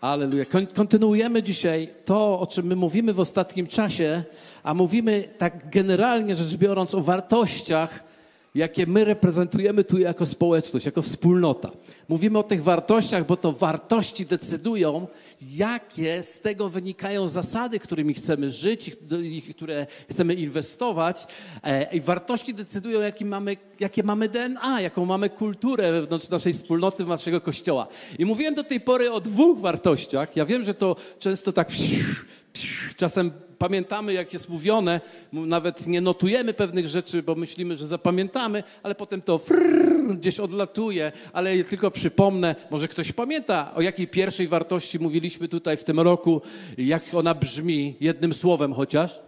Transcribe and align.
Aleluja. 0.00 0.44
Kon- 0.44 0.66
Kontynuujemy 0.66 1.42
dzisiaj 1.42 1.88
to, 2.04 2.40
o 2.40 2.46
czym 2.46 2.66
my 2.66 2.76
mówimy 2.76 3.12
w 3.12 3.20
ostatnim 3.20 3.66
czasie, 3.66 4.22
a 4.62 4.74
mówimy 4.74 5.28
tak 5.38 5.70
generalnie 5.70 6.36
rzecz 6.36 6.54
biorąc 6.56 6.94
o 6.94 7.00
wartościach, 7.00 8.04
jakie 8.54 8.86
my 8.86 9.04
reprezentujemy 9.04 9.84
tu 9.84 9.98
jako 9.98 10.26
społeczność, 10.26 10.86
jako 10.86 11.02
wspólnota. 11.02 11.70
Mówimy 12.08 12.38
o 12.38 12.42
tych 12.42 12.62
wartościach, 12.62 13.26
bo 13.26 13.36
to 13.36 13.52
wartości 13.52 14.26
decydują, 14.26 15.06
jakie 15.42 16.22
z 16.22 16.40
tego 16.40 16.68
wynikają 16.68 17.28
zasady, 17.28 17.78
którymi 17.78 18.14
chcemy 18.14 18.50
żyć, 18.50 18.96
które 19.50 19.86
chcemy 20.10 20.34
inwestować. 20.34 21.26
E, 21.62 21.96
I 21.96 22.00
wartości 22.00 22.54
decydują, 22.54 23.00
mamy, 23.24 23.56
jakie 23.80 24.02
mamy 24.02 24.28
DNA, 24.28 24.80
jaką 24.80 25.04
mamy 25.04 25.30
kulturę 25.30 25.92
wewnątrz 25.92 26.28
naszej 26.28 26.52
wspólnoty, 26.52 27.04
naszego 27.04 27.40
kościoła. 27.40 27.88
I 28.18 28.24
mówiłem 28.24 28.54
do 28.54 28.64
tej 28.64 28.80
pory 28.80 29.12
o 29.12 29.20
dwóch 29.20 29.60
wartościach. 29.60 30.36
Ja 30.36 30.46
wiem, 30.46 30.64
że 30.64 30.74
to 30.74 30.96
często 31.18 31.52
tak 31.52 31.70
czasem 32.96 33.32
pamiętamy, 33.58 34.12
jak 34.12 34.32
jest 34.32 34.48
mówione, 34.48 35.00
nawet 35.32 35.86
nie 35.86 36.00
notujemy 36.00 36.54
pewnych 36.54 36.88
rzeczy, 36.88 37.22
bo 37.22 37.34
myślimy, 37.34 37.76
że 37.76 37.86
zapamiętamy, 37.86 38.62
ale 38.82 38.94
potem 38.94 39.22
to 39.22 39.38
frrr, 39.38 40.16
gdzieś 40.16 40.40
odlatuje, 40.40 41.12
ale 41.32 41.64
tylko 41.64 41.90
przypomnę, 41.90 42.56
może 42.70 42.88
ktoś 42.88 43.12
pamięta, 43.12 43.74
o 43.74 43.80
jakiej 43.80 44.08
pierwszej 44.08 44.48
wartości 44.48 44.98
mówiliśmy 44.98 45.48
tutaj 45.48 45.76
w 45.76 45.84
tym 45.84 46.00
roku, 46.00 46.42
jak 46.78 47.02
ona 47.14 47.34
brzmi, 47.34 47.96
jednym 48.00 48.34
słowem 48.34 48.74
chociaż? 48.74 49.20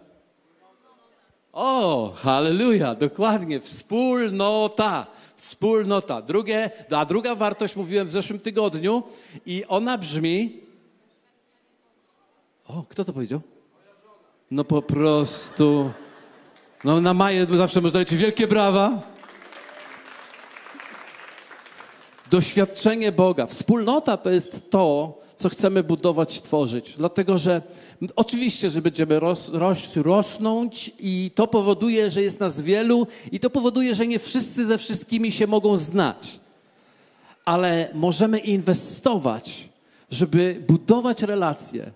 O, 1.53 2.13
halleluja, 2.15 2.95
dokładnie, 2.95 3.59
wspólnota, 3.59 5.07
wspólnota. 5.35 6.21
Drugie, 6.21 6.71
a 6.91 7.05
druga 7.05 7.35
wartość 7.35 7.75
mówiłem 7.75 8.07
w 8.07 8.11
zeszłym 8.11 8.39
tygodniu 8.39 9.03
i 9.45 9.65
ona 9.67 9.97
brzmi, 9.97 10.63
o, 12.67 12.83
kto 12.89 13.05
to 13.05 13.13
powiedział? 13.13 13.41
No 14.51 14.63
po 14.63 14.81
prostu. 14.81 15.91
No 16.83 17.01
na 17.01 17.13
Maję 17.13 17.47
zawsze 17.53 17.81
można 17.81 17.99
dać 17.99 18.15
wielkie 18.15 18.47
brawa. 18.47 19.01
Doświadczenie 22.31 23.11
Boga. 23.11 23.45
Wspólnota 23.45 24.17
to 24.17 24.29
jest 24.29 24.69
to, 24.69 25.17
co 25.37 25.49
chcemy 25.49 25.83
budować, 25.83 26.41
tworzyć. 26.41 26.93
Dlatego, 26.97 27.37
że 27.37 27.61
oczywiście, 28.15 28.69
że 28.69 28.81
będziemy 28.81 29.19
ros, 29.19 29.49
ros, 29.53 29.95
rosnąć 29.95 30.91
i 30.99 31.31
to 31.35 31.47
powoduje, 31.47 32.11
że 32.11 32.21
jest 32.21 32.39
nas 32.39 32.61
wielu 32.61 33.07
i 33.31 33.39
to 33.39 33.49
powoduje, 33.49 33.95
że 33.95 34.07
nie 34.07 34.19
wszyscy 34.19 34.65
ze 34.65 34.77
wszystkimi 34.77 35.31
się 35.31 35.47
mogą 35.47 35.77
znać. 35.77 36.39
Ale 37.45 37.89
możemy 37.93 38.39
inwestować, 38.39 39.69
żeby 40.11 40.63
budować 40.67 41.21
relacje, 41.21 41.91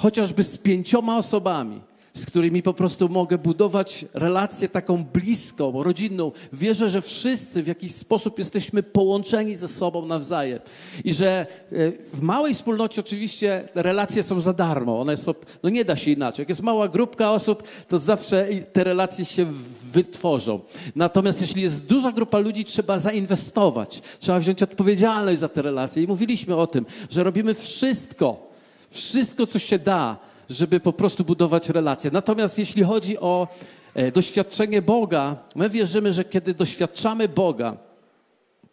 chociażby 0.00 0.42
z 0.42 0.58
pięcioma 0.58 1.18
osobami, 1.18 1.80
z 2.14 2.26
którymi 2.26 2.62
po 2.62 2.74
prostu 2.74 3.08
mogę 3.08 3.38
budować 3.38 4.04
relację 4.14 4.68
taką 4.68 5.04
bliską, 5.04 5.82
rodzinną. 5.82 6.32
Wierzę, 6.52 6.90
że 6.90 7.02
wszyscy 7.02 7.62
w 7.62 7.66
jakiś 7.66 7.94
sposób 7.94 8.38
jesteśmy 8.38 8.82
połączeni 8.82 9.56
ze 9.56 9.68
sobą 9.68 10.06
nawzajem. 10.06 10.58
I 11.04 11.14
że 11.14 11.46
e, 11.72 11.92
w 12.12 12.20
małej 12.22 12.54
wspólnocie 12.54 13.00
oczywiście 13.00 13.68
relacje 13.74 14.22
są 14.22 14.40
za 14.40 14.52
darmo. 14.52 15.00
One 15.00 15.16
są, 15.16 15.34
no 15.62 15.70
nie 15.70 15.84
da 15.84 15.96
się 15.96 16.10
inaczej. 16.10 16.42
Jak 16.42 16.48
jest 16.48 16.62
mała 16.62 16.88
grupka 16.88 17.32
osób, 17.32 17.62
to 17.88 17.98
zawsze 17.98 18.48
te 18.72 18.84
relacje 18.84 19.24
się 19.24 19.46
wytworzą. 19.92 20.60
Natomiast 20.96 21.40
jeśli 21.40 21.62
jest 21.62 21.86
duża 21.86 22.12
grupa 22.12 22.38
ludzi, 22.38 22.64
trzeba 22.64 22.98
zainwestować. 22.98 24.02
Trzeba 24.20 24.38
wziąć 24.38 24.62
odpowiedzialność 24.62 25.40
za 25.40 25.48
te 25.48 25.62
relacje. 25.62 26.02
I 26.02 26.06
mówiliśmy 26.06 26.56
o 26.56 26.66
tym, 26.66 26.86
że 27.10 27.24
robimy 27.24 27.54
wszystko, 27.54 28.49
wszystko, 28.90 29.46
co 29.46 29.58
się 29.58 29.78
da, 29.78 30.16
żeby 30.50 30.80
po 30.80 30.92
prostu 30.92 31.24
budować 31.24 31.68
relacje. 31.68 32.10
Natomiast 32.10 32.58
jeśli 32.58 32.82
chodzi 32.82 33.18
o 33.18 33.48
e, 33.94 34.12
doświadczenie 34.12 34.82
Boga, 34.82 35.36
my 35.54 35.70
wierzymy, 35.70 36.12
że 36.12 36.24
kiedy 36.24 36.54
doświadczamy 36.54 37.28
Boga, 37.28 37.76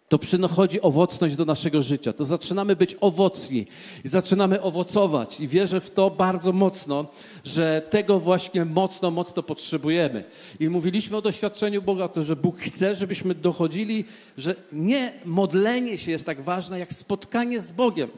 to 0.10 0.20
przychodzi 0.20 0.82
owocność 0.82 1.36
do 1.36 1.46
naszego 1.46 1.82
życia. 1.82 2.14
To 2.14 2.26
zaczynamy 2.26 2.76
być 2.76 2.96
owocni 3.02 3.66
i 4.06 4.08
zaczynamy 4.08 4.62
owocować. 4.62 5.40
I 5.40 5.48
wierzę 5.48 5.82
w 5.82 5.92
to 5.92 6.10
bardzo 6.10 6.52
mocno, 6.52 7.06
że 7.44 7.82
tego 7.90 8.20
właśnie 8.20 8.66
mocno, 8.66 9.12
mocno 9.12 9.44
potrzebujemy. 9.44 10.24
I 10.60 10.70
mówiliśmy 10.70 11.18
o 11.18 11.22
doświadczeniu 11.22 11.82
Boga, 11.82 12.08
to, 12.08 12.24
że 12.24 12.36
Bóg 12.36 12.60
chce, 12.60 12.96
żebyśmy 12.96 13.36
dochodzili, 13.36 14.06
że 14.38 14.56
nie 14.72 15.14
modlenie 15.26 15.98
się 15.98 16.12
jest 16.12 16.26
tak 16.26 16.42
ważne, 16.42 16.80
jak 16.80 16.94
spotkanie 16.94 17.60
z 17.60 17.72
Bogiem. 17.72 18.10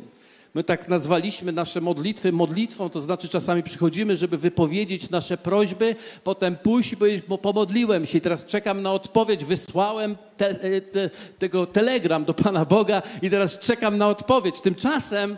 My 0.53 0.63
tak 0.63 0.87
nazwaliśmy 0.87 1.51
nasze 1.51 1.81
modlitwy 1.81 2.31
modlitwą, 2.31 2.89
to 2.89 3.01
znaczy 3.01 3.29
czasami 3.29 3.63
przychodzimy, 3.63 4.17
żeby 4.17 4.37
wypowiedzieć 4.37 5.09
nasze 5.09 5.37
prośby, 5.37 5.95
potem 6.23 6.55
pójść 6.55 6.93
i 6.93 6.97
powiedzieć, 6.97 7.25
bo 7.27 7.37
pomodliłem 7.37 8.05
się 8.05 8.17
i 8.17 8.21
teraz 8.21 8.45
czekam 8.45 8.81
na 8.81 8.93
odpowiedź, 8.93 9.45
wysłałem 9.45 10.17
te, 10.37 10.55
te, 10.81 11.09
tego 11.39 11.65
telegram 11.65 12.25
do 12.25 12.33
Pana 12.33 12.65
Boga 12.65 13.01
i 13.21 13.29
teraz 13.29 13.59
czekam 13.59 13.97
na 13.97 14.07
odpowiedź. 14.07 14.61
Tymczasem 14.61 15.37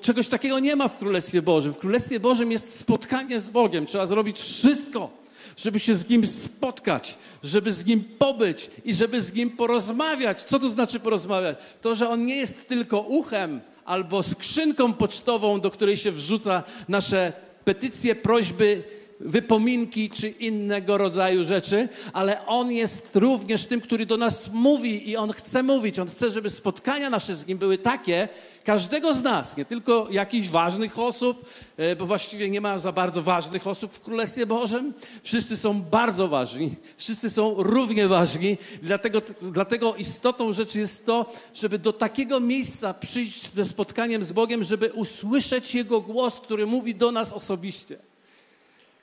czegoś 0.00 0.28
takiego 0.28 0.58
nie 0.58 0.76
ma 0.76 0.88
w 0.88 0.98
Królestwie 0.98 1.42
Bożym. 1.42 1.72
W 1.72 1.78
Królestwie 1.78 2.20
Bożym 2.20 2.52
jest 2.52 2.78
spotkanie 2.78 3.40
z 3.40 3.50
Bogiem. 3.50 3.86
Trzeba 3.86 4.06
zrobić 4.06 4.40
wszystko, 4.40 5.10
żeby 5.56 5.80
się 5.80 5.94
z 5.94 6.08
Nim 6.08 6.26
spotkać, 6.26 7.18
żeby 7.42 7.72
z 7.72 7.86
Nim 7.86 8.04
pobyć 8.18 8.70
i 8.84 8.94
żeby 8.94 9.20
z 9.20 9.34
Nim 9.34 9.50
porozmawiać. 9.50 10.42
Co 10.42 10.58
to 10.58 10.68
znaczy 10.68 11.00
porozmawiać? 11.00 11.56
To, 11.80 11.94
że 11.94 12.08
On 12.08 12.26
nie 12.26 12.36
jest 12.36 12.68
tylko 12.68 13.00
uchem 13.00 13.60
albo 13.84 14.22
skrzynką 14.22 14.92
pocztową, 14.92 15.60
do 15.60 15.70
której 15.70 15.96
się 15.96 16.10
wrzuca 16.10 16.62
nasze 16.88 17.32
petycje, 17.64 18.14
prośby, 18.14 18.82
wypominki 19.20 20.10
czy 20.10 20.28
innego 20.28 20.98
rodzaju 20.98 21.44
rzeczy, 21.44 21.88
ale 22.12 22.46
On 22.46 22.72
jest 22.72 23.16
również 23.16 23.66
tym, 23.66 23.80
który 23.80 24.06
do 24.06 24.16
nas 24.16 24.50
mówi 24.52 25.10
i 25.10 25.16
On 25.16 25.32
chce 25.32 25.62
mówić. 25.62 25.98
On 25.98 26.08
chce, 26.08 26.30
żeby 26.30 26.50
spotkania 26.50 27.10
nasze 27.10 27.34
z 27.34 27.46
Nim 27.46 27.58
były 27.58 27.78
takie, 27.78 28.28
każdego 28.64 29.14
z 29.14 29.22
nas, 29.22 29.56
nie 29.56 29.64
tylko 29.64 30.06
jakichś 30.10 30.48
ważnych 30.48 30.98
osób, 30.98 31.50
e, 31.76 31.96
bo 31.96 32.06
właściwie 32.06 32.50
nie 32.50 32.60
ma 32.60 32.78
za 32.78 32.92
bardzo 32.92 33.22
ważnych 33.22 33.66
osób 33.66 33.92
w 33.92 34.00
Królestwie 34.00 34.46
Bożym. 34.46 34.94
Wszyscy 35.22 35.56
są 35.56 35.82
bardzo 35.82 36.28
ważni, 36.28 36.70
wszyscy 36.96 37.30
są 37.30 37.54
równie 37.58 38.08
ważni. 38.08 38.56
Dlatego, 38.82 39.20
dlatego 39.42 39.96
istotą 39.96 40.52
rzeczy 40.52 40.80
jest 40.80 41.06
to, 41.06 41.32
żeby 41.54 41.78
do 41.78 41.92
takiego 41.92 42.40
miejsca 42.40 42.94
przyjść 42.94 43.52
ze 43.52 43.64
spotkaniem 43.64 44.22
z 44.22 44.32
Bogiem, 44.32 44.64
żeby 44.64 44.92
usłyszeć 44.92 45.74
Jego 45.74 46.00
głos, 46.00 46.40
który 46.40 46.66
mówi 46.66 46.94
do 46.94 47.12
nas 47.12 47.32
osobiście. 47.32 48.13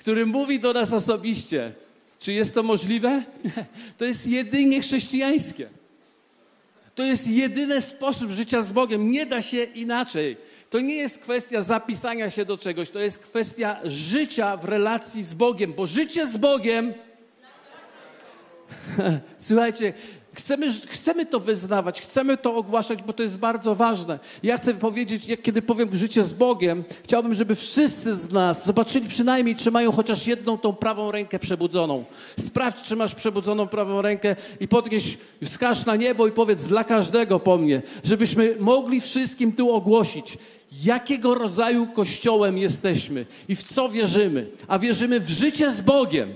Który 0.02 0.26
mówi 0.26 0.60
do 0.60 0.74
nas 0.74 0.94
osobiście. 0.94 1.74
Czy 2.20 2.34
jest 2.34 2.54
to 2.54 2.64
możliwe? 2.64 3.24
To 3.98 4.06
jest 4.06 4.28
jedynie 4.28 4.82
chrześcijańskie. 4.82 5.70
To 6.96 7.04
jest 7.04 7.28
jedyny 7.28 7.82
sposób 7.82 8.32
życia 8.32 8.62
z 8.62 8.72
Bogiem. 8.72 9.12
Nie 9.12 9.26
da 9.26 9.42
się 9.42 9.64
inaczej. 9.64 10.38
To 10.70 10.80
nie 10.80 10.96
jest 10.96 11.20
kwestia 11.20 11.62
zapisania 11.62 12.30
się 12.30 12.46
do 12.46 12.58
czegoś, 12.58 12.90
to 12.90 13.00
jest 13.00 13.20
kwestia 13.20 13.80
życia 13.84 14.58
w 14.58 14.66
relacji 14.66 15.24
z 15.24 15.34
Bogiem, 15.34 15.74
bo 15.74 15.88
życie 15.88 16.28
z 16.28 16.38
Bogiem. 16.38 16.94
Słuchajcie, 19.48 19.94
chcemy, 20.34 20.68
chcemy 20.88 21.26
to 21.26 21.40
wyznawać, 21.40 22.02
chcemy 22.02 22.38
to 22.38 22.56
ogłaszać, 22.56 23.04
bo 23.04 23.14
to 23.14 23.24
jest 23.24 23.38
bardzo 23.38 23.76
ważne. 23.76 24.20
Ja 24.44 24.58
chcę 24.58 24.74
powiedzieć, 24.74 25.28
jak 25.28 25.42
kiedy 25.42 25.62
powiem 25.62 25.96
życie 25.96 26.24
z 26.24 26.34
Bogiem, 26.34 26.84
chciałbym, 27.04 27.34
żeby 27.34 27.56
wszyscy 27.56 28.16
z 28.16 28.32
nas 28.32 28.66
zobaczyli 28.66 29.08
przynajmniej, 29.08 29.56
czy 29.56 29.72
mają 29.72 29.92
chociaż 29.92 30.28
jedną 30.28 30.58
tą 30.58 30.74
prawą 30.74 31.12
rękę 31.12 31.40
przebudzoną. 31.40 32.04
Sprawdź, 32.40 32.82
czy 32.82 32.96
masz 32.96 33.16
przebudzoną 33.16 33.68
prawą 33.68 34.02
rękę 34.02 34.36
i 34.60 34.68
podnieś, 34.68 35.18
wskaż 35.46 35.86
na 35.86 35.96
niebo 35.96 36.28
i 36.28 36.32
powiedz 36.32 36.64
dla 36.64 36.84
każdego 36.84 37.40
po 37.40 37.58
mnie, 37.58 37.82
żebyśmy 38.04 38.56
mogli 38.60 39.02
wszystkim 39.02 39.52
tu 39.52 39.72
ogłosić, 39.72 40.38
jakiego 40.84 41.36
rodzaju 41.36 41.88
kościołem 41.88 42.58
jesteśmy 42.58 43.26
i 43.48 43.56
w 43.56 43.64
co 43.64 43.90
wierzymy. 43.90 44.48
A 44.68 44.80
wierzymy 44.80 45.20
w 45.20 45.30
życie 45.30 45.72
z 45.72 45.82
Bogiem. 45.82 46.34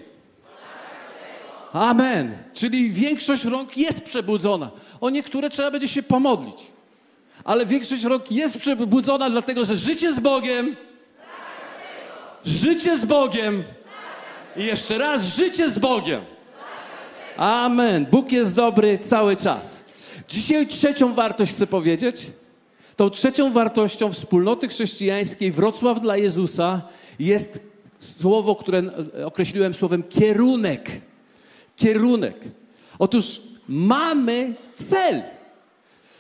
Amen. 1.76 2.38
Czyli 2.54 2.92
większość 2.92 3.46
rąk 3.46 3.78
jest 3.78 4.04
przebudzona. 4.04 4.72
O 5.02 5.10
niektóre 5.10 5.50
trzeba 5.50 5.72
będzie 5.72 5.88
się 5.88 6.04
pomodlić. 6.04 6.58
Ale 7.44 7.66
większość 7.66 8.04
rąk 8.04 8.32
jest 8.32 8.58
przebudzona, 8.58 9.30
dlatego 9.30 9.66
że 9.66 9.76
życie 9.76 10.14
z 10.14 10.20
Bogiem. 10.20 10.76
Życie 12.46 12.98
z 12.98 13.06
Bogiem. 13.06 13.64
I 14.58 14.64
jeszcze 14.64 14.98
raz, 14.98 15.24
życie 15.24 15.70
z 15.70 15.80
Bogiem. 15.80 16.22
Amen. 17.38 18.06
Bóg 18.06 18.32
jest 18.32 18.56
dobry 18.56 19.00
cały 19.00 19.38
czas. 19.38 19.86
Dzisiaj 20.28 20.68
trzecią 20.68 21.14
wartość 21.14 21.52
chcę 21.52 21.68
powiedzieć. 21.68 22.28
Tą 22.96 23.10
trzecią 23.10 23.52
wartością 23.52 24.14
wspólnoty 24.14 24.68
chrześcijańskiej 24.68 25.52
Wrocław 25.52 26.02
dla 26.02 26.18
Jezusa 26.18 26.82
jest 27.20 27.60
słowo, 28.00 28.56
które 28.56 28.84
określiłem 29.26 29.74
słowem 29.74 30.04
kierunek. 30.04 30.90
Kierunek. 31.76 32.38
Otóż 33.00 33.42
mamy 33.68 34.54
cel. 34.76 35.24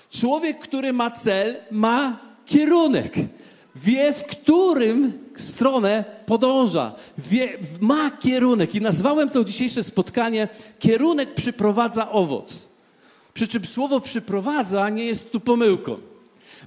Człowiek, 0.10 0.60
który 0.60 0.94
ma 0.94 1.12
cel, 1.12 1.56
ma 1.72 2.20
kierunek. 2.46 3.14
Wie, 3.76 4.14
w 4.14 4.24
którym 4.24 5.14
stronę 5.36 6.04
podąża. 6.26 6.96
Wie, 7.18 7.58
ma 7.80 8.12
kierunek. 8.12 8.76
I 8.76 8.82
nazwałem 8.82 9.30
to 9.30 9.44
dzisiejsze 9.44 9.84
spotkanie 9.84 10.48
kierunek 10.80 11.34
przyprowadza 11.34 12.12
owoc. 12.12 12.68
Przy 13.34 13.48
czym 13.48 13.66
słowo 13.66 14.00
przyprowadza 14.00 14.90
nie 14.90 15.06
jest 15.06 15.32
tu 15.32 15.40
pomyłką. 15.40 15.98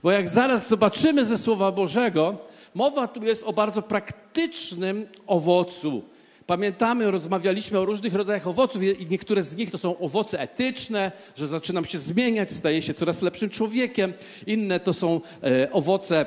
Bo 0.02 0.10
jak 0.10 0.28
zaraz 0.28 0.68
zobaczymy 0.68 1.24
ze 1.24 1.38
Słowa 1.38 1.72
Bożego, 1.72 2.36
mowa 2.74 3.08
tu 3.08 3.24
jest 3.24 3.42
o 3.42 3.52
bardzo 3.52 3.82
praktycznym 3.82 5.06
owocu. 5.26 6.02
Pamiętamy, 6.48 7.10
rozmawialiśmy 7.10 7.78
o 7.78 7.84
różnych 7.84 8.14
rodzajach 8.14 8.46
owoców 8.46 8.82
i 8.82 9.06
niektóre 9.10 9.42
z 9.42 9.56
nich 9.56 9.70
to 9.70 9.78
są 9.78 9.98
owoce 9.98 10.40
etyczne, 10.40 11.12
że 11.36 11.48
zaczynam 11.48 11.84
się 11.84 11.98
zmieniać, 11.98 12.52
staję 12.52 12.82
się 12.82 12.94
coraz 12.94 13.22
lepszym 13.22 13.50
człowiekiem. 13.50 14.12
Inne 14.46 14.80
to 14.80 14.92
są 14.92 15.20
e, 15.42 15.72
owoce 15.72 16.26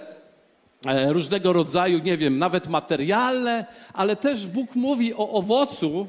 e, 0.86 1.14
różnego 1.14 1.54
rodzaju, 1.54 2.00
nie 2.00 2.18
wiem, 2.18 2.40
nawet 2.40 2.68
materialne, 2.68 3.66
ale 3.94 4.16
też 4.16 4.48
Bóg 4.48 4.76
mówi 4.76 5.14
o 5.14 5.30
owocu, 5.30 6.08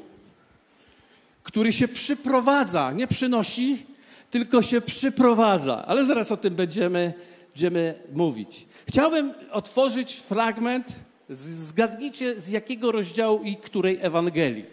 który 1.42 1.72
się 1.72 1.88
przyprowadza, 1.88 2.92
nie 2.92 3.06
przynosi, 3.06 3.86
tylko 4.30 4.62
się 4.62 4.80
przyprowadza. 4.80 5.84
Ale 5.86 6.04
zaraz 6.04 6.32
o 6.32 6.36
tym 6.36 6.54
będziemy, 6.54 7.12
będziemy 7.48 7.94
mówić. 8.12 8.66
Chciałbym 8.88 9.34
otworzyć 9.50 10.14
fragment 10.14 10.86
Zgadnijcie, 11.32 12.40
z 12.40 12.48
jakiego 12.48 12.92
rozdziału 12.92 13.42
i 13.42 13.56
której 13.56 13.98
Ewangelii. 14.00 14.64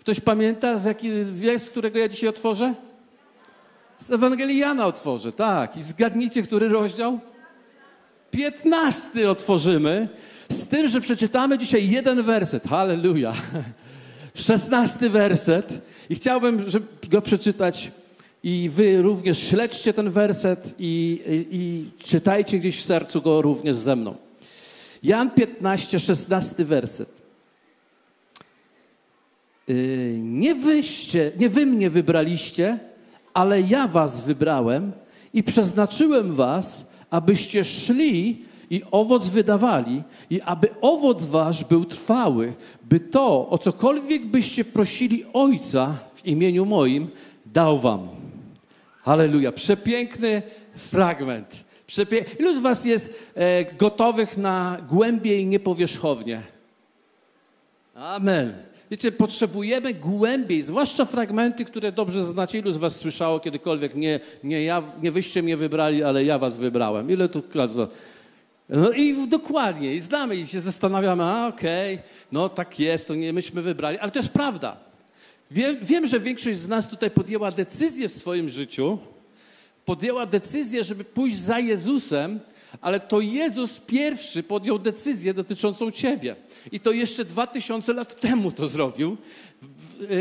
Ktoś 0.00 0.20
pamięta, 0.20 0.78
z, 0.78 0.84
jaki, 0.84 1.08
z 1.58 1.70
którego 1.70 1.98
ja 1.98 2.08
dzisiaj 2.08 2.28
otworzę? 2.28 2.74
Z 3.98 4.10
Ewangelii 4.10 4.58
Jana 4.58 4.86
otworzę, 4.86 5.32
tak. 5.32 5.76
I 5.76 5.82
zgadnijcie, 5.82 6.42
który 6.42 6.68
rozdział? 6.68 7.20
Piętnasty 8.30 9.30
otworzymy, 9.30 10.08
z 10.48 10.68
tym, 10.68 10.88
że 10.88 11.00
przeczytamy 11.00 11.58
dzisiaj 11.58 11.90
jeden 11.90 12.22
werset. 12.22 12.64
Halleluja. 12.64 13.32
Szesnasty 14.34 15.10
werset. 15.10 15.78
I 16.10 16.14
chciałbym 16.14 16.70
żeby 16.70 16.86
go 17.10 17.22
przeczytać 17.22 17.90
i 18.42 18.70
wy 18.74 19.02
również 19.02 19.38
śledźcie 19.38 19.92
ten 19.92 20.10
werset 20.10 20.74
i, 20.78 21.20
i, 21.28 21.56
i 21.56 21.90
czytajcie 22.04 22.58
gdzieś 22.58 22.82
w 22.82 22.84
sercu 22.84 23.22
go 23.22 23.42
również 23.42 23.76
ze 23.76 23.96
mną. 23.96 24.25
Jan 25.02 25.30
15, 25.30 25.98
16 25.98 26.64
werset. 26.64 27.22
Y, 29.68 30.18
nie 30.22 30.54
wyście, 30.54 31.32
nie 31.38 31.48
wy 31.48 31.66
mnie 31.66 31.90
wybraliście, 31.90 32.78
ale 33.34 33.60
ja 33.60 33.88
was 33.88 34.20
wybrałem 34.20 34.92
i 35.34 35.42
przeznaczyłem 35.42 36.34
was, 36.34 36.86
abyście 37.10 37.64
szli 37.64 38.44
i 38.70 38.82
owoc 38.90 39.28
wydawali, 39.28 40.02
i 40.30 40.40
aby 40.40 40.68
owoc 40.80 41.26
wasz 41.26 41.64
był 41.64 41.84
trwały, 41.84 42.52
by 42.82 43.00
to, 43.00 43.48
o 43.48 43.58
cokolwiek 43.58 44.26
byście 44.26 44.64
prosili 44.64 45.24
Ojca 45.32 45.94
w 46.14 46.26
imieniu 46.26 46.66
moim, 46.66 47.08
dał 47.46 47.78
wam. 47.78 48.08
Halleluja. 49.02 49.52
Przepiękny 49.52 50.42
fragment. 50.76 51.64
Przepie... 51.86 52.24
Ilu 52.38 52.54
z 52.54 52.58
Was 52.58 52.84
jest 52.84 53.14
e, 53.34 53.64
gotowych 53.64 54.36
na 54.36 54.78
głębiej, 54.88 55.46
nie 55.46 55.60
powierzchownie? 55.60 56.42
Amen. 57.94 58.54
Wiecie, 58.90 59.12
potrzebujemy 59.12 59.94
głębiej, 59.94 60.62
zwłaszcza 60.62 61.04
fragmenty, 61.04 61.64
które 61.64 61.92
dobrze 61.92 62.22
znacie. 62.22 62.58
Ilu 62.58 62.70
z 62.70 62.76
Was 62.76 62.96
słyszało 62.96 63.40
kiedykolwiek, 63.40 63.94
nie, 63.94 64.20
nie, 64.44 64.64
ja, 64.64 64.82
nie 65.02 65.12
wyście 65.12 65.42
mnie 65.42 65.56
wybrali, 65.56 66.02
ale 66.02 66.24
ja 66.24 66.38
Was 66.38 66.58
wybrałem. 66.58 67.10
Ile 67.10 67.28
tu 67.28 67.42
no 68.68 68.92
i 68.92 69.28
dokładnie, 69.28 69.94
i 69.94 70.00
znamy 70.00 70.36
i 70.36 70.46
się 70.46 70.60
zastanawiamy, 70.60 71.22
a 71.22 71.46
okej, 71.46 71.94
okay, 71.94 72.06
no 72.32 72.48
tak 72.48 72.80
jest, 72.80 73.08
to 73.08 73.14
nie 73.14 73.32
myśmy 73.32 73.62
wybrali, 73.62 73.98
ale 73.98 74.10
to 74.10 74.18
jest 74.18 74.28
prawda. 74.28 74.76
Wiem, 75.50 75.76
wiem, 75.82 76.06
że 76.06 76.20
większość 76.20 76.58
z 76.58 76.68
nas 76.68 76.88
tutaj 76.88 77.10
podjęła 77.10 77.50
decyzję 77.50 78.08
w 78.08 78.12
swoim 78.12 78.48
życiu, 78.48 78.98
podjęła 79.86 80.26
decyzję, 80.26 80.84
żeby 80.84 81.04
pójść 81.04 81.36
za 81.36 81.58
Jezusem, 81.58 82.40
ale 82.80 83.00
to 83.00 83.20
Jezus 83.20 83.80
pierwszy 83.86 84.42
podjął 84.42 84.78
decyzję 84.78 85.34
dotyczącą 85.34 85.90
ciebie. 85.90 86.36
I 86.72 86.80
to 86.80 86.92
jeszcze 86.92 87.24
dwa 87.24 87.46
tysiące 87.46 87.92
lat 87.92 88.20
temu 88.20 88.52
to 88.52 88.68
zrobił, 88.68 89.16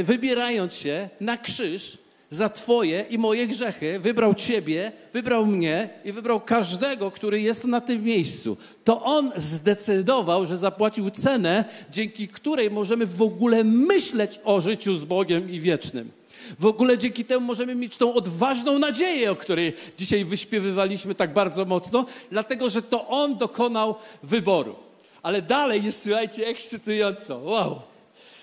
wybierając 0.04 0.74
się 0.74 1.10
na 1.20 1.38
krzyż 1.38 1.98
za 2.32 2.50
Twoje 2.50 3.06
i 3.10 3.18
moje 3.18 3.48
grzechy. 3.48 4.00
Wybrał 4.00 4.34
Ciebie, 4.34 4.92
wybrał 5.14 5.46
mnie 5.46 5.90
i 6.06 6.12
wybrał 6.12 6.40
każdego, 6.40 7.12
który 7.12 7.42
jest 7.42 7.64
na 7.64 7.82
tym 7.82 8.04
miejscu. 8.04 8.58
To 8.84 9.04
On 9.04 9.32
zdecydował, 9.38 10.46
że 10.46 10.58
zapłacił 10.58 11.10
cenę, 11.10 11.66
dzięki 11.92 12.28
której 12.28 12.72
możemy 12.72 13.06
w 13.06 13.22
ogóle 13.22 13.64
myśleć 13.64 14.40
o 14.44 14.62
życiu 14.62 14.96
z 14.96 15.06
Bogiem 15.06 15.52
i 15.52 15.60
wiecznym. 15.60 16.12
W 16.60 16.66
ogóle 16.66 16.98
dzięki 16.98 17.26
temu 17.26 17.46
możemy 17.46 17.76
mieć 17.76 17.98
tą 17.98 18.14
odważną 18.14 18.80
nadzieję, 18.80 19.32
o 19.32 19.36
której 19.36 19.74
dzisiaj 19.98 20.26
wyśpiewywaliśmy 20.26 21.16
tak 21.16 21.34
bardzo 21.34 21.66
mocno, 21.66 22.06
dlatego 22.32 22.70
że 22.70 22.82
to 22.82 23.08
On 23.08 23.38
dokonał 23.38 23.96
wyboru. 24.24 24.76
Ale 25.24 25.42
dalej 25.42 25.84
jest, 25.84 26.04
słuchajcie, 26.04 26.48
ekscytująco. 26.48 27.38
Wow. 27.38 27.82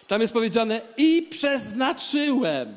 Tam 0.08 0.20
jest 0.20 0.32
powiedziane 0.32 0.80
i 0.96 1.26
przeznaczyłem. 1.30 2.74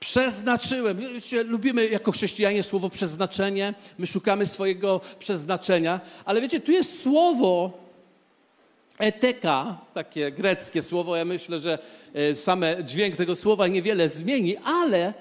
Przeznaczyłem. 0.00 1.14
Wiecie, 1.14 1.42
lubimy 1.42 1.88
jako 1.88 2.12
chrześcijanie 2.12 2.62
słowo 2.62 2.90
przeznaczenie. 2.90 3.74
My 3.98 4.06
szukamy 4.06 4.46
swojego 4.46 5.00
przeznaczenia. 5.18 6.00
Ale 6.24 6.40
wiecie, 6.40 6.60
tu 6.60 6.72
jest 6.72 7.02
słowo 7.02 7.72
eteka, 8.98 9.78
takie 9.94 10.32
greckie 10.32 10.82
słowo. 10.82 11.16
Ja 11.16 11.24
myślę, 11.24 11.60
że 11.60 11.78
E, 12.14 12.34
same 12.34 12.84
dźwięk 12.84 13.16
tego 13.16 13.36
słowa 13.36 13.66
niewiele 13.66 14.08
zmieni, 14.08 14.56
ale 14.56 15.14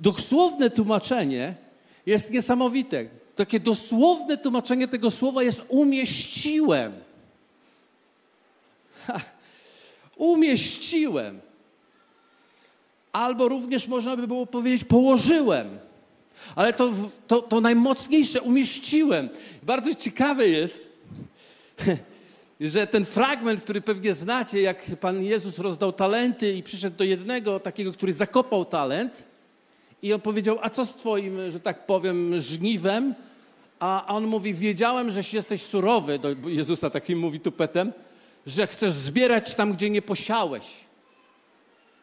dosłowne 0.00 0.70
tłumaczenie 0.70 1.54
jest 2.06 2.30
niesamowite. 2.30 3.08
Takie 3.36 3.60
dosłowne 3.60 4.38
tłumaczenie 4.38 4.88
tego 4.88 5.10
słowa 5.10 5.42
jest 5.42 5.62
umieściłem. 5.68 6.92
Ha, 9.06 9.20
umieściłem. 10.16 11.40
Albo 13.12 13.48
również 13.48 13.86
można 13.88 14.16
by 14.16 14.26
było 14.26 14.46
powiedzieć 14.46 14.84
położyłem. 14.84 15.78
Ale 16.56 16.72
to, 16.72 16.92
to, 17.26 17.42
to 17.42 17.60
najmocniejsze 17.60 18.40
umieściłem. 18.42 19.28
Bardzo 19.62 19.94
ciekawe 19.94 20.48
jest, 20.48 20.84
że 22.60 22.86
ten 22.86 23.04
fragment, 23.04 23.60
który 23.60 23.80
pewnie 23.80 24.12
znacie, 24.12 24.60
jak 24.60 24.84
Pan 25.00 25.22
Jezus 25.22 25.58
rozdał 25.58 25.92
talenty 25.92 26.52
i 26.52 26.62
przyszedł 26.62 26.96
do 26.96 27.04
jednego 27.04 27.60
takiego, 27.60 27.92
który 27.92 28.12
zakopał 28.12 28.64
talent 28.64 29.24
i 30.02 30.12
on 30.12 30.20
powiedział, 30.20 30.58
a 30.62 30.70
co 30.70 30.84
z 30.84 30.94
twoim, 30.94 31.50
że 31.50 31.60
tak 31.60 31.86
powiem, 31.86 32.40
żniwem? 32.40 33.14
A 33.78 34.04
on 34.08 34.26
mówi, 34.26 34.54
wiedziałem, 34.54 35.10
że 35.10 35.20
jesteś 35.32 35.62
surowy, 35.62 36.18
do 36.18 36.48
Jezusa 36.48 36.90
takim 36.90 37.18
mówi 37.18 37.40
tupetem, 37.40 37.92
że 38.46 38.66
chcesz 38.66 38.92
zbierać 38.92 39.54
tam, 39.54 39.72
gdzie 39.72 39.90
nie 39.90 40.02
posiałeś. 40.02 40.76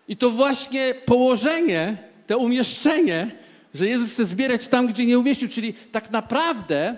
I 0.08 0.18
to 0.18 0.30
właśnie 0.30 0.96
położenie, 1.06 1.98
to 2.28 2.38
umieszczenie, 2.38 3.36
że 3.74 3.88
Jezus 3.88 4.14
chce 4.14 4.26
zbierać 4.26 4.68
tam, 4.68 4.88
gdzie 4.88 5.06
nie 5.06 5.20
umieścił, 5.20 5.50
czyli 5.50 5.74
tak 5.74 6.12
naprawdę 6.12 6.98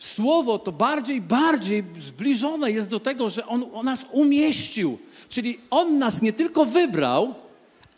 Słowo 0.00 0.58
to 0.58 0.72
bardziej, 0.72 1.20
bardziej 1.20 1.84
zbliżone 1.98 2.70
jest 2.70 2.88
do 2.88 3.00
tego, 3.00 3.28
że 3.28 3.46
On, 3.46 3.84
nas 3.84 4.06
umieścił. 4.12 4.98
Czyli 5.28 5.60
On 5.70 5.98
nas 5.98 6.22
nie 6.22 6.32
tylko 6.32 6.64
wybrał, 6.64 7.34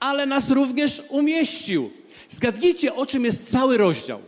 ale 0.00 0.26
nas 0.26 0.50
również 0.50 1.02
umieścił. 1.08 1.90
Zgadnijcie, 2.30 2.94
o 2.94 3.06
czym 3.06 3.24
jest 3.24 3.50
cały 3.50 3.76
rozdział. 3.76 4.20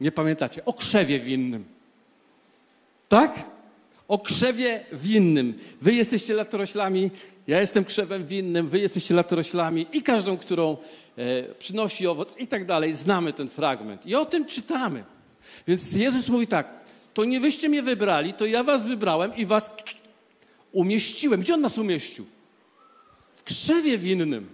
Nie 0.00 0.12
pamiętacie? 0.12 0.64
O 0.64 0.72
krzewie 0.72 1.18
winnym. 1.18 1.64
Tak? 3.08 3.44
O 4.08 4.18
krzewie 4.18 4.84
winnym. 4.92 5.58
Wy 5.80 5.94
jesteście 5.94 6.34
latoroślami, 6.34 7.10
ja 7.48 7.60
jestem 7.60 7.84
krzewem 7.84 8.26
winnym, 8.26 8.68
wy 8.68 8.78
jesteście 8.78 9.14
latoroślami 9.14 9.86
i 9.92 10.02
każdą, 10.02 10.36
którą 10.36 10.76
e, 11.16 11.54
przynosi 11.54 12.06
owoc 12.06 12.36
i 12.38 12.46
tak 12.46 12.66
dalej. 12.66 12.94
Znamy 12.94 13.32
ten 13.32 13.48
fragment 13.48 14.06
i 14.06 14.14
o 14.14 14.26
tym 14.26 14.46
czytamy. 14.46 15.04
Więc 15.66 15.92
Jezus 15.92 16.28
mówi 16.28 16.46
tak, 16.46 16.68
to 17.14 17.24
nie 17.24 17.40
wyście 17.40 17.68
mnie 17.68 17.82
wybrali, 17.82 18.34
to 18.34 18.46
ja 18.46 18.64
was 18.64 18.86
wybrałem 18.86 19.36
i 19.36 19.46
was 19.46 19.70
umieściłem. 20.72 21.40
Gdzie 21.40 21.54
On 21.54 21.60
nas 21.60 21.78
umieścił? 21.78 22.26
W 23.36 23.42
krzewie 23.42 23.98
winnym. 23.98 24.48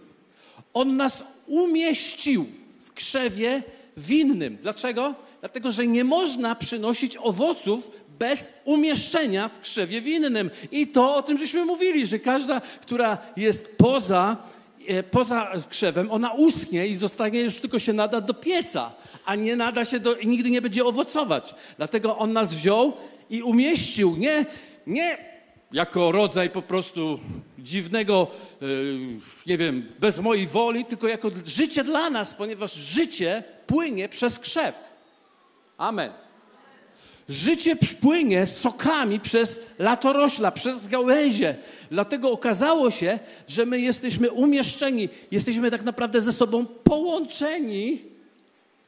On 0.75 0.97
nas 0.97 1.25
umieścił 1.47 2.47
w 2.85 2.93
krzewie 2.93 3.63
winnym. 3.97 4.59
Dlaczego? 4.63 5.15
Dlatego, 5.41 5.73
że 5.73 5.87
nie 5.87 6.05
można 6.05 6.55
przynosić 6.55 7.17
owoców 7.17 7.91
bez 8.19 8.53
umieszczenia 8.65 9.49
w 9.49 9.61
krzewie 9.61 10.01
winnym. 10.01 10.51
I 10.73 10.87
to 10.87 11.15
o 11.15 11.23
tym 11.23 11.39
żeśmy 11.39 11.65
mówili, 11.65 12.07
że 12.07 12.19
każda, 12.19 12.61
która 12.61 13.19
jest 13.37 13.77
poza 13.77 14.37
e, 14.87 15.03
poza 15.03 15.53
krzewem, 15.69 16.11
ona 16.11 16.33
uschnie 16.33 16.87
i 16.87 16.95
zostanie 16.95 17.41
już 17.41 17.61
tylko 17.61 17.79
się 17.79 17.93
nada 17.93 18.21
do 18.21 18.35
pieca, 18.35 18.93
a 19.25 19.35
nie 19.35 19.57
nada 19.57 19.85
się 19.85 20.01
do, 20.01 20.17
i 20.17 20.27
nigdy 20.27 20.51
nie 20.51 20.63
będzie 20.63 20.85
owocować. 20.85 21.55
Dlatego 21.77 22.19
on 22.19 22.33
nas 22.33 22.55
wziął 22.55 22.93
i 23.31 23.43
umieścił, 23.43 24.17
nie, 24.17 24.47
nie 24.87 25.19
jako 25.73 26.13
rodzaj 26.13 26.51
po 26.51 26.63
prostu 26.63 27.19
dziwnego, 27.59 28.27
e, 28.63 28.67
nie 29.47 29.59
wiem, 29.59 29.89
bez 29.99 30.21
mojej 30.21 30.47
woli, 30.47 30.85
tylko 30.85 31.09
jako 31.09 31.31
życie 31.47 31.85
dla 31.85 32.11
nas, 32.11 32.35
ponieważ 32.35 32.75
życie 32.75 33.45
płynie 33.67 34.09
przez 34.09 34.39
krzew. 34.39 34.95
Amen. 35.79 36.24
Życie 37.29 37.77
płynie 38.01 38.47
sokami 38.47 39.21
przez 39.21 39.61
latorośla, 39.79 40.51
przez 40.51 40.89
gałęzie. 40.89 41.57
Dlatego 41.91 42.33
okazało 42.33 42.91
się, 42.91 43.19
że 43.49 43.67
my 43.67 43.81
jesteśmy 43.81 44.31
umieszczeni, 44.31 45.09
jesteśmy 45.31 45.71
tak 45.71 45.83
naprawdę 45.83 46.21
ze 46.21 46.33
sobą 46.33 46.67
połączeni. 46.67 47.99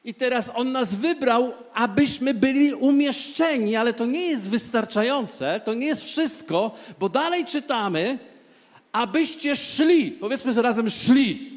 I 0.04 0.14
teraz 0.14 0.50
On 0.54 0.72
nas 0.72 0.94
wybrał, 0.94 1.52
abyśmy 1.74 2.34
byli 2.34 2.74
umieszczeni, 2.74 3.76
ale 3.76 3.92
to 3.92 4.06
nie 4.06 4.26
jest 4.26 4.48
wystarczające, 4.48 5.60
to 5.64 5.74
nie 5.74 5.86
jest 5.86 6.04
wszystko, 6.04 6.74
bo 7.00 7.08
dalej 7.08 7.44
czytamy, 7.44 8.18
abyście 8.92 9.56
szli. 9.56 10.10
Powiedzmy 10.10 10.52
zarazem 10.52 10.90
szli. 10.90 11.50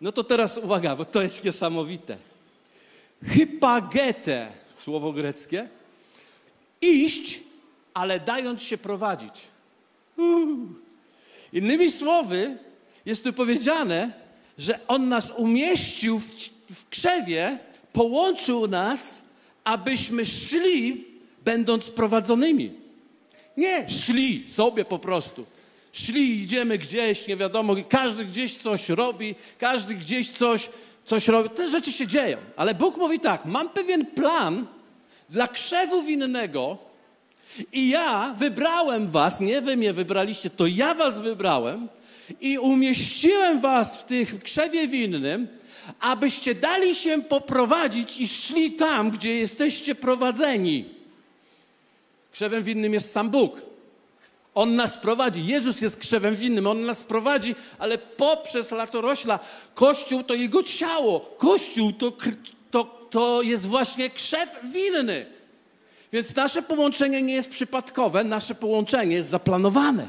No 0.00 0.12
to 0.12 0.24
teraz 0.24 0.58
uwaga, 0.58 0.96
bo 0.96 1.04
to 1.04 1.22
jest 1.22 1.44
niesamowite. 1.44 2.16
Hypagete 3.24 4.65
słowo 4.86 5.12
greckie. 5.12 5.68
Iść, 6.80 7.40
ale 7.94 8.20
dając 8.20 8.62
się 8.62 8.78
prowadzić. 8.78 9.32
Innymi 11.52 11.90
słowy, 11.90 12.58
jest 13.06 13.24
tu 13.24 13.32
powiedziane, 13.32 14.12
że 14.58 14.78
On 14.88 15.08
nas 15.08 15.32
umieścił 15.36 16.18
w, 16.18 16.26
w 16.74 16.88
krzewie, 16.88 17.58
połączył 17.92 18.68
nas, 18.68 19.22
abyśmy 19.64 20.26
szli, 20.26 21.04
będąc 21.44 21.90
prowadzonymi. 21.90 22.72
Nie 23.56 23.90
szli 23.90 24.50
sobie 24.50 24.84
po 24.84 24.98
prostu. 24.98 25.46
Szli, 25.92 26.42
idziemy 26.42 26.78
gdzieś, 26.78 27.26
nie 27.26 27.36
wiadomo, 27.36 27.76
każdy 27.88 28.24
gdzieś 28.24 28.56
coś 28.56 28.88
robi, 28.88 29.34
każdy 29.58 29.94
gdzieś 29.94 30.30
coś, 30.30 30.70
coś 31.04 31.28
robi. 31.28 31.50
Te 31.50 31.68
rzeczy 31.68 31.92
się 31.92 32.06
dzieją. 32.06 32.38
Ale 32.56 32.74
Bóg 32.74 32.96
mówi 32.96 33.20
tak: 33.20 33.44
mam 33.44 33.68
pewien 33.68 34.06
plan, 34.06 34.66
dla 35.28 35.48
krzewu 35.48 36.02
winnego 36.02 36.78
i 37.72 37.88
ja 37.88 38.34
wybrałem 38.38 39.10
was, 39.10 39.40
nie 39.40 39.60
wy 39.60 39.76
mnie 39.76 39.92
wybraliście, 39.92 40.50
to 40.50 40.66
ja 40.66 40.94
was 40.94 41.20
wybrałem 41.20 41.88
i 42.40 42.58
umieściłem 42.58 43.60
was 43.60 44.02
w 44.02 44.04
tych 44.04 44.42
krzewie 44.42 44.88
winnym, 44.88 45.48
abyście 46.00 46.54
dali 46.54 46.94
się 46.94 47.22
poprowadzić 47.22 48.20
i 48.20 48.28
szli 48.28 48.72
tam, 48.72 49.10
gdzie 49.10 49.34
jesteście 49.34 49.94
prowadzeni. 49.94 50.84
Krzewem 52.32 52.62
winnym 52.62 52.94
jest 52.94 53.12
sam 53.12 53.30
Bóg. 53.30 53.60
On 54.54 54.76
nas 54.76 54.98
prowadzi. 54.98 55.46
Jezus 55.46 55.80
jest 55.80 55.96
krzewem 55.96 56.36
winnym, 56.36 56.66
On 56.66 56.80
nas 56.80 57.04
prowadzi, 57.04 57.54
ale 57.78 57.98
poprzez 57.98 58.70
latorośla. 58.70 59.38
Kościół 59.74 60.22
to 60.22 60.34
Jego 60.34 60.62
ciało. 60.62 61.20
Kościół 61.20 61.92
to, 61.92 62.12
to 63.10 63.42
jest 63.42 63.66
właśnie 63.66 64.10
krzew 64.10 64.50
winny. 64.64 65.26
Więc 66.12 66.36
nasze 66.36 66.62
połączenie 66.62 67.22
nie 67.22 67.34
jest 67.34 67.50
przypadkowe, 67.50 68.24
nasze 68.24 68.54
połączenie 68.54 69.14
jest 69.14 69.28
zaplanowane. 69.28 70.08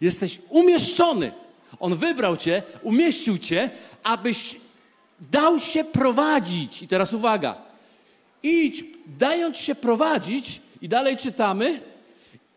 Jesteś 0.00 0.38
umieszczony. 0.48 1.32
On 1.80 1.94
wybrał 1.94 2.36
cię, 2.36 2.62
umieścił 2.82 3.38
cię, 3.38 3.70
abyś 4.02 4.56
dał 5.30 5.60
się 5.60 5.84
prowadzić. 5.84 6.82
I 6.82 6.88
teraz 6.88 7.12
uwaga. 7.12 7.56
Idź, 8.42 8.84
dając 9.06 9.58
się 9.58 9.74
prowadzić, 9.74 10.60
i 10.82 10.88
dalej 10.88 11.16
czytamy, 11.16 11.80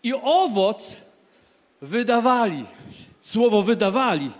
i 0.03 0.13
owoc 0.13 0.97
wydawali. 1.81 2.65
Słowo 3.21 3.61
wydawali. 3.61 4.31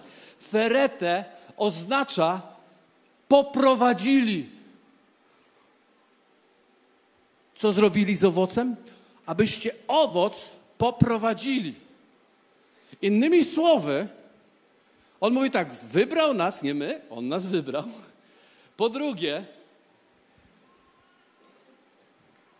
Ferete 0.51 1.25
oznacza 1.57 2.41
poprowadzili. 3.27 4.54
Co 7.55 7.71
zrobili 7.71 8.15
z 8.15 8.25
owocem? 8.25 8.75
Abyście 9.25 9.71
owoc 9.87 10.51
poprowadzili. 10.77 11.73
Innymi 13.01 13.43
słowy, 13.43 14.07
on 15.21 15.33
mówi 15.33 15.51
tak, 15.51 15.73
wybrał 15.73 16.33
nas, 16.33 16.63
nie 16.63 16.73
my, 16.73 17.01
on 17.09 17.27
nas 17.27 17.45
wybrał. 17.45 17.83
Po 18.77 18.89
drugie, 18.89 19.45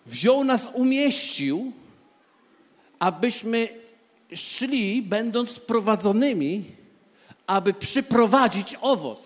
wziął 0.05 0.43
nas, 0.43 0.67
umieścił, 0.73 1.71
abyśmy 2.99 3.69
szli, 4.33 5.01
będąc 5.01 5.59
prowadzonymi, 5.59 6.65
aby 7.47 7.73
przyprowadzić 7.73 8.75
owoc. 8.81 9.19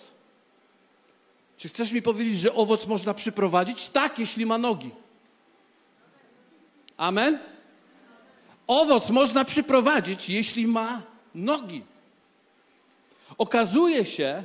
Czy 1.57 1.67
chcesz 1.67 1.91
mi 1.91 2.01
powiedzieć, 2.01 2.39
że 2.39 2.53
owoc 2.53 2.87
można 2.87 3.13
przyprowadzić? 3.13 3.87
Tak, 3.87 4.19
jeśli 4.19 4.45
ma 4.45 4.57
nogi. 4.57 4.91
Amen? 6.99 7.39
Owoc 8.67 9.09
można 9.09 9.45
przyprowadzić, 9.45 10.29
jeśli 10.29 10.67
ma 10.67 11.01
nogi. 11.35 11.83
Okazuje 13.37 14.05
się, 14.05 14.43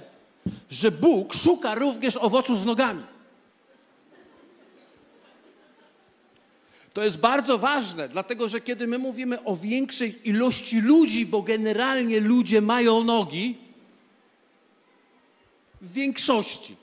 że 0.70 0.90
Bóg 0.90 1.34
szuka 1.34 1.75
również 1.75 2.16
owocu 2.16 2.54
z 2.54 2.64
nogami. 2.64 3.02
To 6.92 7.04
jest 7.04 7.18
bardzo 7.18 7.58
ważne, 7.58 8.08
dlatego 8.08 8.49
że 8.49 8.61
kiedy 8.61 8.87
my 8.87 8.99
mówimy 8.99 9.44
o 9.44 9.56
większej 9.56 10.28
ilości 10.28 10.80
ludzi, 10.80 11.26
bo 11.26 11.42
generalnie 11.42 12.20
ludzie 12.20 12.61
mają 12.61 13.04
nogi, 13.04 13.58
w 15.80 15.92
większości 15.92 16.76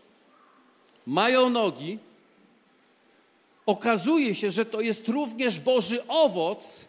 mają 1.08 1.50
nogi, 1.50 2.00
okazuje 3.72 4.36
się, 4.36 4.52
że 4.52 4.66
to 4.66 4.82
jest 4.82 5.08
również 5.08 5.60
Boży 5.60 6.08
owoc, 6.08 6.86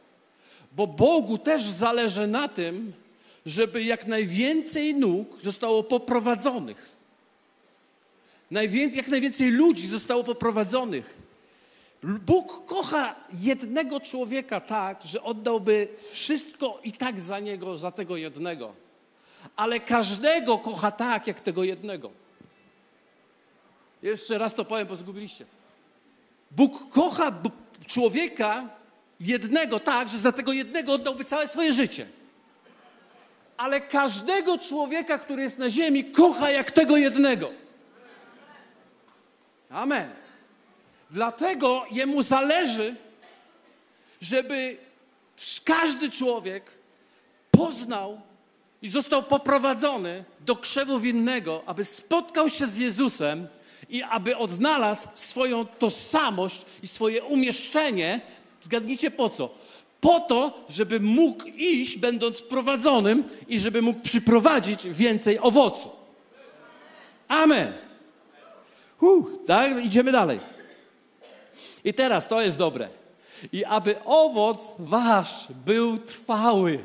bo 0.72 0.86
Bogu 0.86 1.38
też 1.38 1.62
zależy 1.62 2.26
na 2.26 2.48
tym, 2.48 2.92
żeby 3.46 3.82
jak 3.82 4.06
najwięcej 4.06 4.94
nóg 4.94 5.42
zostało 5.42 5.82
poprowadzonych. 5.82 6.96
jak 8.92 9.08
najwięcej 9.08 9.50
ludzi 9.50 9.86
zostało 9.86 10.24
poprowadzonych. 10.24 11.22
Bóg 12.02 12.66
kocha 12.66 13.14
jednego 13.40 14.00
człowieka 14.00 14.60
tak, 14.60 15.02
że 15.04 15.22
oddałby 15.22 15.88
wszystko 16.10 16.80
i 16.84 16.92
tak 16.92 17.20
za 17.20 17.40
niego, 17.40 17.76
za 17.76 17.90
tego 17.90 18.16
jednego. 18.16 18.74
Ale 19.56 19.80
każdego 19.80 20.58
kocha 20.58 20.90
tak, 20.90 21.26
jak 21.26 21.40
tego 21.40 21.64
jednego. 21.64 22.10
Jeszcze 24.02 24.38
raz 24.38 24.54
to 24.54 24.64
powiem, 24.64 24.86
bo 24.86 24.96
zgubiliście. 24.96 25.46
Bóg 26.56 26.88
kocha 26.90 27.32
człowieka 27.86 28.68
jednego 29.20 29.80
tak, 29.80 30.08
że 30.08 30.18
za 30.18 30.32
tego 30.32 30.52
jednego 30.52 30.92
oddałby 30.92 31.24
całe 31.24 31.48
swoje 31.48 31.72
życie. 31.72 32.06
Ale 33.56 33.80
każdego 33.80 34.58
człowieka, 34.58 35.18
który 35.18 35.42
jest 35.42 35.58
na 35.58 35.70
ziemi, 35.70 36.04
kocha 36.04 36.50
jak 36.50 36.70
tego 36.70 36.96
jednego. 36.96 37.50
Amen. 39.70 40.10
Dlatego 41.10 41.86
jemu 41.90 42.22
zależy, 42.22 42.96
żeby 44.20 44.76
każdy 45.64 46.10
człowiek 46.10 46.70
poznał 47.50 48.20
i 48.82 48.88
został 48.88 49.22
poprowadzony 49.22 50.24
do 50.40 50.56
krzewu 50.56 51.00
winnego, 51.00 51.62
aby 51.66 51.84
spotkał 51.84 52.48
się 52.48 52.66
z 52.66 52.76
Jezusem 52.76 53.48
i 53.88 54.02
aby 54.02 54.36
odnalazł 54.36 55.08
swoją 55.14 55.66
tożsamość 55.66 56.62
i 56.82 56.86
swoje 56.86 57.24
umieszczenie, 57.24 58.20
zgadnijcie 58.62 59.10
po 59.10 59.30
co? 59.30 59.54
Po 60.00 60.20
to, 60.20 60.64
żeby 60.68 61.00
mógł 61.00 61.44
iść, 61.44 61.98
będąc 61.98 62.42
prowadzonym 62.42 63.24
i 63.48 63.60
żeby 63.60 63.82
mógł 63.82 64.00
przyprowadzić 64.00 64.88
więcej 64.88 65.38
owocu. 65.38 65.90
Amen. 67.28 67.72
Uh, 69.00 69.26
tak, 69.46 69.84
idziemy 69.84 70.12
dalej. 70.12 70.40
I 71.84 71.94
teraz 71.94 72.28
to 72.28 72.40
jest 72.40 72.58
dobre. 72.58 72.88
I 73.52 73.64
aby 73.64 74.04
owoc 74.04 74.58
wasz 74.78 75.46
był 75.66 75.98
trwały. 75.98 76.84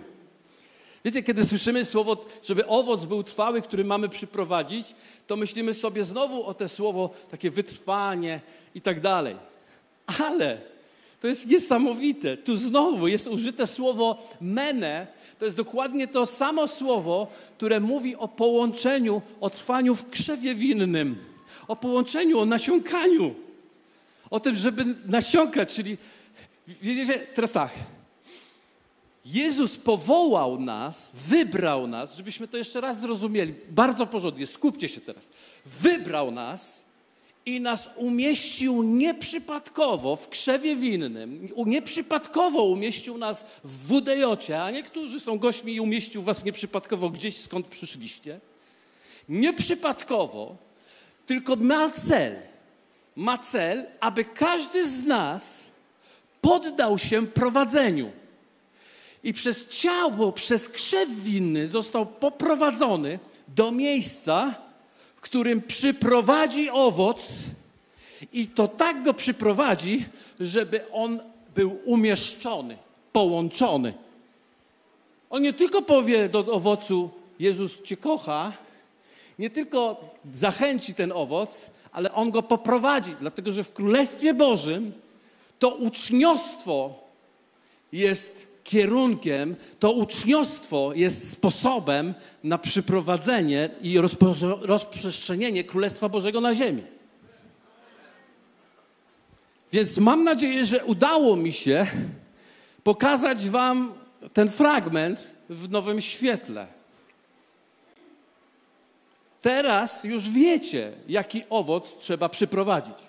Wiecie, 1.06 1.24
kiedy 1.24 1.46
słyszymy 1.46 1.86
słowo, 1.86 2.26
żeby 2.44 2.68
owoc 2.68 3.06
był 3.06 3.24
trwały, 3.24 3.62
który 3.62 3.84
mamy 3.84 4.10
przyprowadzić, 4.10 4.96
to 5.28 5.36
myślimy 5.36 5.74
sobie 5.74 6.04
znowu 6.04 6.44
o 6.46 6.54
te 6.54 6.70
słowo 6.70 7.10
takie 7.32 7.52
wytrwanie 7.52 8.42
i 8.76 8.82
tak 8.82 9.00
dalej. 9.00 9.36
Ale 10.20 10.62
To 11.20 11.28
jest 11.28 11.48
niesamowite. 11.48 12.38
Tu 12.38 12.56
znowu 12.56 13.08
jest 13.08 13.28
użyte 13.28 13.68
słowo 13.68 14.28
mene. 14.42 15.08
To 15.40 15.46
jest 15.46 15.58
dokładnie 15.58 16.08
to 16.08 16.26
samo 16.26 16.68
słowo, 16.68 17.28
które 17.58 17.80
mówi 17.80 18.16
o 18.16 18.28
połączeniu, 18.28 19.22
o 19.42 19.50
trwaniu 19.50 19.96
w 19.96 20.10
krzewie 20.10 20.56
winnym, 20.56 21.16
o 21.68 21.76
połączeniu, 21.76 22.40
o 22.40 22.46
nasiąkaniu, 22.46 23.36
o 24.30 24.40
tym, 24.40 24.56
żeby 24.56 24.86
nasiąkać, 25.06 25.74
czyli 25.76 25.98
wiecie, 26.82 27.20
teraz 27.20 27.52
tak. 27.52 27.70
Jezus 29.34 29.78
powołał 29.78 30.60
nas, 30.60 31.12
wybrał 31.14 31.88
nas, 31.88 32.16
żebyśmy 32.16 32.48
to 32.48 32.58
jeszcze 32.58 32.82
raz 32.82 33.00
zrozumieli, 33.02 33.54
bardzo 33.70 34.08
porządnie, 34.08 34.46
skupcie 34.46 34.90
się 34.90 35.02
teraz. 35.02 35.30
Wybrał 35.66 36.32
nas 36.32 36.84
i 37.46 37.60
nas 37.62 37.90
umieścił 37.96 38.84
nieprzypadkowo 38.84 40.16
w 40.16 40.30
krzewie 40.30 40.76
winnym, 40.76 41.50
nieprzypadkowo 41.66 42.64
umieścił 42.64 43.18
nas 43.18 43.46
w 43.64 43.88
Wudejocie, 43.88 44.64
a 44.64 44.72
niektórzy 44.72 45.20
są 45.20 45.40
gośćmi 45.40 45.74
i 45.76 45.80
umieścił 45.80 46.24
was 46.24 46.44
nieprzypadkowo 46.44 47.10
gdzieś, 47.10 47.38
skąd 47.38 47.68
przyszliście. 47.68 48.40
Nieprzypadkowo, 49.30 50.56
tylko 51.26 51.56
ma 51.56 51.92
cel, 51.92 52.36
ma 53.16 53.38
cel, 53.38 53.86
aby 54.00 54.26
każdy 54.26 54.90
z 54.90 55.06
nas 55.06 55.64
poddał 56.42 56.98
się 56.98 57.28
prowadzeniu. 57.28 58.12
I 59.28 59.34
przez 59.34 59.68
ciało, 59.68 60.32
przez 60.32 60.70
krzew 60.70 61.10
winny 61.10 61.70
został 61.70 62.06
poprowadzony 62.06 63.20
do 63.48 63.72
miejsca, 63.72 64.56
w 65.16 65.22
którym 65.22 65.62
przyprowadzi 65.62 66.70
owoc 66.70 67.28
i 68.34 68.48
to 68.48 68.68
tak 68.68 69.04
go 69.04 69.14
przyprowadzi, 69.14 70.06
żeby 70.40 70.92
on 70.92 71.20
był 71.56 71.80
umieszczony, 71.86 72.78
połączony. 73.12 73.94
On 75.30 75.42
nie 75.42 75.54
tylko 75.54 75.82
powie 75.82 76.30
do 76.30 76.40
owocu, 76.40 77.10
Jezus 77.40 77.82
Cię 77.82 77.98
kocha, 77.98 78.54
nie 79.40 79.50
tylko 79.50 80.10
zachęci 80.34 80.94
ten 80.94 81.12
owoc, 81.12 81.70
ale 81.92 82.14
on 82.14 82.32
go 82.32 82.44
poprowadzi, 82.44 83.16
dlatego 83.20 83.52
że 83.52 83.64
w 83.64 83.74
Królestwie 83.74 84.34
Bożym 84.34 84.92
to 85.60 85.70
uczniostwo 85.70 86.94
jest 87.92 88.57
kierunkiem, 88.68 89.56
to 89.80 89.92
uczniostwo 89.92 90.92
jest 90.96 91.32
sposobem 91.32 92.14
na 92.44 92.58
przyprowadzenie 92.58 93.70
i 93.82 94.00
rozprzestrzenienie 94.62 95.64
Królestwa 95.64 96.10
Bożego 96.10 96.42
na 96.42 96.56
ziemi. 96.56 96.84
Więc 99.72 99.98
mam 99.98 100.24
nadzieję, 100.24 100.66
że 100.66 100.86
udało 100.86 101.36
mi 101.36 101.52
się 101.52 101.88
pokazać 102.84 103.50
Wam 103.50 103.94
ten 104.34 104.52
fragment 104.52 105.34
w 105.50 105.70
nowym 105.70 106.02
świetle. 106.02 106.68
Teraz 109.42 110.04
już 110.04 110.30
wiecie, 110.30 110.92
jaki 111.08 111.44
owoc 111.50 111.84
trzeba 112.00 112.30
przyprowadzić. 112.30 113.07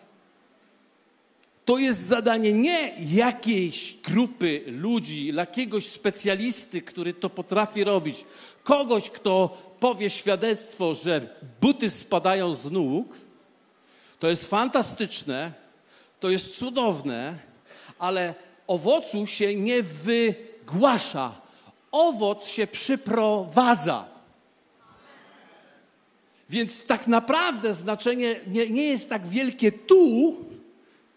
To 1.68 1.78
jest 1.78 2.06
zadanie 2.06 2.52
nie 2.52 2.94
jakiejś 3.00 3.94
grupy 4.04 4.62
ludzi, 4.66 5.34
jakiegoś 5.34 5.86
specjalisty, 5.86 6.82
który 6.82 7.14
to 7.14 7.30
potrafi 7.30 7.84
robić, 7.84 8.24
kogoś, 8.64 9.10
kto 9.10 9.58
powie 9.80 10.10
świadectwo, 10.10 10.94
że 10.94 11.20
buty 11.60 11.90
spadają 11.90 12.54
z 12.54 12.70
nóg. 12.70 13.16
To 14.20 14.28
jest 14.28 14.50
fantastyczne, 14.50 15.52
to 16.20 16.30
jest 16.30 16.58
cudowne, 16.58 17.38
ale 17.98 18.34
owocu 18.66 19.26
się 19.26 19.54
nie 19.54 19.82
wygłasza. 19.82 21.40
Owoc 21.92 22.48
się 22.48 22.66
przyprowadza. 22.66 24.04
Więc 26.50 26.82
tak 26.82 27.06
naprawdę 27.06 27.74
znaczenie 27.74 28.40
nie, 28.46 28.70
nie 28.70 28.84
jest 28.84 29.08
tak 29.08 29.26
wielkie 29.26 29.72
tu, 29.72 30.36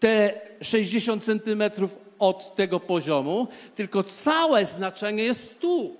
te 0.02 0.40
60 0.62 1.24
centymetrów 1.24 1.98
od 2.18 2.54
tego 2.54 2.80
poziomu, 2.80 3.48
tylko 3.76 4.02
całe 4.02 4.66
znaczenie 4.66 5.22
jest 5.22 5.60
tu. 5.60 5.96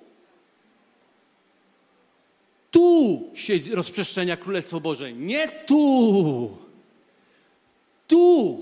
Tu 2.71 3.23
się 3.35 3.59
rozprzestrzenia 3.75 4.37
Królestwo 4.37 4.81
Boże, 4.81 5.13
nie 5.13 5.49
tu. 5.49 6.57
Tu. 8.07 8.61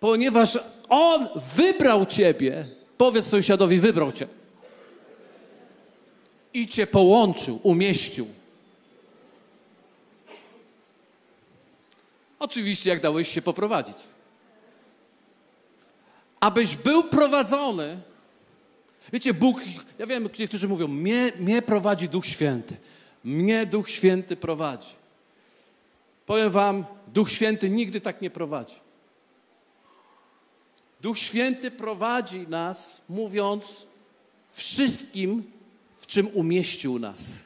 Ponieważ 0.00 0.58
On 0.88 1.28
wybrał 1.56 2.06
Ciebie, 2.06 2.66
powiedz 2.98 3.26
sąsiadowi, 3.26 3.78
wybrał 3.78 4.12
Cię. 4.12 4.28
I 6.54 6.68
Cię 6.68 6.86
połączył, 6.86 7.60
umieścił. 7.62 8.26
Oczywiście, 12.38 12.90
jak 12.90 13.00
dałeś 13.00 13.28
się 13.28 13.42
poprowadzić 13.42 14.11
abyś 16.42 16.76
był 16.76 17.04
prowadzony. 17.04 18.00
Wiecie, 19.12 19.34
Bóg, 19.34 19.60
ja 19.98 20.06
wiem, 20.06 20.28
niektórzy 20.38 20.68
mówią, 20.68 20.88
mnie, 20.88 21.32
mnie 21.38 21.62
prowadzi 21.62 22.08
Duch 22.08 22.26
Święty. 22.26 22.76
Mnie 23.24 23.66
Duch 23.66 23.90
Święty 23.90 24.36
prowadzi. 24.36 24.88
Powiem 26.26 26.50
Wam, 26.50 26.84
Duch 27.08 27.30
Święty 27.30 27.70
nigdy 27.70 28.00
tak 28.00 28.22
nie 28.22 28.30
prowadzi. 28.30 28.74
Duch 31.00 31.18
Święty 31.18 31.70
prowadzi 31.70 32.48
nas, 32.48 33.00
mówiąc 33.08 33.86
wszystkim, 34.52 35.44
w 35.98 36.06
czym 36.06 36.28
umieścił 36.28 36.98
nas. 36.98 37.38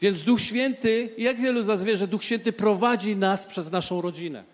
Więc 0.00 0.22
Duch 0.22 0.40
Święty, 0.40 1.14
jak 1.18 1.40
wielu 1.40 1.62
zazwie, 1.62 1.96
że 1.96 2.08
Duch 2.08 2.24
Święty 2.24 2.52
prowadzi 2.52 3.16
nas 3.16 3.46
przez 3.46 3.70
naszą 3.70 4.00
rodzinę. 4.00 4.53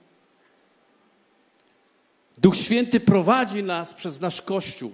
Duch 2.40 2.57
Święty 2.57 3.00
prowadzi 3.00 3.62
nas 3.62 3.94
przez 3.94 4.20
nasz 4.20 4.42
Kościół. 4.42 4.92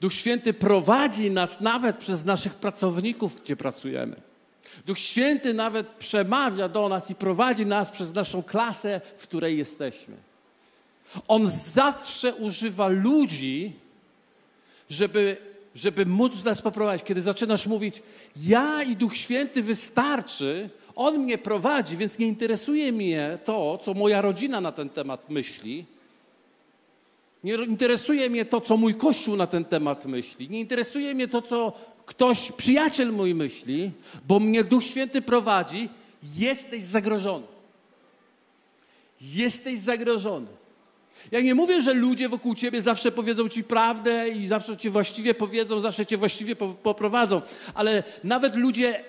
Duch 0.00 0.12
Święty 0.12 0.52
prowadzi 0.52 1.30
nas 1.30 1.60
nawet 1.60 1.96
przez 1.96 2.24
naszych 2.24 2.54
pracowników, 2.54 3.42
gdzie 3.42 3.56
pracujemy. 3.56 4.16
Duch 4.86 4.98
Święty 4.98 5.54
nawet 5.54 5.88
przemawia 5.88 6.68
do 6.68 6.88
nas 6.88 7.10
i 7.10 7.14
prowadzi 7.14 7.66
nas 7.66 7.90
przez 7.90 8.14
naszą 8.14 8.42
klasę, 8.42 9.00
w 9.16 9.22
której 9.22 9.58
jesteśmy. 9.58 10.16
On 11.28 11.50
zawsze 11.50 12.34
używa 12.34 12.88
ludzi, 12.88 13.72
żeby, 14.90 15.36
żeby 15.74 16.06
móc 16.06 16.44
nas 16.44 16.62
poprowadzić. 16.62 17.06
Kiedy 17.06 17.22
zaczynasz 17.22 17.66
mówić, 17.66 18.02
ja 18.36 18.82
i 18.82 18.96
Duch 18.96 19.16
Święty 19.16 19.62
wystarczy, 19.62 20.70
On 20.96 21.18
mnie 21.18 21.38
prowadzi, 21.38 21.96
więc 21.96 22.18
nie 22.18 22.26
interesuje 22.26 22.92
mnie 22.92 23.38
to, 23.44 23.78
co 23.82 23.94
moja 23.94 24.20
rodzina 24.20 24.60
na 24.60 24.72
ten 24.72 24.88
temat 24.88 25.30
myśli, 25.30 25.84
nie 27.44 27.54
interesuje 27.54 28.30
mnie 28.30 28.44
to, 28.44 28.60
co 28.60 28.76
mój 28.76 28.94
Kościół 28.94 29.36
na 29.36 29.46
ten 29.46 29.64
temat 29.64 30.06
myśli. 30.06 30.50
Nie 30.50 30.60
interesuje 30.60 31.14
mnie 31.14 31.28
to, 31.28 31.42
co 31.42 31.72
ktoś, 32.06 32.52
przyjaciel 32.52 33.12
mój 33.12 33.34
myśli, 33.34 33.90
bo 34.28 34.40
mnie 34.40 34.64
Duch 34.64 34.84
Święty 34.84 35.22
prowadzi. 35.22 35.88
Jesteś 36.36 36.82
zagrożony. 36.82 37.46
Jesteś 39.20 39.78
zagrożony. 39.78 40.46
Ja 41.32 41.40
nie 41.40 41.54
mówię, 41.54 41.82
że 41.82 41.94
ludzie 41.94 42.28
wokół 42.28 42.54
ciebie 42.54 42.82
zawsze 42.82 43.12
powiedzą 43.12 43.48
ci 43.48 43.64
prawdę 43.64 44.28
i 44.28 44.46
zawsze 44.46 44.76
cię 44.76 44.90
właściwie 44.90 45.34
powiedzą, 45.34 45.80
zawsze 45.80 46.06
cię 46.06 46.16
właściwie 46.16 46.56
poprowadzą, 46.56 47.42
ale 47.74 48.02
nawet 48.24 48.56
ludzie 48.56 49.04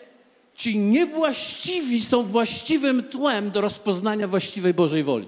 ci 0.55 0.79
niewłaściwi 0.79 2.01
są 2.01 2.23
właściwym 2.23 3.03
tłem 3.03 3.51
do 3.51 3.61
rozpoznania 3.61 4.27
właściwej 4.27 4.73
Bożej 4.73 5.03
woli. 5.03 5.27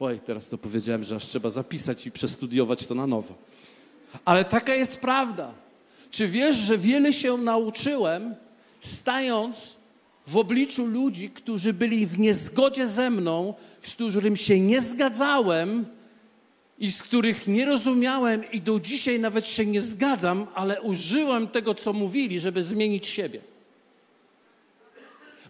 Oj, 0.00 0.20
teraz 0.26 0.48
to 0.48 0.58
powiedziałem, 0.58 1.04
że 1.04 1.16
aż 1.16 1.26
trzeba 1.26 1.50
zapisać 1.50 2.06
i 2.06 2.10
przestudiować 2.10 2.86
to 2.86 2.94
na 2.94 3.06
nowo. 3.06 3.34
Ale 4.24 4.44
taka 4.44 4.74
jest 4.74 5.00
prawda. 5.00 5.52
Czy 6.10 6.28
wiesz, 6.28 6.56
że 6.56 6.78
wiele 6.78 7.12
się 7.12 7.36
nauczyłem, 7.36 8.34
stając 8.80 9.76
w 10.26 10.36
obliczu 10.36 10.86
ludzi, 10.86 11.30
którzy 11.30 11.72
byli 11.72 12.06
w 12.06 12.18
niezgodzie 12.18 12.86
ze 12.86 13.10
mną, 13.10 13.54
z 13.82 13.94
którym 13.94 14.36
się 14.36 14.60
nie 14.60 14.80
zgadzałem 14.80 15.86
i 16.78 16.90
z 16.90 17.02
których 17.02 17.46
nie 17.46 17.64
rozumiałem 17.64 18.50
i 18.52 18.60
do 18.60 18.80
dzisiaj 18.80 19.20
nawet 19.20 19.48
się 19.48 19.66
nie 19.66 19.80
zgadzam, 19.80 20.46
ale 20.54 20.82
użyłem 20.82 21.48
tego, 21.48 21.74
co 21.74 21.92
mówili, 21.92 22.40
żeby 22.40 22.62
zmienić 22.62 23.06
siebie. 23.06 23.40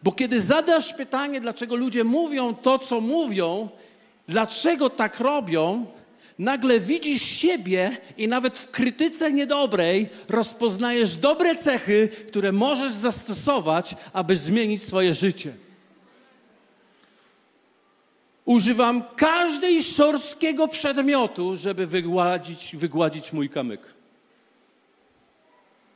Bo 0.02 0.12
kiedy 0.12 0.40
zadasz 0.40 0.94
pytanie, 0.94 1.40
dlaczego 1.40 1.76
ludzie 1.76 2.04
mówią 2.04 2.54
to, 2.54 2.78
co 2.78 3.00
mówią, 3.00 3.68
dlaczego 4.30 4.90
tak 4.90 5.20
robią, 5.20 5.86
nagle 6.38 6.80
widzisz 6.80 7.22
siebie 7.22 7.96
i 8.16 8.28
nawet 8.28 8.58
w 8.58 8.70
krytyce 8.70 9.32
niedobrej 9.32 10.08
rozpoznajesz 10.28 11.16
dobre 11.16 11.56
cechy, 11.56 12.08
które 12.28 12.52
możesz 12.52 12.92
zastosować, 12.92 13.94
aby 14.12 14.36
zmienić 14.36 14.82
swoje 14.82 15.14
życie. 15.14 15.52
używam 18.50 19.02
każdej 19.16 19.82
szorstkiego 19.82 20.68
przedmiotu, 20.68 21.56
żeby 21.56 21.86
wygładzić, 21.86 22.76
wygładzić 22.76 23.32
mój 23.32 23.48
kamyk. 23.48 23.80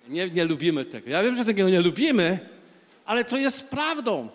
Nie, 0.09 0.31
nie 0.31 0.45
lubimy 0.45 0.85
tego. 0.85 1.11
Ja 1.11 1.23
wiem, 1.23 1.37
że 1.37 1.45
tego 1.45 1.71
nie 1.71 1.81
lubimy, 1.81 2.39
ale 3.05 3.25
to 3.25 3.37
jest 3.37 3.65
prawdą. 3.65 4.29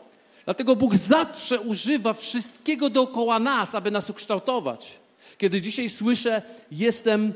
Dlatego 0.50 0.76
Bóg 0.76 0.96
zawsze 0.96 1.60
używa 1.60 2.14
wszystkiego 2.14 2.90
dookoła 2.90 3.40
nas, 3.40 3.76
aby 3.76 3.92
nas 3.92 4.10
ukształtować. 4.10 4.98
Kiedy 5.38 5.62
dzisiaj 5.62 5.90
słyszę, 5.90 6.42
jestem 6.72 7.34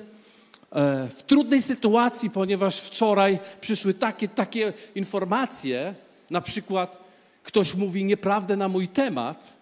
e, 0.72 1.08
w 1.16 1.24
trudnej 1.24 1.62
sytuacji, 1.62 2.30
ponieważ 2.30 2.80
wczoraj 2.80 3.40
przyszły 3.62 3.94
takie, 3.94 4.28
takie 4.28 4.74
informacje, 4.96 5.96
na 6.30 6.42
przykład 6.42 6.98
ktoś 7.44 7.76
mówi 7.76 8.06
nieprawdę 8.06 8.58
na 8.58 8.68
mój 8.68 8.88
temat, 8.88 9.54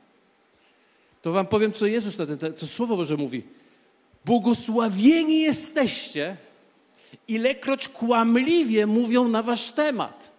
to 1.22 1.32
wam 1.32 1.48
powiem, 1.48 1.74
co 1.74 1.86
Jezus 1.86 2.18
na 2.18 2.26
ten 2.26 2.54
to 2.54 2.68
Słowo 2.68 2.98
Boże 2.98 3.18
mówi. 3.18 3.44
Błogosławieni 4.26 5.42
jesteście, 5.42 6.38
ilekroć 7.28 7.88
kłamliwie 7.88 8.88
mówią 8.88 9.28
na 9.28 9.44
wasz 9.44 9.72
temat. 9.72 10.32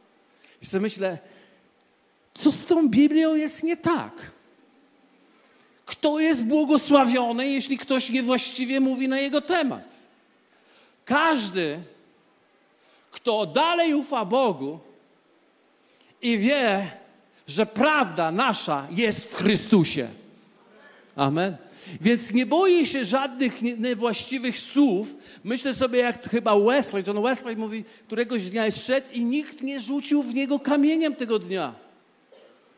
I 0.63 0.67
sobie 0.67 0.83
myślę, 0.83 1.19
co 2.35 2.53
z 2.53 2.67
tą 2.67 2.89
Biblią 2.89 3.35
jest 3.35 3.63
nie 3.63 3.77
tak? 3.77 4.31
Kto 5.87 6.21
jest 6.21 6.45
błogosławiony, 6.45 7.49
jeśli 7.49 7.79
ktoś 7.79 8.11
niewłaściwie 8.11 8.81
mówi 8.81 9.09
na 9.09 9.19
jego 9.19 9.41
temat? 9.41 9.89
Każdy, 11.05 11.79
kto 13.11 13.47
dalej 13.47 13.95
ufa 13.95 14.25
Bogu 14.25 14.79
i 16.23 16.39
wie, 16.39 16.91
że 17.47 17.67
prawda 17.67 18.31
nasza 18.31 18.87
jest 18.91 19.33
w 19.33 19.35
Chrystusie. 19.35 20.09
Amen. 21.17 21.57
Więc 22.01 22.33
nie 22.33 22.47
boję 22.47 22.87
się 22.87 23.05
żadnych 23.05 23.63
niewłaściwych 23.63 24.59
słów. 24.59 25.15
Myślę 25.45 25.75
sobie, 25.75 25.99
jak 25.99 26.31
chyba 26.31 26.59
Wesley, 26.59 27.05
John 27.07 27.23
Wesley 27.23 27.57
mówi, 27.57 27.85
któregoś 28.07 28.51
dnia 28.51 28.71
szedł 28.71 29.07
i 29.13 29.25
nikt 29.25 29.63
nie 29.63 29.81
rzucił 29.81 30.23
w 30.23 30.35
niego 30.35 30.59
kamieniem 30.59 31.17
tego 31.17 31.39
dnia. 31.39 31.75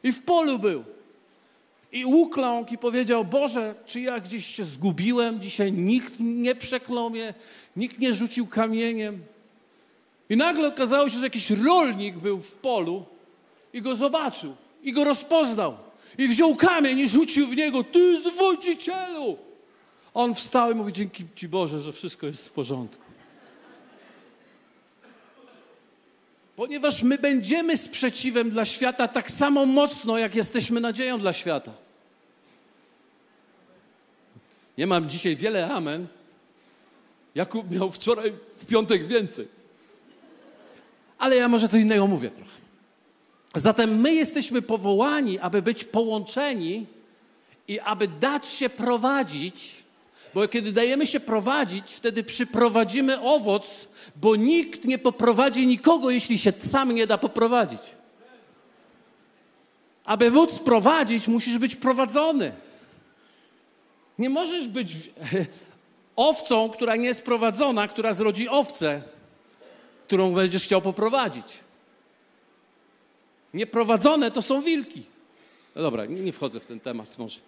I 0.04 0.12
w 0.12 0.22
polu 0.22 0.58
był. 0.58 0.84
I 1.92 2.04
ukląkł 2.04 2.74
i 2.74 2.78
powiedział, 2.78 3.24
Boże, 3.24 3.74
czy 3.86 4.00
ja 4.00 4.20
gdzieś 4.20 4.46
się 4.46 4.64
zgubiłem? 4.64 5.40
Dzisiaj 5.40 5.72
nikt 5.72 6.12
nie 6.20 6.54
przeklął 6.54 7.10
mnie, 7.10 7.34
nikt 7.76 7.98
nie 7.98 8.14
rzucił 8.14 8.46
kamieniem. 8.46 9.22
I 10.30 10.36
nagle 10.36 10.68
okazało 10.68 11.08
się, 11.08 11.18
że 11.18 11.26
jakiś 11.26 11.50
rolnik 11.50 12.16
był 12.16 12.40
w 12.40 12.56
polu 12.56 13.04
i 13.72 13.82
go 13.82 13.94
zobaczył 13.94 14.54
i 14.82 14.92
go 14.92 15.04
rozpoznał. 15.04 15.76
I 16.18 16.28
wziął 16.28 16.56
kamień 16.56 16.98
i 16.98 17.08
rzucił 17.08 17.46
w 17.46 17.56
niego, 17.56 17.84
ty 17.84 18.22
zwodzicielu! 18.22 19.38
On 20.14 20.34
wstał 20.34 20.72
i 20.72 20.74
mówi, 20.74 20.92
dzięki 20.92 21.24
Ci 21.34 21.48
Boże, 21.48 21.80
że 21.80 21.92
wszystko 21.92 22.26
jest 22.26 22.48
w 22.48 22.52
porządku. 22.52 23.03
Ponieważ 26.56 27.02
my 27.02 27.18
będziemy 27.18 27.76
sprzeciwem 27.76 28.50
dla 28.50 28.64
świata 28.64 29.08
tak 29.08 29.30
samo 29.30 29.66
mocno, 29.66 30.18
jak 30.18 30.34
jesteśmy 30.34 30.80
nadzieją 30.80 31.18
dla 31.18 31.32
świata. 31.32 31.72
Nie 34.78 34.86
mam 34.86 35.10
dzisiaj 35.10 35.36
wiele 35.36 35.70
amen. 35.70 36.06
Jakub 37.34 37.70
miał 37.70 37.92
wczoraj 37.92 38.32
w 38.56 38.66
piątek 38.66 39.06
więcej. 39.06 39.48
Ale 41.18 41.36
ja 41.36 41.48
może 41.48 41.68
co 41.68 41.76
innego 41.76 42.06
mówię 42.06 42.30
trochę. 42.30 42.50
Zatem 43.54 44.00
my 44.00 44.14
jesteśmy 44.14 44.62
powołani, 44.62 45.38
aby 45.38 45.62
być 45.62 45.84
połączeni 45.84 46.86
i 47.68 47.80
aby 47.80 48.08
dać 48.08 48.46
się 48.46 48.68
prowadzić, 48.68 49.83
bo 50.34 50.48
kiedy 50.48 50.72
dajemy 50.72 51.06
się 51.06 51.20
prowadzić, 51.20 51.92
wtedy 51.92 52.22
przyprowadzimy 52.22 53.20
owoc, 53.20 53.88
bo 54.16 54.36
nikt 54.36 54.84
nie 54.84 54.98
poprowadzi 54.98 55.66
nikogo, 55.66 56.10
jeśli 56.10 56.38
się 56.38 56.52
sam 56.52 56.92
nie 56.92 57.06
da 57.06 57.18
poprowadzić. 57.18 57.80
Aby 60.04 60.30
móc 60.30 60.58
prowadzić, 60.58 61.28
musisz 61.28 61.58
być 61.58 61.76
prowadzony. 61.76 62.52
Nie 64.18 64.30
możesz 64.30 64.68
być 64.68 64.92
owcą, 66.16 66.70
która 66.70 66.96
nie 66.96 67.06
jest 67.06 67.22
prowadzona, 67.22 67.88
która 67.88 68.12
zrodzi 68.12 68.48
owcę, 68.48 69.02
którą 70.06 70.34
będziesz 70.34 70.64
chciał 70.64 70.82
poprowadzić. 70.82 71.46
Nieprowadzone 73.54 74.30
to 74.30 74.42
są 74.42 74.62
wilki. 74.62 75.02
No 75.76 75.82
dobra, 75.82 76.06
nie, 76.06 76.20
nie 76.20 76.32
wchodzę 76.32 76.60
w 76.60 76.66
ten 76.66 76.80
temat 76.80 77.18
może. 77.18 77.40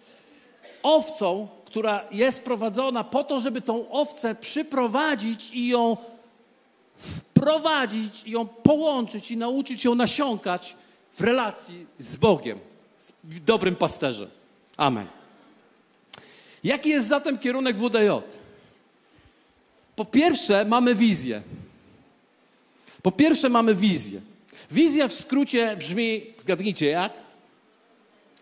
Owcą, 0.83 1.47
która 1.65 2.05
jest 2.11 2.41
prowadzona 2.41 3.03
po 3.03 3.23
to, 3.23 3.39
żeby 3.39 3.61
tą 3.61 3.91
owcę 3.91 4.35
przyprowadzić 4.35 5.51
i 5.53 5.67
ją 5.67 5.97
wprowadzić, 6.97 8.23
i 8.25 8.31
ją 8.31 8.47
połączyć 8.47 9.31
i 9.31 9.37
nauczyć 9.37 9.85
ją 9.85 9.95
nasiąkać 9.95 10.75
w 11.13 11.21
relacji 11.21 11.85
z 11.99 12.15
Bogiem, 12.15 12.59
z 12.99 13.11
dobrym 13.45 13.75
pasterzem. 13.75 14.29
Amen. 14.77 15.07
Jaki 16.63 16.89
jest 16.89 17.07
zatem 17.07 17.37
kierunek 17.37 17.77
WDJ? 17.77 18.09
Po 19.95 20.05
pierwsze, 20.05 20.65
mamy 20.65 20.95
wizję. 20.95 21.41
Po 23.01 23.11
pierwsze, 23.11 23.49
mamy 23.49 23.75
wizję. 23.75 24.21
Wizja 24.71 25.07
w 25.07 25.13
skrócie 25.13 25.75
brzmi, 25.77 26.25
zgadnijcie 26.39 26.85
jak? 26.85 27.13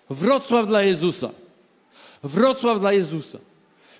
Wrocław 0.09 0.67
dla 0.67 0.81
Jezusa. 0.81 1.29
Wrocław 2.25 2.79
dla 2.79 2.93
Jezusa. 2.93 3.37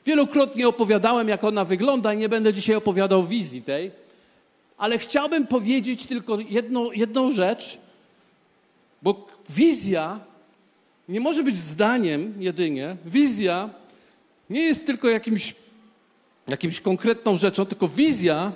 Wielokrotnie 0.05 0.67
opowiadałem, 0.67 1.27
jak 1.27 1.43
ona 1.43 1.65
wygląda, 1.65 2.13
i 2.13 2.17
nie 2.17 2.29
będę 2.29 2.53
dzisiaj 2.53 2.75
opowiadał 2.75 3.23
wizji 3.27 3.61
tej, 3.61 3.91
ale 4.77 4.99
chciałbym 4.99 5.47
powiedzieć 5.47 6.05
tylko 6.05 6.39
jedną, 6.39 6.91
jedną 6.91 7.31
rzecz, 7.31 7.77
bo 9.01 9.27
wizja 9.49 10.19
nie 11.09 11.19
może 11.19 11.43
być 11.43 11.59
zdaniem 11.59 12.33
jedynie. 12.39 12.97
Wizja 13.05 13.69
nie 14.49 14.61
jest 14.61 14.85
tylko 14.85 15.09
jakimś, 15.09 15.55
jakimś 16.47 16.81
konkretną 16.81 17.37
rzeczą, 17.37 17.65
tylko 17.65 17.87
wizja 17.87 18.51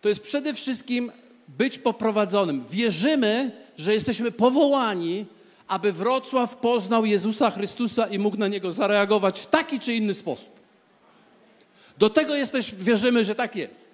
to 0.00 0.08
jest 0.08 0.22
przede 0.22 0.54
wszystkim 0.54 1.12
być 1.48 1.78
poprowadzonym. 1.78 2.64
Wierzymy, 2.70 3.52
że 3.78 3.94
jesteśmy 3.94 4.30
powołani, 4.30 5.26
aby 5.68 5.92
Wrocław 5.92 6.56
poznał 6.56 7.04
Jezusa 7.04 7.50
Chrystusa 7.50 8.06
i 8.06 8.18
mógł 8.18 8.36
na 8.36 8.48
niego 8.48 8.72
zareagować 8.72 9.40
w 9.40 9.46
taki 9.46 9.80
czy 9.80 9.94
inny 9.94 10.14
sposób. 10.14 10.50
Do 11.98 12.10
tego 12.10 12.34
jesteś, 12.34 12.74
wierzymy, 12.74 13.24
że 13.24 13.34
tak 13.34 13.56
jest. 13.56 13.88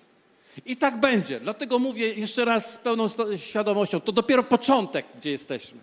I 0.66 0.76
tak 0.76 1.00
będzie. 1.00 1.40
Dlatego 1.40 1.78
mówię 1.78 2.14
jeszcze 2.14 2.44
raz 2.44 2.74
z 2.74 2.76
pełną 2.76 3.06
świadomością, 3.36 4.00
to 4.00 4.12
dopiero 4.12 4.42
początek, 4.42 5.06
gdzie 5.16 5.30
jesteśmy. 5.30 5.80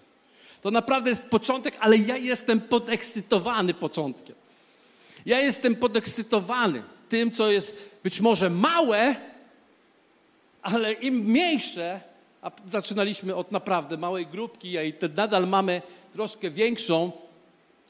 To 0.61 0.71
naprawdę 0.71 1.09
jest 1.09 1.21
początek, 1.21 1.77
ale 1.79 1.97
ja 1.97 2.17
jestem 2.17 2.61
podekscytowany 2.61 3.73
początkiem. 3.73 4.35
Ja 5.25 5.39
jestem 5.39 5.75
podekscytowany 5.75 6.83
tym, 7.09 7.31
co 7.31 7.51
jest 7.51 7.77
być 8.03 8.21
może 8.21 8.49
małe, 8.49 9.15
ale 10.61 10.93
im 10.93 11.15
mniejsze, 11.15 12.01
a 12.41 12.51
zaczynaliśmy 12.71 13.35
od 13.35 13.51
naprawdę 13.51 13.97
małej 13.97 14.27
grupki, 14.27 14.77
a 14.77 14.83
i 14.83 14.93
nadal 15.17 15.47
mamy 15.47 15.81
troszkę 16.13 16.51
większą, 16.51 17.11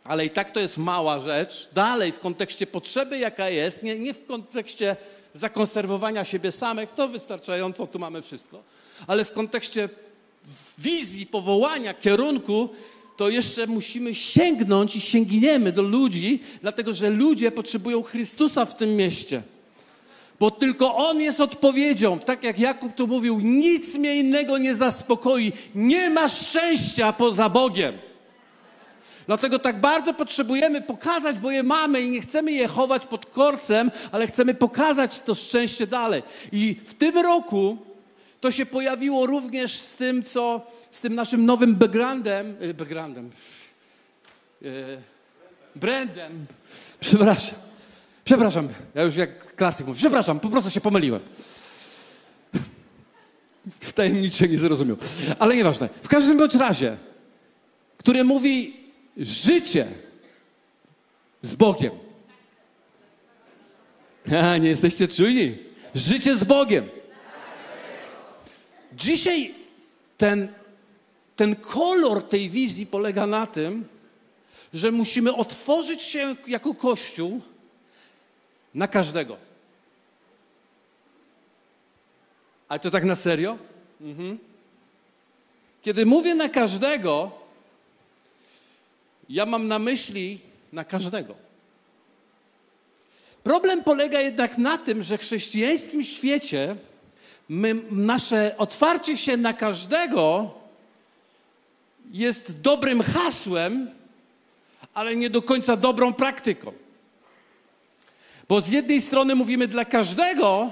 ale 0.04 0.26
i 0.26 0.30
tak 0.30 0.52
to 0.52 0.60
jest 0.60 0.78
mała 0.78 1.20
rzecz. 1.20 1.70
Dalej 1.74 2.12
w 2.12 2.20
kontekście 2.20 2.68
potrzeby, 2.68 3.18
jaka 3.18 3.50
jest, 3.50 3.84
nie, 3.84 4.00
nie 4.00 4.14
w 4.14 4.26
kontekście 4.26 4.96
zakonserwowania 5.34 6.26
siebie 6.26 6.52
samych, 6.52 6.92
to 6.92 7.08
wystarczająco, 7.08 7.88
tu 7.88 8.00
mamy 8.00 8.22
wszystko, 8.22 8.64
ale 9.08 9.26
w 9.26 9.32
kontekście 9.32 9.90
wizji, 10.78 11.26
powołania, 11.26 11.94
kierunku, 11.94 12.70
to 13.18 13.30
jeszcze 13.30 13.68
musimy 13.68 14.16
sięgnąć 14.16 14.96
i 14.96 15.02
sięgniemy 15.02 15.72
do 15.72 15.82
ludzi, 15.82 16.40
dlatego 16.62 16.94
że 16.94 17.10
ludzie 17.10 17.52
potrzebują 17.52 18.04
Chrystusa 18.04 18.66
w 18.66 18.76
tym 18.76 18.96
mieście. 18.96 19.42
Bo 20.42 20.52
tylko 20.52 20.96
On 20.96 21.22
jest 21.22 21.42
odpowiedzią. 21.42 22.20
Tak 22.20 22.44
jak 22.44 22.60
Jakub 22.60 22.96
tu 22.96 23.08
mówił, 23.08 23.40
nic 23.40 23.96
mnie 23.96 24.16
innego 24.16 24.58
nie 24.58 24.76
zaspokoi. 24.76 25.54
Nie 25.76 26.10
ma 26.10 26.30
szczęścia 26.30 27.14
poza 27.14 27.50
Bogiem. 27.50 27.98
Dlatego 29.28 29.60
tak 29.60 29.80
bardzo 29.80 30.14
potrzebujemy 30.14 30.82
pokazać, 30.82 31.40
bo 31.40 31.52
je 31.52 31.64
mamy 31.64 32.02
i 32.02 32.10
nie 32.10 32.22
chcemy 32.22 32.52
je 32.52 32.68
chować 32.68 33.06
pod 33.06 33.26
korcem, 33.26 33.92
ale 34.12 34.28
chcemy 34.28 34.54
pokazać 34.54 35.20
to 35.20 35.36
szczęście 35.36 35.88
dalej. 35.88 36.24
I 36.52 36.76
w 36.86 36.94
tym 36.94 37.18
roku 37.18 37.78
to 38.40 38.52
się 38.52 38.66
pojawiło 38.66 39.26
również 39.26 39.80
z 39.80 39.96
tym, 39.96 40.24
co 40.24 40.62
z 40.92 41.02
tym 41.02 41.16
naszym 41.16 41.46
nowym 41.46 41.76
backgroundem, 41.76 42.56
y, 42.62 42.74
backgroundem, 42.74 43.30
yy, 44.62 44.72
brandem, 45.76 46.46
przepraszam, 47.00 47.71
przepraszam, 48.24 48.70
ja 48.96 49.04
już 49.04 49.16
jak 49.16 49.56
klasyk 49.56 49.88
mówię, 49.88 50.00
przepraszam, 50.00 50.40
po 50.40 50.50
prostu 50.50 50.70
się 50.70 50.82
pomyliłem. 50.82 51.22
Wtajemniczy 53.82 54.50
nie 54.50 54.58
zrozumiał. 54.58 54.98
Ale 55.40 55.56
nieważne. 55.56 55.90
W 56.04 56.08
każdym 56.08 56.38
bądź 56.38 56.56
razie, 56.56 56.98
który 57.98 58.24
mówi 58.24 58.78
życie 59.18 59.88
Z 61.42 61.56
Bogiem. 61.56 61.92
A, 64.44 64.58
nie 64.58 64.70
jesteście 64.70 65.08
czujni. 65.08 65.58
Życie 65.96 66.38
z 66.38 66.44
Bogiem. 66.44 66.90
Dzisiaj 68.94 69.56
ten, 70.18 70.48
ten 71.36 71.56
kolor 71.56 72.24
tej 72.24 72.50
wizji 72.50 72.86
polega 72.86 73.28
na 73.28 73.48
tym, 73.48 73.86
że 74.74 74.92
musimy 74.92 75.36
otworzyć 75.36 76.02
się 76.02 76.36
jako 76.48 76.74
Kościół 76.74 77.42
na 78.76 78.88
każdego. 78.88 79.38
Ale 82.70 82.80
to 82.80 82.92
tak 82.92 83.04
na 83.04 83.16
serio? 83.16 83.58
Mhm. 84.02 84.38
Kiedy 85.82 86.06
mówię 86.06 86.36
na 86.36 86.50
każdego, 86.50 87.32
ja 89.30 89.46
mam 89.46 89.68
na 89.68 89.80
myśli 89.80 90.40
na 90.74 90.84
każdego. 90.84 91.36
Problem 93.44 93.84
polega 93.84 94.22
jednak 94.22 94.58
na 94.58 94.78
tym, 94.78 95.04
że 95.04 95.18
w 95.18 95.22
chrześcijańskim 95.22 96.04
świecie 96.04 96.76
my, 97.50 97.76
nasze 97.92 98.56
otwarcie 98.58 99.18
się 99.18 99.38
na 99.38 99.54
każdego 99.54 100.52
jest 102.12 102.62
dobrym 102.62 103.02
hasłem, 103.02 103.92
ale 104.94 105.16
nie 105.16 105.30
do 105.30 105.42
końca 105.42 105.78
dobrą 105.78 106.14
praktyką. 106.14 106.74
Bo 108.52 108.62
z 108.62 108.70
jednej 108.72 109.02
strony 109.02 109.36
mówimy 109.36 109.68
dla 109.68 109.86
każdego, 109.86 110.72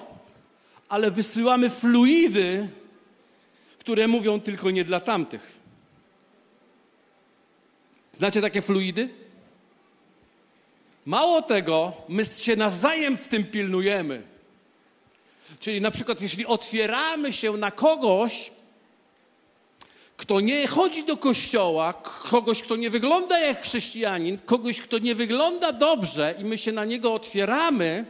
ale 0.89 1.11
wysyłamy 1.11 1.69
fluidy, 1.69 2.69
które 3.77 4.07
mówią 4.07 4.39
tylko 4.41 4.71
nie 4.71 4.83
dla 4.85 4.99
tamtych. 4.99 5.59
Znacie 8.13 8.41
takie 8.41 8.61
fluidy? 8.61 9.09
Mało 11.05 11.41
tego, 11.41 11.93
my 12.09 12.25
się 12.25 12.55
nawzajem 12.55 13.17
w 13.17 13.27
tym 13.27 13.43
pilnujemy. 13.45 14.21
Czyli 15.59 15.81
na 15.81 15.91
przykład, 15.91 16.21
jeśli 16.21 16.45
otwieramy 16.45 17.33
się 17.33 17.51
na 17.57 17.71
kogoś, 17.71 18.51
kto 20.19 20.39
nie 20.39 20.67
chodzi 20.67 21.03
do 21.03 21.17
kościoła, 21.17 21.93
kogoś, 22.29 22.62
kto 22.62 22.75
nie 22.75 22.89
wygląda 22.89 23.39
jak 23.39 23.62
chrześcijanin, 23.62 24.38
kogoś, 24.45 24.82
kto 24.82 24.99
nie 24.99 25.15
wygląda 25.15 25.71
dobrze 25.71 26.36
i 26.39 26.43
my 26.43 26.58
się 26.58 26.71
na 26.71 26.86
niego 26.86 27.13
otwieramy, 27.13 28.05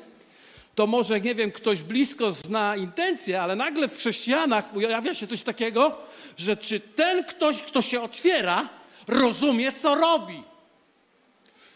to 0.76 0.88
może, 0.88 1.22
nie 1.22 1.36
wiem, 1.36 1.52
ktoś 1.52 1.82
blisko 1.82 2.32
zna 2.32 2.76
intencje, 2.76 3.42
ale 3.42 3.56
nagle 3.56 3.88
w 3.88 3.98
chrześcijanach 3.98 4.72
pojawia 4.72 5.14
się 5.14 5.28
coś 5.28 5.42
takiego, 5.42 5.98
że 6.38 6.58
czy 6.58 6.80
ten 6.80 7.24
ktoś, 7.24 7.62
kto 7.62 7.82
się 7.82 8.02
otwiera, 8.02 8.70
rozumie, 9.08 9.72
co 9.72 9.96
robi. 9.96 10.44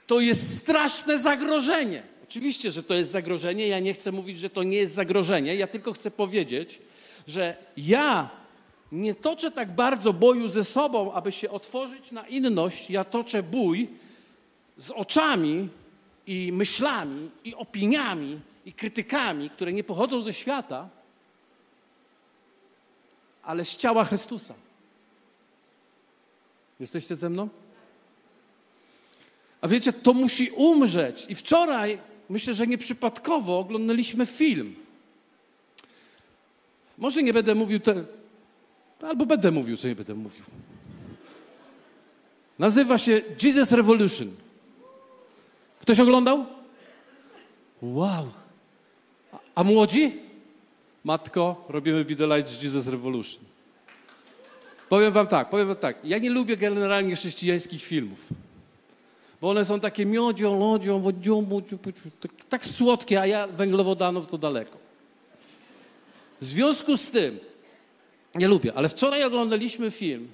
To 0.07 0.19
jest 0.19 0.61
straszne 0.61 1.17
zagrożenie. 1.17 2.03
Oczywiście, 2.23 2.71
że 2.71 2.83
to 2.83 2.93
jest 2.93 3.11
zagrożenie. 3.11 3.67
Ja 3.67 3.79
nie 3.79 3.93
chcę 3.93 4.11
mówić, 4.11 4.39
że 4.39 4.49
to 4.49 4.63
nie 4.63 4.77
jest 4.77 4.93
zagrożenie. 4.93 5.55
Ja 5.55 5.67
tylko 5.67 5.93
chcę 5.93 6.11
powiedzieć, 6.11 6.79
że 7.27 7.55
ja 7.77 8.42
nie 8.93 9.15
toczę 9.15 9.51
tak 9.51 9.75
bardzo 9.75 10.13
boju 10.13 10.47
ze 10.47 10.63
sobą, 10.63 11.13
aby 11.13 11.31
się 11.31 11.49
otworzyć 11.49 12.11
na 12.11 12.27
inność. 12.27 12.89
Ja 12.89 13.03
toczę 13.03 13.43
bój 13.43 13.89
z 14.77 14.91
oczami 14.91 15.69
i 16.27 16.51
myślami 16.51 17.29
i 17.43 17.55
opiniami 17.55 18.39
i 18.65 18.73
krytykami, 18.73 19.49
które 19.49 19.73
nie 19.73 19.83
pochodzą 19.83 20.21
ze 20.21 20.33
świata, 20.33 20.89
ale 23.43 23.65
z 23.65 23.77
ciała 23.77 24.03
Chrystusa. 24.03 24.53
Jesteście 26.79 27.15
ze 27.15 27.29
mną? 27.29 27.49
A 29.61 29.67
wiecie, 29.67 29.93
to 29.93 30.13
musi 30.13 30.49
umrzeć. 30.49 31.25
I 31.29 31.35
wczoraj, 31.35 31.99
myślę, 32.29 32.53
że 32.53 32.67
nieprzypadkowo, 32.67 33.59
oglądaliśmy 33.59 34.25
film. 34.25 34.75
Może 36.97 37.23
nie 37.23 37.33
będę 37.33 37.55
mówił, 37.55 37.79
te... 37.79 38.05
albo 39.03 39.25
będę 39.25 39.51
mówił, 39.51 39.77
co 39.77 39.87
nie 39.87 39.95
będę 39.95 40.13
mówił. 40.13 40.43
Nazywa 42.59 42.97
się 42.97 43.21
Jesus 43.43 43.71
Revolution. 43.71 44.31
Ktoś 45.79 45.99
oglądał? 45.99 46.45
Wow. 47.81 48.27
A 49.55 49.63
młodzi? 49.63 50.19
Matko, 51.03 51.65
robimy 51.69 52.05
Light 52.19 52.49
z 52.49 52.63
Jesus 52.63 52.87
Revolution. 52.87 53.43
Powiem 54.89 55.13
wam 55.13 55.27
tak, 55.27 55.49
powiem 55.49 55.67
wam 55.67 55.75
tak. 55.75 55.97
Ja 56.03 56.17
nie 56.17 56.29
lubię 56.29 56.57
generalnie 56.57 57.15
chrześcijańskich 57.15 57.83
filmów. 57.83 58.19
Bo 59.41 59.49
one 59.49 59.65
są 59.65 59.79
takie 59.79 60.05
miodzią, 60.05 60.59
lodzią, 60.59 60.99
wodzią, 60.99 61.45
tak, 62.19 62.31
tak 62.49 62.67
słodkie, 62.67 63.21
a 63.21 63.25
ja 63.25 63.47
węglowodanów 63.47 64.27
to 64.27 64.37
daleko. 64.37 64.77
W 66.41 66.45
związku 66.45 66.97
z 66.97 67.11
tym, 67.11 67.39
nie 68.35 68.47
lubię, 68.47 68.73
ale 68.75 68.89
wczoraj 68.89 69.23
oglądaliśmy 69.23 69.91
film, 69.91 70.27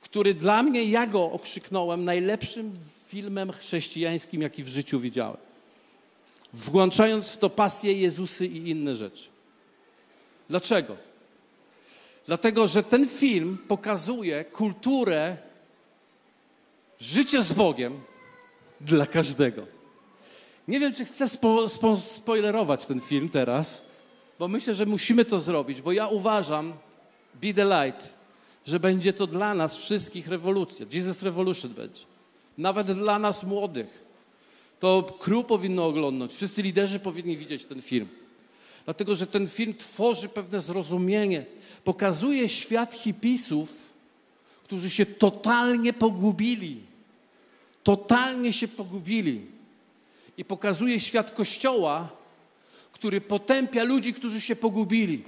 który 0.00 0.34
dla 0.34 0.62
mnie, 0.62 0.84
ja 0.84 1.06
go 1.06 1.32
okrzyknąłem 1.32 2.04
najlepszym 2.04 2.72
filmem 3.08 3.52
chrześcijańskim, 3.52 4.42
jaki 4.42 4.64
w 4.64 4.68
życiu 4.68 5.00
widziałem 5.00 5.36
włączając 6.54 7.30
w 7.30 7.38
to 7.38 7.50
pasję 7.50 7.92
Jezusy 7.92 8.46
i 8.46 8.70
inne 8.70 8.96
rzeczy. 8.96 9.24
Dlaczego? 10.48 10.96
Dlatego, 12.26 12.68
że 12.68 12.82
ten 12.82 13.08
film 13.08 13.58
pokazuje 13.68 14.44
kulturę 14.44 15.36
życia 17.00 17.42
z 17.42 17.52
Bogiem 17.52 18.00
dla 18.80 19.06
każdego. 19.06 19.66
Nie 20.68 20.80
wiem, 20.80 20.94
czy 20.94 21.04
chcę 21.04 21.28
spo, 21.28 21.68
spo, 21.68 21.96
spoilerować 21.96 22.86
ten 22.86 23.00
film 23.00 23.28
teraz, 23.28 23.84
bo 24.38 24.48
myślę, 24.48 24.74
że 24.74 24.86
musimy 24.86 25.24
to 25.24 25.40
zrobić, 25.40 25.82
bo 25.82 25.92
ja 25.92 26.08
uważam, 26.08 26.72
Be 27.42 27.54
the 27.54 27.64
Light, 27.64 28.14
że 28.66 28.80
będzie 28.80 29.12
to 29.12 29.26
dla 29.26 29.54
nas 29.54 29.76
wszystkich 29.76 30.28
rewolucja. 30.28 30.86
Jesus 30.92 31.22
Revolution 31.22 31.70
będzie. 31.70 32.00
Nawet 32.58 32.92
dla 32.92 33.18
nas 33.18 33.42
młodych. 33.44 34.04
To 34.80 35.16
król 35.18 35.44
powinno 35.44 35.86
oglądać, 35.86 36.34
wszyscy 36.34 36.62
liderzy 36.62 36.98
powinni 36.98 37.36
widzieć 37.36 37.64
ten 37.64 37.82
film. 37.82 38.08
Dlatego, 38.84 39.14
że 39.14 39.26
ten 39.26 39.48
film 39.48 39.74
tworzy 39.74 40.28
pewne 40.28 40.60
zrozumienie, 40.60 41.46
pokazuje 41.84 42.48
świat 42.48 42.94
hipisów, 42.94 43.90
którzy 44.64 44.90
się 44.90 45.06
totalnie 45.06 45.92
pogubili. 45.92 46.80
Totalnie 47.82 48.52
się 48.52 48.68
pogubili. 48.68 49.40
I 50.36 50.44
pokazuje 50.44 51.00
świat 51.00 51.30
Kościoła, 51.30 52.08
który 53.04 53.20
potępia 53.20 53.84
ludzi, 53.84 54.14
którzy 54.14 54.40
się 54.40 54.56
pogubili. 54.56 55.22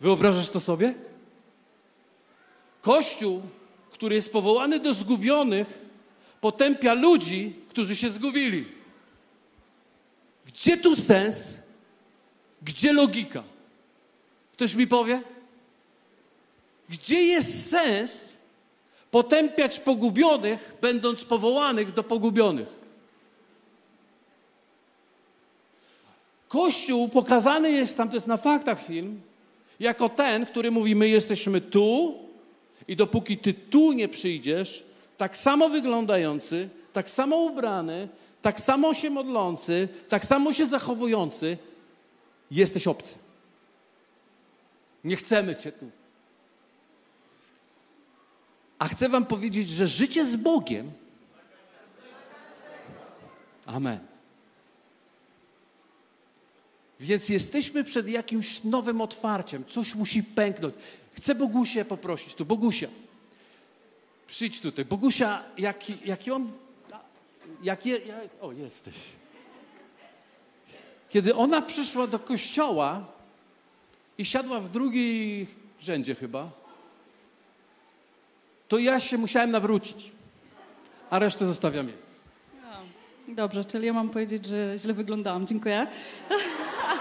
Wyobrażasz 0.00 0.48
to 0.48 0.60
sobie? 0.60 0.94
Kościół, 2.80 3.42
który 3.90 4.14
jest 4.14 4.32
powołany 4.32 4.80
do 4.80 4.94
zgubionych, 4.94 5.66
potępia 6.40 6.94
ludzi, 6.94 7.54
którzy 7.68 7.96
się 7.96 8.10
zgubili. 8.10 8.64
Gdzie 10.46 10.76
tu 10.76 10.96
sens? 10.96 11.54
Gdzie 12.62 12.92
logika? 12.92 13.44
Ktoś 14.52 14.74
mi 14.74 14.86
powie? 14.86 15.22
Gdzie 16.88 17.22
jest 17.22 17.70
sens 17.70 18.32
potępiać 19.10 19.80
pogubionych, 19.80 20.72
będąc 20.80 21.24
powołanych 21.24 21.92
do 21.92 22.02
pogubionych? 22.02 22.81
Kościół 26.52 27.08
pokazany 27.08 27.72
jest 27.72 27.96
tam, 27.96 28.08
to 28.08 28.14
jest 28.14 28.26
na 28.26 28.36
faktach 28.36 28.82
film, 28.82 29.20
jako 29.80 30.08
ten, 30.08 30.46
który 30.46 30.70
mówi: 30.70 30.94
My 30.94 31.08
jesteśmy 31.08 31.60
tu 31.60 32.18
i 32.88 32.96
dopóki 32.96 33.38
ty 33.38 33.54
tu 33.54 33.92
nie 33.92 34.08
przyjdziesz, 34.08 34.84
tak 35.16 35.36
samo 35.36 35.68
wyglądający, 35.68 36.68
tak 36.92 37.10
samo 37.10 37.36
ubrany, 37.36 38.08
tak 38.42 38.60
samo 38.60 38.94
się 38.94 39.10
modlący, 39.10 39.88
tak 40.08 40.24
samo 40.24 40.52
się 40.52 40.66
zachowujący, 40.66 41.58
jesteś 42.50 42.86
obcy. 42.86 43.14
Nie 45.04 45.16
chcemy 45.16 45.56
Cię 45.56 45.72
tu. 45.72 45.90
A 48.78 48.88
chcę 48.88 49.08
Wam 49.08 49.26
powiedzieć, 49.26 49.68
że 49.68 49.86
życie 49.86 50.24
z 50.24 50.36
Bogiem. 50.36 50.90
Amen. 53.66 54.11
Więc 57.02 57.28
jesteśmy 57.28 57.84
przed 57.84 58.08
jakimś 58.08 58.64
nowym 58.64 59.00
otwarciem. 59.00 59.64
Coś 59.64 59.94
musi 59.94 60.22
pęknąć. 60.22 60.74
Chcę 61.12 61.34
Bogusię 61.34 61.84
poprosić 61.84 62.34
tu. 62.34 62.44
Bogusia. 62.44 62.88
Przyjdź 64.26 64.60
tutaj. 64.60 64.84
Bogusia, 64.84 65.42
jaki, 65.58 65.98
jaki 66.04 66.30
on... 66.30 66.52
Jak 67.62 67.86
je, 67.86 67.98
jak, 67.98 68.28
o, 68.40 68.52
jesteś. 68.52 68.94
Kiedy 71.10 71.34
ona 71.34 71.62
przyszła 71.62 72.06
do 72.06 72.18
kościoła 72.18 73.06
i 74.18 74.24
siadła 74.24 74.60
w 74.60 74.68
drugiej 74.68 75.46
rzędzie 75.80 76.14
chyba, 76.14 76.50
to 78.68 78.78
ja 78.78 79.00
się 79.00 79.18
musiałem 79.18 79.50
nawrócić. 79.50 80.12
a 81.10 81.18
resztę 81.18 81.46
zostawiam 81.46 81.88
jej. 81.88 81.96
Dobrze, 83.28 83.64
czyli 83.64 83.86
ja 83.86 83.92
mam 83.92 84.08
powiedzieć, 84.08 84.46
że 84.46 84.74
źle 84.78 84.94
wyglądałam. 84.94 85.46
Dziękuję. 85.46 85.86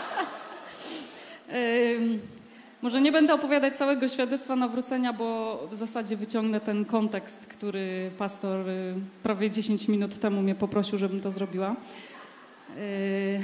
Może 2.81 3.01
nie 3.01 3.11
będę 3.11 3.33
opowiadać 3.33 3.77
całego 3.77 4.07
świadectwa 4.07 4.55
nawrócenia, 4.55 5.13
bo 5.13 5.59
w 5.71 5.75
zasadzie 5.75 6.17
wyciągnę 6.17 6.61
ten 6.61 6.85
kontekst, 6.85 7.45
który 7.45 8.11
pastor 8.17 8.69
y, 8.69 8.93
prawie 9.23 9.51
10 9.51 9.87
minut 9.87 10.19
temu 10.19 10.41
mnie 10.41 10.55
poprosił, 10.55 10.97
żebym 10.97 11.21
to 11.21 11.31
zrobiła. 11.31 11.75
Y, 12.77 13.39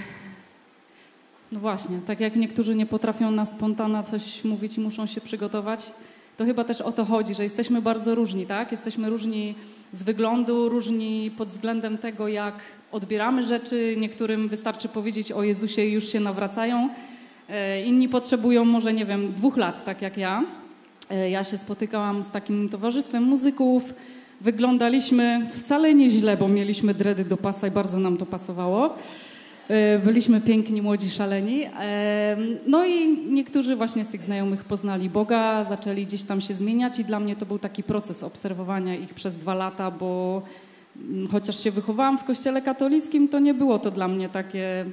No 1.52 1.60
właśnie, 1.60 2.00
tak 2.08 2.20
jak 2.20 2.36
niektórzy 2.36 2.76
nie 2.76 2.86
potrafią 2.86 3.32
na 3.32 3.46
spontana 3.46 4.04
coś 4.04 4.44
mówić 4.44 4.78
i 4.78 4.82
muszą 4.82 5.06
się 5.06 5.22
przygotować, 5.22 5.92
to 6.38 6.46
chyba 6.46 6.64
też 6.64 6.82
o 6.82 6.92
to 6.92 7.06
chodzi, 7.06 7.34
że 7.34 7.44
jesteśmy 7.44 7.82
bardzo 7.82 8.16
różni, 8.16 8.46
tak? 8.46 8.72
Jesteśmy 8.72 9.10
różni 9.10 9.56
z 9.94 10.04
wyglądu, 10.04 10.70
różni 10.70 11.32
pod 11.38 11.48
względem 11.48 11.98
tego, 11.98 12.28
jak 12.28 12.56
odbieramy 12.92 13.44
rzeczy. 13.44 13.96
Niektórym 13.98 14.48
wystarczy 14.48 14.90
powiedzieć 14.90 15.32
o 15.32 15.44
Jezusie 15.44 15.86
i 15.86 15.92
już 15.92 16.08
się 16.08 16.20
nawracają. 16.20 16.90
E, 17.50 17.84
Inni 17.84 18.10
potrzebują 18.10 18.66
może, 18.66 18.94
nie 18.94 19.06
wiem, 19.06 19.34
dwóch 19.34 19.58
lat, 19.58 19.86
tak 19.86 20.02
jak 20.02 20.18
ja. 20.18 20.44
E, 21.10 21.30
Ja 21.30 21.44
się 21.44 21.58
spotykałam 21.58 22.24
z 22.24 22.32
takim 22.32 22.70
towarzystwem 22.70 23.24
muzyków. 23.24 23.94
Wyglądaliśmy 24.42 25.48
wcale 25.54 25.94
nieźle, 25.94 26.38
bo 26.38 26.48
mieliśmy 26.48 26.94
dredy 26.94 27.26
do 27.26 27.38
pasa 27.38 27.68
i 27.68 27.72
bardzo 27.72 28.00
nam 28.00 28.18
to 28.18 28.26
pasowało. 28.26 28.96
E, 29.68 30.00
Byliśmy 30.00 30.42
piękni, 30.42 30.82
młodzi, 30.82 31.10
szaleni. 31.10 31.64
No 32.68 32.86
i 32.86 33.18
niektórzy 33.30 33.76
właśnie 33.76 34.06
z 34.06 34.10
tych 34.10 34.24
znajomych 34.24 34.64
poznali 34.64 35.10
Boga, 35.10 35.64
zaczęli 35.64 36.06
gdzieś 36.06 36.24
tam 36.24 36.42
się 36.42 36.54
zmieniać 36.54 37.00
i 37.00 37.06
dla 37.06 37.20
mnie 37.20 37.36
to 37.36 37.46
był 37.46 37.60
taki 37.60 37.84
proces 37.84 38.24
obserwowania 38.24 38.96
ich 38.96 39.14
przez 39.14 39.36
dwa 39.38 39.54
lata, 39.56 39.92
bo 39.92 40.42
mm, 41.10 41.28
chociaż 41.28 41.64
się 41.64 41.72
wychowałam 41.72 42.18
w 42.18 42.24
kościele 42.24 42.62
katolickim, 42.62 43.28
to 43.28 43.40
nie 43.40 43.54
było 43.54 43.80
to 43.80 43.92
dla 43.92 44.08
mnie 44.08 44.30
takie 44.30 44.86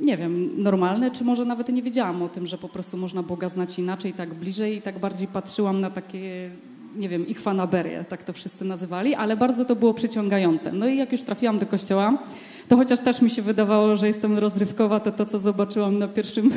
nie 0.00 0.16
wiem, 0.16 0.62
normalne, 0.62 1.10
czy 1.10 1.24
może 1.24 1.44
nawet 1.44 1.68
nie 1.68 1.82
wiedziałam 1.82 2.22
o 2.22 2.28
tym, 2.28 2.46
że 2.46 2.58
po 2.58 2.68
prostu 2.68 2.96
można 2.96 3.22
Boga 3.22 3.48
znać 3.48 3.78
inaczej, 3.78 4.12
tak 4.12 4.34
bliżej 4.34 4.76
i 4.76 4.82
tak 4.82 4.98
bardziej 4.98 5.28
patrzyłam 5.28 5.80
na 5.80 5.90
takie, 5.90 6.50
nie 6.96 7.08
wiem, 7.08 7.26
ich 7.26 7.40
fanaberie, 7.40 8.04
tak 8.08 8.24
to 8.24 8.32
wszyscy 8.32 8.64
nazywali, 8.64 9.14
ale 9.14 9.36
bardzo 9.36 9.64
to 9.64 9.76
było 9.76 9.94
przyciągające. 9.94 10.72
No 10.72 10.88
i 10.88 10.96
jak 10.96 11.12
już 11.12 11.22
trafiłam 11.22 11.58
do 11.58 11.66
kościoła, 11.66 12.18
to 12.68 12.76
chociaż 12.76 13.00
też 13.00 13.22
mi 13.22 13.30
się 13.30 13.42
wydawało, 13.42 13.96
że 13.96 14.06
jestem 14.06 14.38
rozrywkowa, 14.38 15.00
to 15.00 15.12
to, 15.12 15.26
co 15.26 15.38
zobaczyłam 15.38 15.98
na 15.98 16.08
pierwszym 16.08 16.50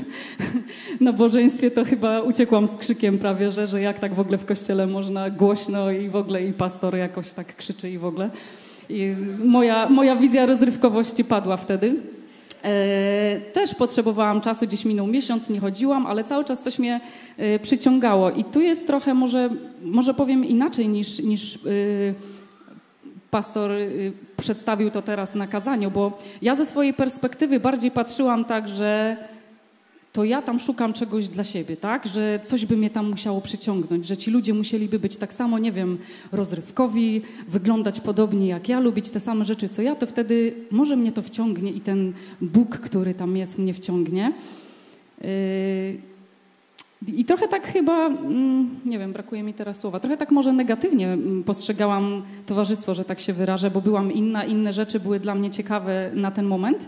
nabożeństwie, 1.01 1.71
to 1.71 1.85
chyba 1.85 2.21
uciekłam 2.21 2.67
z 2.67 2.77
krzykiem 2.77 3.19
prawie, 3.19 3.51
że, 3.51 3.67
że 3.67 3.81
jak 3.81 3.99
tak 3.99 4.13
w 4.13 4.19
ogóle 4.19 4.37
w 4.37 4.45
kościele 4.45 4.87
można 4.87 5.29
głośno 5.29 5.91
i 5.91 6.09
w 6.09 6.15
ogóle 6.15 6.45
i 6.45 6.53
pastor 6.53 6.95
jakoś 6.95 7.33
tak 7.33 7.55
krzyczy 7.55 7.89
i 7.89 7.97
w 7.97 8.05
ogóle. 8.05 8.29
I 8.89 9.15
moja, 9.43 9.89
moja 9.89 10.15
wizja 10.15 10.45
rozrywkowości 10.45 11.23
padła 11.23 11.57
wtedy. 11.57 11.95
E, 12.63 13.41
Też 13.53 13.75
potrzebowałam 13.75 14.41
czasu, 14.41 14.67
gdzieś 14.67 14.85
minął 14.85 15.07
miesiąc, 15.07 15.49
nie 15.49 15.59
chodziłam, 15.59 16.07
ale 16.07 16.23
cały 16.23 16.45
czas 16.45 16.61
coś 16.61 16.79
mnie 16.79 17.01
e, 17.37 17.59
przyciągało. 17.59 18.31
I 18.31 18.43
tu 18.43 18.61
jest 18.61 18.87
trochę, 18.87 19.13
może, 19.13 19.49
może 19.81 20.13
powiem 20.13 20.45
inaczej 20.45 20.87
niż, 20.87 21.19
niż 21.19 21.55
e, 21.55 21.59
pastor 23.31 23.71
przedstawił 24.37 24.91
to 24.91 25.01
teraz 25.01 25.35
na 25.35 25.47
kazaniu, 25.47 25.91
bo 25.91 26.17
ja 26.41 26.55
ze 26.55 26.65
swojej 26.65 26.93
perspektywy 26.93 27.59
bardziej 27.59 27.91
patrzyłam 27.91 28.45
tak, 28.45 28.67
że 28.67 29.17
to 30.13 30.23
ja 30.23 30.41
tam 30.41 30.59
szukam 30.59 30.93
czegoś 30.93 31.27
dla 31.27 31.43
siebie, 31.43 31.77
tak? 31.77 32.07
Że 32.07 32.39
coś 32.43 32.65
by 32.65 32.77
mnie 32.77 32.89
tam 32.89 33.09
musiało 33.09 33.41
przyciągnąć, 33.41 34.07
że 34.07 34.17
ci 34.17 34.31
ludzie 34.31 34.53
musieliby 34.53 34.99
być 34.99 35.17
tak 35.17 35.33
samo, 35.33 35.59
nie 35.59 35.71
wiem, 35.71 35.97
rozrywkowi, 36.31 37.21
wyglądać 37.47 37.99
podobnie 37.99 38.47
jak 38.47 38.69
ja, 38.69 38.79
lubić 38.79 39.09
te 39.09 39.19
same 39.19 39.45
rzeczy 39.45 39.67
co 39.67 39.81
ja, 39.81 39.95
to 39.95 40.05
wtedy 40.05 40.53
może 40.71 40.95
mnie 40.95 41.11
to 41.11 41.21
wciągnie 41.21 41.71
i 41.71 41.81
ten 41.81 42.13
Bóg, 42.41 42.69
który 42.69 43.13
tam 43.13 43.37
jest, 43.37 43.57
mnie 43.57 43.73
wciągnie. 43.73 44.33
Yy, 45.21 45.27
I 47.07 47.25
trochę 47.25 47.47
tak 47.47 47.67
chyba, 47.67 48.07
mm, 48.07 48.69
nie 48.85 48.99
wiem, 48.99 49.13
brakuje 49.13 49.43
mi 49.43 49.53
teraz 49.53 49.79
słowa, 49.79 49.99
trochę 49.99 50.17
tak 50.17 50.31
może 50.31 50.53
negatywnie 50.53 51.07
mm, 51.07 51.43
postrzegałam 51.43 52.23
towarzystwo, 52.45 52.95
że 52.95 53.05
tak 53.05 53.19
się 53.19 53.33
wyrażę, 53.33 53.71
bo 53.71 53.81
byłam 53.81 54.11
inna, 54.11 54.45
inne 54.45 54.73
rzeczy 54.73 54.99
były 54.99 55.19
dla 55.19 55.35
mnie 55.35 55.49
ciekawe 55.49 56.11
na 56.13 56.31
ten 56.31 56.45
moment. 56.45 56.87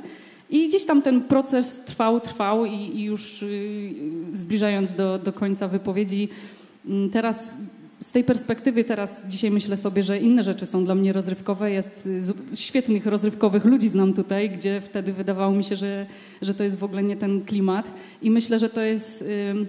I 0.52 0.68
gdzieś 0.68 0.86
tam 0.86 1.02
ten 1.02 1.22
proces 1.22 1.80
trwał, 1.86 2.20
trwał 2.20 2.66
i, 2.66 2.74
i 2.74 3.04
już 3.04 3.44
y, 3.44 3.94
zbliżając 4.34 4.94
do, 4.94 5.20
do 5.20 5.34
końca 5.34 5.68
wypowiedzi, 5.68 6.30
mm, 6.86 7.10
teraz 7.10 7.54
z 8.02 8.12
tej 8.12 8.24
perspektywy 8.24 8.84
teraz 8.84 9.24
dzisiaj 9.28 9.52
myślę 9.52 9.78
sobie, 9.78 10.04
że 10.04 10.20
inne 10.20 10.44
rzeczy 10.44 10.66
są 10.66 10.86
dla 10.86 10.96
mnie 10.96 11.14
rozrywkowe. 11.14 11.72
Jest 11.72 12.08
y, 12.54 12.58
świetnych 12.58 13.06
rozrywkowych 13.06 13.66
ludzi 13.66 13.90
znam 13.90 14.14
tutaj, 14.14 14.50
gdzie 14.50 14.82
wtedy 14.82 15.14
wydawało 15.14 15.52
mi 15.52 15.64
się, 15.64 15.76
że, 15.76 16.06
że 16.42 16.54
to 16.54 16.64
jest 16.64 16.78
w 16.78 16.84
ogóle 16.84 17.04
nie 17.04 17.16
ten 17.16 17.42
klimat. 17.42 17.86
I 18.22 18.32
myślę, 18.32 18.60
że 18.60 18.70
to 18.70 18.82
jest 18.82 19.24
ym, 19.52 19.68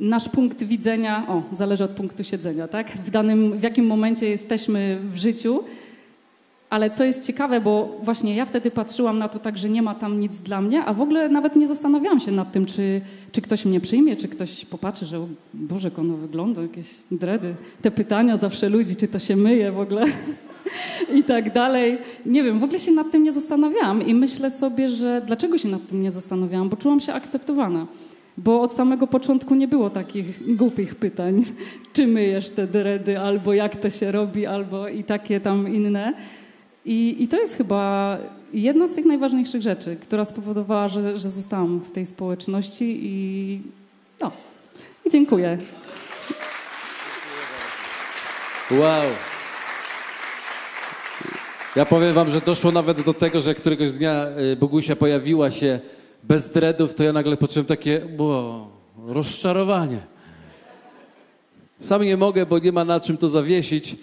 nasz 0.00 0.28
punkt 0.28 0.62
widzenia, 0.62 1.26
o, 1.28 1.42
zależy 1.52 1.84
od 1.84 1.90
punktu 1.90 2.24
siedzenia, 2.24 2.68
tak? 2.68 2.90
W 2.90 3.10
danym, 3.10 3.58
w 3.58 3.62
jakim 3.62 3.86
momencie 3.86 4.28
jesteśmy 4.28 4.98
w 5.12 5.16
życiu. 5.16 5.64
Ale 6.70 6.90
co 6.90 7.04
jest 7.04 7.26
ciekawe, 7.26 7.60
bo 7.60 7.98
właśnie 8.02 8.36
ja 8.36 8.44
wtedy 8.44 8.70
patrzyłam 8.70 9.18
na 9.18 9.28
to 9.28 9.38
tak, 9.38 9.58
że 9.58 9.68
nie 9.68 9.82
ma 9.82 9.94
tam 9.94 10.20
nic 10.20 10.38
dla 10.38 10.60
mnie, 10.60 10.84
a 10.84 10.94
w 10.94 11.00
ogóle 11.00 11.28
nawet 11.28 11.56
nie 11.56 11.68
zastanawiałam 11.68 12.20
się 12.20 12.32
nad 12.32 12.52
tym, 12.52 12.66
czy, 12.66 13.00
czy 13.32 13.42
ktoś 13.42 13.64
mnie 13.64 13.80
przyjmie, 13.80 14.16
czy 14.16 14.28
ktoś 14.28 14.64
popatrzy, 14.64 15.06
że 15.06 15.18
o 15.18 15.28
Boże, 15.54 15.88
jak 15.88 15.98
ono 15.98 16.16
wygląda, 16.16 16.62
jakieś 16.62 16.86
dredy. 17.10 17.54
Te 17.82 17.90
pytania 17.90 18.36
zawsze 18.36 18.68
ludzi, 18.68 18.96
czy 18.96 19.08
to 19.08 19.18
się 19.18 19.36
myje 19.36 19.72
w 19.72 19.78
ogóle 19.78 20.06
i 21.18 21.22
tak 21.22 21.52
dalej. 21.52 21.98
Nie 22.26 22.42
wiem, 22.42 22.58
w 22.58 22.64
ogóle 22.64 22.78
się 22.78 22.92
nad 22.92 23.10
tym 23.10 23.24
nie 23.24 23.32
zastanawiałam 23.32 24.06
i 24.06 24.14
myślę 24.14 24.50
sobie, 24.50 24.90
że 24.90 25.22
dlaczego 25.26 25.58
się 25.58 25.68
nad 25.68 25.86
tym 25.86 26.02
nie 26.02 26.12
zastanawiałam, 26.12 26.68
bo 26.68 26.76
czułam 26.76 27.00
się 27.00 27.12
akceptowana. 27.12 27.86
Bo 28.36 28.60
od 28.60 28.72
samego 28.72 29.06
początku 29.06 29.54
nie 29.54 29.68
było 29.68 29.90
takich 29.90 30.56
głupich 30.56 30.94
pytań, 30.94 31.44
czy 31.92 32.06
myjesz 32.06 32.50
te 32.50 32.66
dredy, 32.66 33.18
albo 33.18 33.52
jak 33.52 33.76
to 33.76 33.90
się 33.90 34.12
robi, 34.12 34.46
albo 34.46 34.88
i 34.88 35.04
takie 35.04 35.40
tam 35.40 35.68
inne. 35.68 36.14
I, 36.84 37.22
I 37.22 37.28
to 37.28 37.40
jest 37.40 37.56
chyba 37.56 38.18
jedna 38.52 38.88
z 38.88 38.94
tych 38.94 39.04
najważniejszych 39.04 39.62
rzeczy, 39.62 39.96
która 39.96 40.24
spowodowała, 40.24 40.88
że, 40.88 41.18
że 41.18 41.28
zostałam 41.28 41.80
w 41.80 41.90
tej 41.90 42.06
społeczności 42.06 42.98
i 43.02 43.60
no, 44.20 44.32
i 45.04 45.10
dziękuję. 45.10 45.58
Wow. 48.70 49.02
Ja 51.76 51.84
powiem 51.84 52.14
wam, 52.14 52.30
że 52.30 52.40
doszło 52.40 52.72
nawet 52.72 53.00
do 53.00 53.14
tego, 53.14 53.40
że 53.40 53.54
któregoś 53.54 53.92
dnia 53.92 54.26
y, 54.52 54.56
Bogusia 54.56 54.96
pojawiła 54.96 55.50
się 55.50 55.80
bez 56.22 56.50
dreadów, 56.50 56.94
to 56.94 57.04
ja 57.04 57.12
nagle 57.12 57.36
poczułem 57.36 57.66
takie 57.66 58.00
wow, 58.18 58.66
rozczarowanie. 59.06 59.98
Sam 61.80 62.02
nie 62.02 62.16
mogę, 62.16 62.46
bo 62.46 62.58
nie 62.58 62.72
ma 62.72 62.84
na 62.84 63.00
czym 63.00 63.16
to 63.16 63.28
zawiesić, 63.28 63.96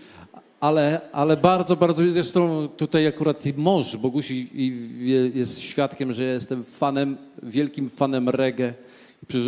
ale, 0.62 1.02
ale 1.12 1.38
bardzo, 1.38 1.76
bardzo, 1.76 2.04
zresztą 2.12 2.70
tutaj 2.78 3.08
akurat 3.08 3.44
mąż 3.58 3.98
Bogusi 3.98 4.50
jest 5.34 5.62
świadkiem, 5.62 6.14
że 6.14 6.24
jestem 6.24 6.64
fanem, 6.64 7.18
wielkim 7.44 7.90
fanem 7.90 8.30
reggae. 8.30 8.74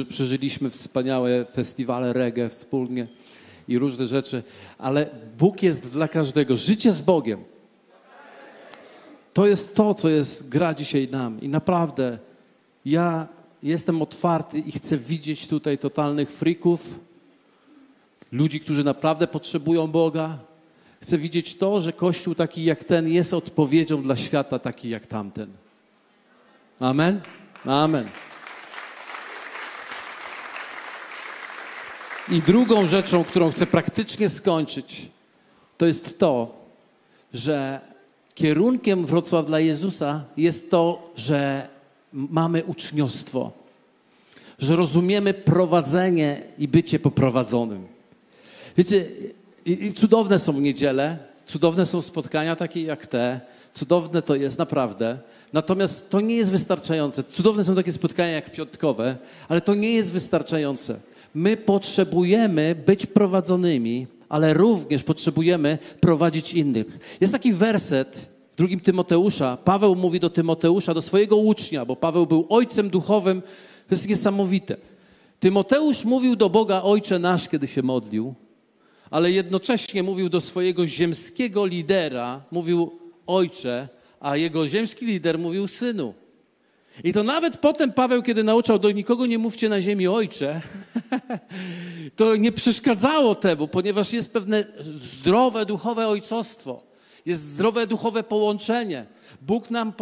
Przeżyliśmy 0.10 0.70
wspaniałe 0.70 1.46
festiwale 1.46 2.14
reggae 2.14 2.50
wspólnie 2.50 3.08
i 3.68 3.78
różne 3.78 4.08
rzeczy, 4.08 4.44
ale 4.78 5.10
Bóg 5.38 5.64
jest 5.64 5.88
dla 5.88 6.08
każdego. 6.08 6.56
Życie 6.56 6.94
z 6.94 7.02
Bogiem. 7.02 7.44
To 9.34 9.48
jest 9.48 9.76
to, 9.76 9.94
co 9.94 10.10
jest 10.10 10.50
gra 10.50 10.74
dzisiaj 10.74 11.08
nam. 11.12 11.42
I 11.42 11.50
naprawdę 11.50 12.18
ja 12.86 13.28
jestem 13.64 14.02
otwarty 14.02 14.60
i 14.60 14.72
chcę 14.72 14.98
widzieć 14.98 15.48
tutaj 15.48 15.78
totalnych 15.78 16.32
frików, 16.32 17.00
ludzi, 18.32 18.60
którzy 18.60 18.84
naprawdę 18.84 19.28
potrzebują 19.28 19.88
Boga. 19.88 20.53
Chcę 21.04 21.18
widzieć 21.18 21.56
to, 21.56 21.82
że 21.82 21.94
Kościół 21.94 22.36
taki 22.36 22.64
jak 22.64 22.84
ten 22.84 23.10
jest 23.10 23.34
odpowiedzią 23.34 24.02
dla 24.02 24.16
świata 24.16 24.60
taki 24.60 24.90
jak 24.90 25.08
tamten. 25.08 25.50
Amen? 26.80 27.22
Amen. 27.66 28.10
I 32.30 32.42
drugą 32.42 32.88
rzeczą, 32.88 33.24
którą 33.24 33.52
chcę 33.52 33.66
praktycznie 33.66 34.30
skończyć, 34.30 35.10
to 35.78 35.86
jest 35.86 36.20
to, 36.20 36.56
że 37.34 37.82
kierunkiem 38.36 39.06
Wrocław 39.06 39.46
dla 39.46 39.60
Jezusa 39.60 40.24
jest 40.38 40.70
to, 40.72 41.12
że 41.16 41.68
mamy 42.14 42.64
uczniostwo, 42.64 43.52
że 44.60 44.76
rozumiemy 44.76 45.34
prowadzenie 45.34 46.42
i 46.58 46.68
bycie 46.68 47.00
poprowadzonym. 47.00 47.88
Wiecie, 48.78 49.06
i, 49.66 49.86
i 49.86 49.94
cudowne 49.94 50.40
są 50.40 50.60
niedziele, 50.60 51.18
cudowne 51.46 51.86
są 51.86 52.02
spotkania 52.02 52.56
takie 52.56 52.82
jak 52.82 53.08
te, 53.08 53.42
cudowne 53.74 54.22
to 54.22 54.36
jest 54.36 54.58
naprawdę. 54.58 55.18
Natomiast 55.54 56.10
to 56.10 56.22
nie 56.22 56.36
jest 56.36 56.52
wystarczające. 56.52 57.24
Cudowne 57.24 57.66
są 57.66 57.76
takie 57.76 57.92
spotkania 57.92 58.32
jak 58.32 58.52
piątkowe, 58.52 59.18
ale 59.50 59.62
to 59.62 59.76
nie 59.76 59.94
jest 59.94 60.12
wystarczające. 60.12 60.96
My 61.36 61.58
potrzebujemy 61.58 62.76
być 62.86 63.06
prowadzonymi 63.06 64.08
ale 64.34 64.54
również 64.54 65.04
potrzebujemy 65.04 65.78
prowadzić 66.00 66.54
innych. 66.54 67.18
Jest 67.22 67.34
taki 67.34 67.54
werset 67.54 68.30
w 68.52 68.56
drugim 68.56 68.80
Tymoteusza. 68.80 69.58
Paweł 69.58 69.96
mówi 69.96 70.20
do 70.20 70.30
Tymoteusza, 70.30 70.94
do 70.94 71.02
swojego 71.02 71.38
ucznia, 71.38 71.86
bo 71.86 71.96
Paweł 71.96 72.26
był 72.26 72.46
ojcem 72.50 72.90
duchowym. 72.90 73.42
To 73.88 73.96
jest 73.96 74.10
niesamowite. 74.10 74.78
Tymoteusz 75.40 76.06
mówił 76.06 76.36
do 76.36 76.50
Boga 76.50 76.82
Ojcze 76.82 77.20
nasz, 77.20 77.50
kiedy 77.50 77.68
się 77.68 77.84
modlił, 77.84 78.34
ale 79.14 79.32
jednocześnie 79.32 80.04
mówił 80.04 80.30
do 80.30 80.42
swojego 80.42 80.88
ziemskiego 80.88 81.66
lidera, 81.66 82.42
mówił 82.52 83.00
Ojcze, 83.28 83.88
a 84.20 84.38
jego 84.38 84.68
ziemski 84.68 85.06
lider 85.06 85.40
mówił 85.40 85.68
Synu. 85.68 86.14
I 87.04 87.14
to 87.14 87.24
nawet 87.24 87.58
potem 87.58 87.94
Paweł, 87.94 88.24
kiedy 88.24 88.44
nauczał 88.44 88.80
do 88.80 88.92
nikogo 88.92 89.26
nie 89.26 89.38
mówcie 89.38 89.70
na 89.70 89.82
ziemi 89.82 90.08
ojcze, 90.08 90.62
to 92.16 92.36
nie 92.36 92.52
przeszkadzało 92.52 93.36
temu, 93.36 93.68
ponieważ 93.68 94.14
jest 94.14 94.34
pewne 94.34 94.66
zdrowe 95.00 95.66
duchowe 95.66 96.08
ojcostwo, 96.08 96.84
jest 97.26 97.42
zdrowe 97.42 97.88
duchowe 97.88 98.24
połączenie. 98.24 99.06
Bóg 99.42 99.72
nam 99.72 99.94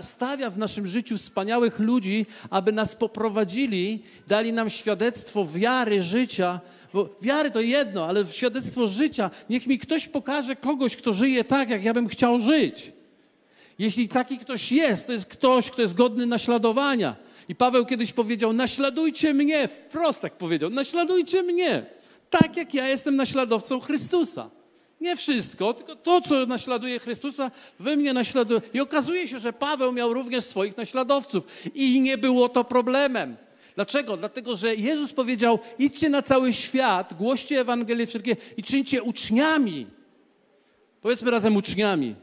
stawia 0.00 0.50
w 0.50 0.58
naszym 0.58 0.86
życiu 0.86 1.16
wspaniałych 1.18 1.78
ludzi, 1.78 2.26
aby 2.50 2.72
nas 2.72 2.96
poprowadzili, 2.96 4.02
dali 4.28 4.52
nam 4.52 4.70
świadectwo 4.70 5.46
wiary, 5.46 6.02
życia. 6.02 6.60
Bo 6.94 7.08
wiary 7.22 7.50
to 7.50 7.60
jedno, 7.60 8.06
ale 8.06 8.24
świadectwo 8.24 8.86
życia. 8.86 9.30
Niech 9.50 9.66
mi 9.66 9.78
ktoś 9.78 10.08
pokaże 10.08 10.56
kogoś, 10.56 10.96
kto 10.96 11.12
żyje 11.12 11.44
tak, 11.44 11.70
jak 11.70 11.84
ja 11.84 11.94
bym 11.94 12.08
chciał 12.08 12.38
żyć. 12.38 12.92
Jeśli 13.78 14.08
taki 14.08 14.38
ktoś 14.38 14.72
jest, 14.72 15.06
to 15.06 15.12
jest 15.12 15.26
ktoś, 15.26 15.70
kto 15.70 15.82
jest 15.82 15.94
godny 15.94 16.26
naśladowania. 16.26 17.16
I 17.48 17.54
Paweł 17.54 17.86
kiedyś 17.86 18.12
powiedział: 18.12 18.52
Naśladujcie 18.52 19.34
mnie, 19.34 19.68
wprost 19.68 20.20
tak 20.20 20.32
powiedział: 20.32 20.70
Naśladujcie 20.70 21.42
mnie, 21.42 21.86
tak 22.30 22.56
jak 22.56 22.74
ja 22.74 22.88
jestem 22.88 23.16
naśladowcą 23.16 23.80
Chrystusa. 23.80 24.50
Nie 25.00 25.16
wszystko, 25.16 25.74
tylko 25.74 25.96
to, 25.96 26.20
co 26.20 26.46
naśladuje 26.46 26.98
Chrystusa, 26.98 27.50
wy 27.78 27.96
mnie 27.96 28.12
naśladujecie. 28.12 28.68
I 28.74 28.80
okazuje 28.80 29.28
się, 29.28 29.38
że 29.38 29.52
Paweł 29.52 29.92
miał 29.92 30.14
również 30.14 30.44
swoich 30.44 30.76
naśladowców 30.76 31.46
i 31.74 32.00
nie 32.00 32.18
było 32.18 32.48
to 32.48 32.64
problemem. 32.64 33.36
Dlaczego? 33.74 34.16
Dlatego, 34.16 34.56
że 34.56 34.74
Jezus 34.74 35.12
powiedział: 35.12 35.58
idźcie 35.78 36.08
na 36.08 36.22
cały 36.22 36.52
świat, 36.52 37.14
głoście 37.14 37.60
Ewangelię 37.60 38.06
wszelkie 38.06 38.36
i 38.56 38.62
czyńcie 38.62 39.02
uczniami. 39.02 39.86
Powiedzmy 41.02 41.30
razem 41.30 41.56
uczniami 41.56 42.14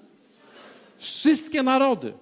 wszystkie 0.97 1.63
narody. 1.63 2.13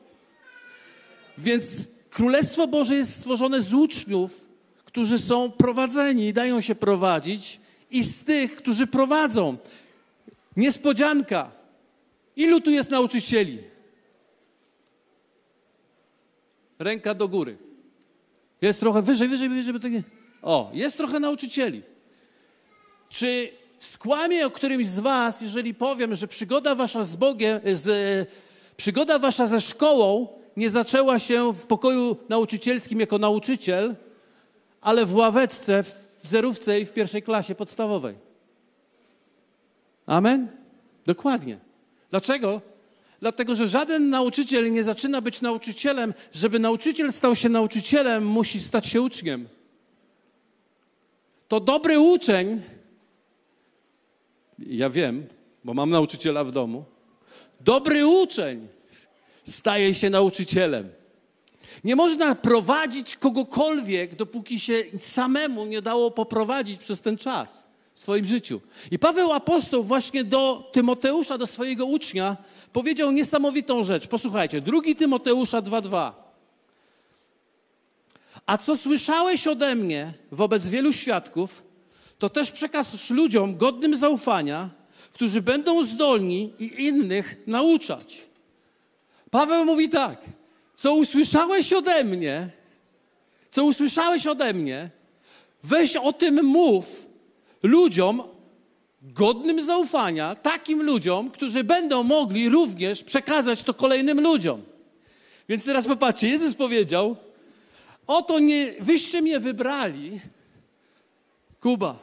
Więc 1.38 1.88
Królestwo 2.10 2.68
Boże 2.68 2.96
jest 2.96 3.20
stworzone 3.20 3.62
z 3.62 3.74
uczniów, 3.74 4.48
którzy 4.86 5.20
są 5.20 5.52
prowadzeni 5.52 6.28
i 6.28 6.34
dają 6.34 6.62
się 6.62 6.76
prowadzić, 6.76 7.60
i 7.92 8.04
z 8.04 8.24
tych, 8.24 8.56
którzy 8.56 8.88
prowadzą. 8.88 9.58
Niespodzianka. 10.58 11.52
Ilu 12.36 12.62
tu 12.62 12.72
jest 12.72 12.92
nauczycieli? 12.92 13.64
Ręka 16.80 17.14
do 17.14 17.28
góry. 17.28 17.58
Jest 18.62 18.80
trochę 18.80 19.02
wyżej, 19.02 19.28
wyżej, 19.28 19.50
wyżej, 19.50 19.64
żeby 19.64 19.80
tak 19.80 19.92
nie... 19.92 20.04
O, 20.42 20.70
jest 20.74 20.98
trochę 20.98 21.20
nauczycieli. 21.20 21.84
Czy 23.10 23.50
skłamię 23.80 24.46
o 24.46 24.52
którymś 24.52 24.88
z 24.88 25.00
was, 25.00 25.42
jeżeli 25.42 25.74
powiem, 25.74 26.16
że 26.16 26.28
przygoda 26.28 26.76
wasza 26.76 27.04
z 27.04 27.16
Bogiem, 27.16 27.60
z 27.74 28.30
Przygoda 28.80 29.20
wasza 29.20 29.48
ze 29.48 29.62
szkołą 29.62 30.28
nie 30.58 30.70
zaczęła 30.70 31.20
się 31.20 31.54
w 31.54 31.66
pokoju 31.66 32.18
nauczycielskim 32.30 33.00
jako 33.00 33.18
nauczyciel, 33.18 33.96
ale 34.82 35.06
w 35.06 35.16
ławeczce, 35.16 35.84
w 35.84 36.28
zerówce 36.28 36.80
i 36.80 36.86
w 36.86 36.94
pierwszej 36.94 37.24
klasie 37.24 37.56
podstawowej. 37.56 38.16
Amen? 40.06 40.48
Dokładnie. 41.06 41.60
Dlaczego? 42.10 42.62
Dlatego, 43.22 43.56
że 43.56 43.68
żaden 43.68 44.10
nauczyciel 44.10 44.72
nie 44.72 44.84
zaczyna 44.84 45.22
być 45.22 45.42
nauczycielem. 45.42 46.14
Żeby 46.34 46.60
nauczyciel 46.60 47.14
stał 47.14 47.36
się 47.36 47.50
nauczycielem, 47.50 48.26
musi 48.28 48.60
stać 48.60 48.88
się 48.88 49.02
uczniem. 49.02 49.48
To 51.48 51.60
dobry 51.60 52.00
uczeń, 52.00 52.62
ja 54.60 54.90
wiem, 54.90 55.28
bo 55.64 55.74
mam 55.74 55.90
nauczyciela 55.90 56.44
w 56.44 56.52
domu, 56.52 56.86
Dobry 57.62 58.08
uczeń 58.08 58.68
staje 59.44 59.94
się 59.94 60.10
nauczycielem. 60.10 60.90
Nie 61.84 61.96
można 61.96 62.36
prowadzić 62.36 63.16
kogokolwiek, 63.16 64.16
dopóki 64.16 64.60
się 64.60 64.84
samemu 65.00 65.66
nie 65.66 65.82
dało 65.82 66.12
poprowadzić 66.12 66.80
przez 66.80 67.02
ten 67.02 67.18
czas 67.18 67.64
w 67.94 68.00
swoim 68.00 68.26
życiu. 68.26 68.62
I 68.92 69.00
Paweł 69.00 69.34
Apostoł 69.34 69.84
właśnie 69.84 70.24
do 70.24 70.70
Tymoteusza, 70.72 71.38
do 71.38 71.48
swojego 71.48 71.86
ucznia, 71.86 72.38
powiedział 72.74 73.12
niesamowitą 73.12 73.84
rzecz. 73.84 74.08
Posłuchajcie, 74.08 74.62
drugi 74.62 74.96
Tymoteusza 74.96 75.62
2:2. 75.62 76.12
A 78.46 78.58
co 78.58 78.78
słyszałeś 78.78 79.48
ode 79.48 79.76
mnie 79.76 80.14
wobec 80.32 80.70
wielu 80.70 80.94
świadków, 80.94 81.64
to 82.20 82.30
też 82.30 82.52
przekaż 82.52 83.10
ludziom 83.10 83.58
godnym 83.58 83.96
zaufania, 83.96 84.70
którzy 85.14 85.42
będą 85.42 85.84
zdolni 85.84 86.54
i 86.60 86.84
innych 86.84 87.36
nauczać. 87.48 88.22
Paweł 89.32 89.66
mówi 89.66 89.90
tak: 89.90 90.22
Co 90.76 90.94
usłyszałeś 90.94 91.74
ode 91.74 92.04
mnie, 92.04 92.50
co 93.52 93.64
usłyszałeś 93.64 94.28
ode 94.28 94.54
mnie, 94.54 94.90
weź 95.64 95.96
o 95.96 96.14
tym 96.14 96.46
mów 96.46 97.06
ludziom 97.64 98.24
godnym 99.02 99.64
zaufania, 99.66 100.36
takim 100.36 100.84
ludziom, 100.84 101.32
którzy 101.32 101.64
będą 101.64 102.04
mogli 102.04 102.50
również 102.50 103.04
przekazać 103.04 103.64
to 103.64 103.74
kolejnym 103.74 104.22
ludziom. 104.22 104.62
Więc 105.50 105.66
teraz 105.66 105.88
popatrzcie, 105.88 106.28
Jezus 106.28 106.56
powiedział: 106.56 107.16
Oto 108.08 108.40
nie, 108.40 108.74
wyście 108.80 109.22
mnie 109.22 109.40
wybrali, 109.40 110.20
Kuba, 111.62 112.00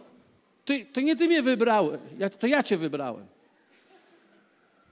ty, 0.65 0.87
to 0.93 1.01
nie 1.01 1.17
ty 1.17 1.27
mnie 1.27 1.43
wybrałeś, 1.43 2.01
ja, 2.19 2.31
to 2.31 2.47
ja 2.47 2.63
cię 2.63 2.77
wybrałem. 2.77 3.27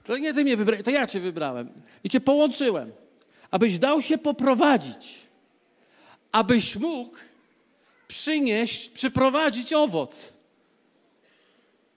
To 0.03 0.17
nie 0.17 0.33
ty 0.33 0.43
mnie 0.43 0.57
wybrałeś, 0.57 0.85
to 0.85 0.91
ja 0.91 1.07
cię 1.07 1.19
wybrałem. 1.19 1.69
I 2.03 2.09
cię 2.09 2.19
połączyłem, 2.19 2.91
abyś 3.51 3.79
dał 3.79 4.01
się 4.01 4.17
poprowadzić, 4.17 5.17
abyś 6.31 6.75
mógł 6.75 7.17
przynieść, 8.07 8.89
przyprowadzić 8.89 9.73
owoc, 9.73 10.33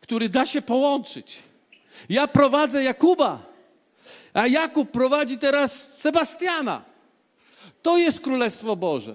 który 0.08 0.28
da 0.28 0.46
się 0.46 0.62
połączyć. 0.62 1.42
Ja 2.08 2.28
prowadzę 2.28 2.82
Jakuba, 2.82 3.38
a 4.34 4.46
Jakub 4.46 4.90
prowadzi 4.90 5.38
teraz 5.38 5.98
Sebastiana. 5.98 6.84
To 7.82 7.98
jest 7.98 8.20
Królestwo 8.20 8.76
Boże. 8.76 9.14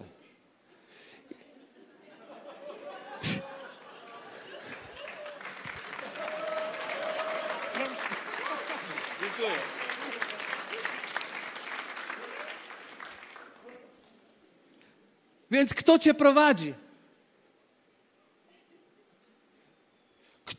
Więc 15.52 15.74
kto 15.74 16.00
cię 16.00 16.14
prowadzi? 16.14 16.83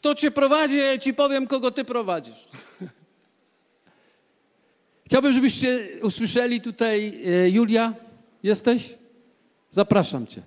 Kto 0.04 0.14
cię 0.14 0.30
prowadzi, 0.30 0.78
ja 0.78 0.98
ci 0.98 1.14
powiem, 1.14 1.46
kogo 1.46 1.70
ty 1.70 1.84
prowadzisz. 1.84 2.48
Chciałbym, 5.06 5.32
żebyście 5.32 5.88
usłyszeli 6.02 6.60
tutaj, 6.60 7.22
e, 7.26 7.50
Julia, 7.50 7.94
jesteś? 8.42 8.94
Zapraszam 9.70 10.26
cię. 10.26 10.42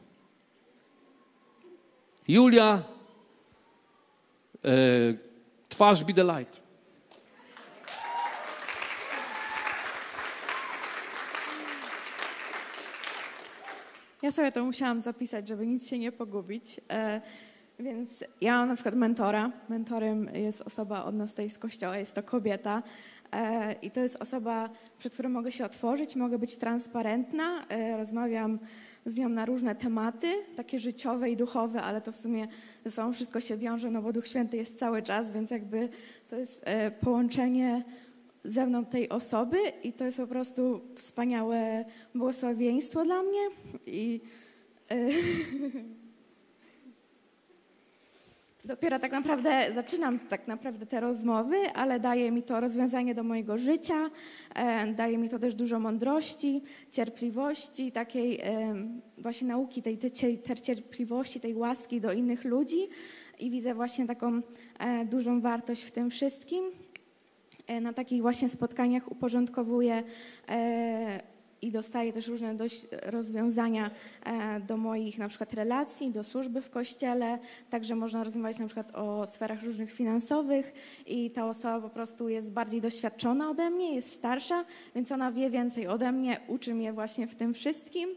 Julia, 2.27 2.83
e, 4.65 4.69
twarz 5.69 6.03
be 6.03 6.13
the 6.13 6.23
light. 6.23 6.61
Ja 14.21 14.31
sobie 14.31 14.51
to 14.51 14.65
musiałam 14.65 15.01
zapisać, 15.01 15.47
żeby 15.47 15.67
nic 15.67 15.89
się 15.89 15.99
nie 15.99 16.11
pogubić. 16.11 16.81
E, 16.89 17.21
więc 17.80 18.23
ja 18.41 18.57
mam 18.57 18.67
na 18.67 18.75
przykład 18.75 18.95
mentora. 18.95 19.51
Mentorem 19.69 20.30
jest 20.34 20.61
osoba 20.61 21.03
od 21.03 21.15
nas 21.15 21.30
tutaj 21.30 21.49
z 21.49 21.57
kościoła, 21.57 21.97
jest 21.97 22.13
to 22.13 22.23
kobieta. 22.23 22.84
E, 23.32 23.73
I 23.82 23.91
to 23.91 23.99
jest 23.99 24.15
osoba, 24.15 24.69
przed 24.99 25.13
którą 25.13 25.30
mogę 25.30 25.51
się 25.51 25.65
otworzyć, 25.65 26.15
mogę 26.15 26.39
być 26.39 26.57
transparentna. 26.57 27.65
E, 27.69 27.97
rozmawiam 27.97 28.59
z 29.05 29.17
nią 29.17 29.30
na 29.30 29.45
różne 29.45 29.75
tematy, 29.75 30.28
takie 30.55 30.80
życiowe 30.80 31.30
i 31.30 31.38
duchowe, 31.38 31.82
ale 31.82 32.01
to 32.01 32.11
w 32.11 32.15
sumie 32.15 32.47
ze 32.86 32.91
sobą 32.91 33.13
wszystko 33.13 33.39
się 33.39 33.57
wiąże, 33.57 33.91
no 33.91 34.01
bo 34.01 34.13
Duch 34.13 34.28
Święty 34.28 34.57
jest 34.57 34.80
cały 34.80 35.01
czas, 35.01 35.32
więc 35.32 35.51
jakby 35.51 35.89
to 36.30 36.36
jest 36.36 36.65
połączenie 37.01 37.84
ze 38.43 38.65
mną 38.65 38.86
tej 38.86 39.09
osoby 39.09 39.57
i 39.84 39.93
to 39.93 40.05
jest 40.05 40.17
po 40.17 40.28
prostu 40.28 40.82
wspaniałe 40.95 41.86
błogosławieństwo 42.15 43.03
dla 43.03 43.23
mnie. 43.23 43.41
I, 43.86 44.21
e, 44.91 44.97
Dopiero 48.68 48.99
tak 48.99 49.11
naprawdę 49.11 49.74
zaczynam 49.74 50.20
tak 50.20 50.47
naprawdę 50.47 50.86
te 50.86 50.99
rozmowy, 50.99 51.55
ale 51.74 51.99
daje 51.99 52.32
mi 52.32 52.43
to 52.43 52.59
rozwiązanie 52.59 53.15
do 53.15 53.24
mojego 53.24 53.57
życia, 53.57 54.09
e, 54.55 54.93
daje 54.93 55.18
mi 55.18 55.30
to 55.30 55.39
też 55.39 55.55
dużo 55.55 55.80
mądrości, 55.80 56.61
cierpliwości, 56.91 57.91
takiej 57.91 58.39
e, 58.41 58.76
właśnie 59.18 59.47
nauki 59.47 59.82
tej, 59.82 59.97
tej, 59.97 60.11
cierpliwości, 60.61 61.39
tej 61.39 61.53
łaski 61.53 62.01
do 62.01 62.13
innych 62.13 62.45
ludzi 62.45 62.88
i 63.39 63.49
widzę 63.49 63.74
właśnie 63.74 64.07
taką 64.07 64.41
e, 64.80 65.05
dużą 65.05 65.41
wartość 65.41 65.84
w 65.84 65.91
tym 65.91 66.09
wszystkim. 66.09 66.65
Na 67.82 67.93
takich 67.93 68.22
właśnie 68.22 68.49
spotkaniach 68.49 69.11
uporządkowuję 69.11 70.03
i 71.61 71.71
dostaję 71.71 72.13
też 72.13 72.27
różne 72.27 72.55
dość 72.55 72.85
rozwiązania 73.05 73.91
e, 74.23 74.59
do 74.59 74.77
moich 74.77 75.17
na 75.17 75.27
przykład 75.27 75.53
relacji, 75.53 76.11
do 76.11 76.23
służby 76.23 76.61
w 76.61 76.69
kościele. 76.69 77.39
Także 77.69 77.95
można 77.95 78.23
rozmawiać 78.23 78.59
na 78.59 78.65
przykład 78.65 78.95
o 78.95 79.25
sferach 79.25 79.63
różnych 79.63 79.91
finansowych 79.91 80.73
i 81.07 81.31
ta 81.31 81.49
osoba 81.49 81.81
po 81.81 81.89
prostu 81.89 82.29
jest 82.29 82.51
bardziej 82.51 82.81
doświadczona 82.81 83.49
ode 83.49 83.69
mnie, 83.69 83.95
jest 83.95 84.11
starsza, 84.11 84.65
więc 84.95 85.11
ona 85.11 85.31
wie 85.31 85.49
więcej 85.49 85.87
ode 85.87 86.11
mnie, 86.11 86.39
uczy 86.47 86.73
mnie 86.73 86.93
właśnie 86.93 87.27
w 87.27 87.35
tym 87.35 87.53
wszystkim. 87.53 88.09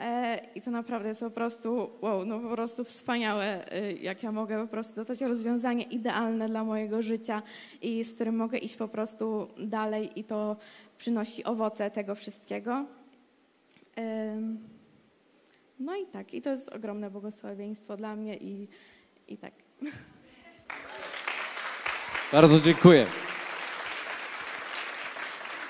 E, 0.00 0.40
I 0.54 0.62
to 0.62 0.70
naprawdę 0.70 1.08
jest 1.08 1.20
po 1.20 1.30
prostu, 1.30 1.90
wow, 2.00 2.24
no 2.24 2.40
po 2.40 2.48
prostu 2.48 2.84
wspaniałe, 2.84 3.72
e, 3.72 3.92
jak 3.92 4.22
ja 4.22 4.32
mogę 4.32 4.62
po 4.62 4.68
prostu 4.68 4.96
dostać 4.96 5.20
rozwiązanie 5.20 5.82
idealne 5.82 6.48
dla 6.48 6.64
mojego 6.64 7.02
życia 7.02 7.42
i 7.82 8.04
z 8.04 8.14
którym 8.14 8.36
mogę 8.36 8.58
iść 8.58 8.76
po 8.76 8.88
prostu 8.88 9.48
dalej 9.58 10.10
i 10.20 10.24
to 10.24 10.56
przynosi 10.98 11.44
owoce 11.44 11.90
tego 11.90 12.14
wszystkiego. 12.14 12.86
No 15.78 15.96
i 15.96 16.06
tak, 16.06 16.34
i 16.34 16.42
to 16.42 16.50
jest 16.50 16.68
ogromne 16.68 17.10
błogosławieństwo 17.10 17.96
dla 17.96 18.16
mnie 18.16 18.36
i, 18.36 18.68
i 19.28 19.38
tak. 19.38 19.52
Bardzo 22.32 22.60
dziękuję. 22.60 23.06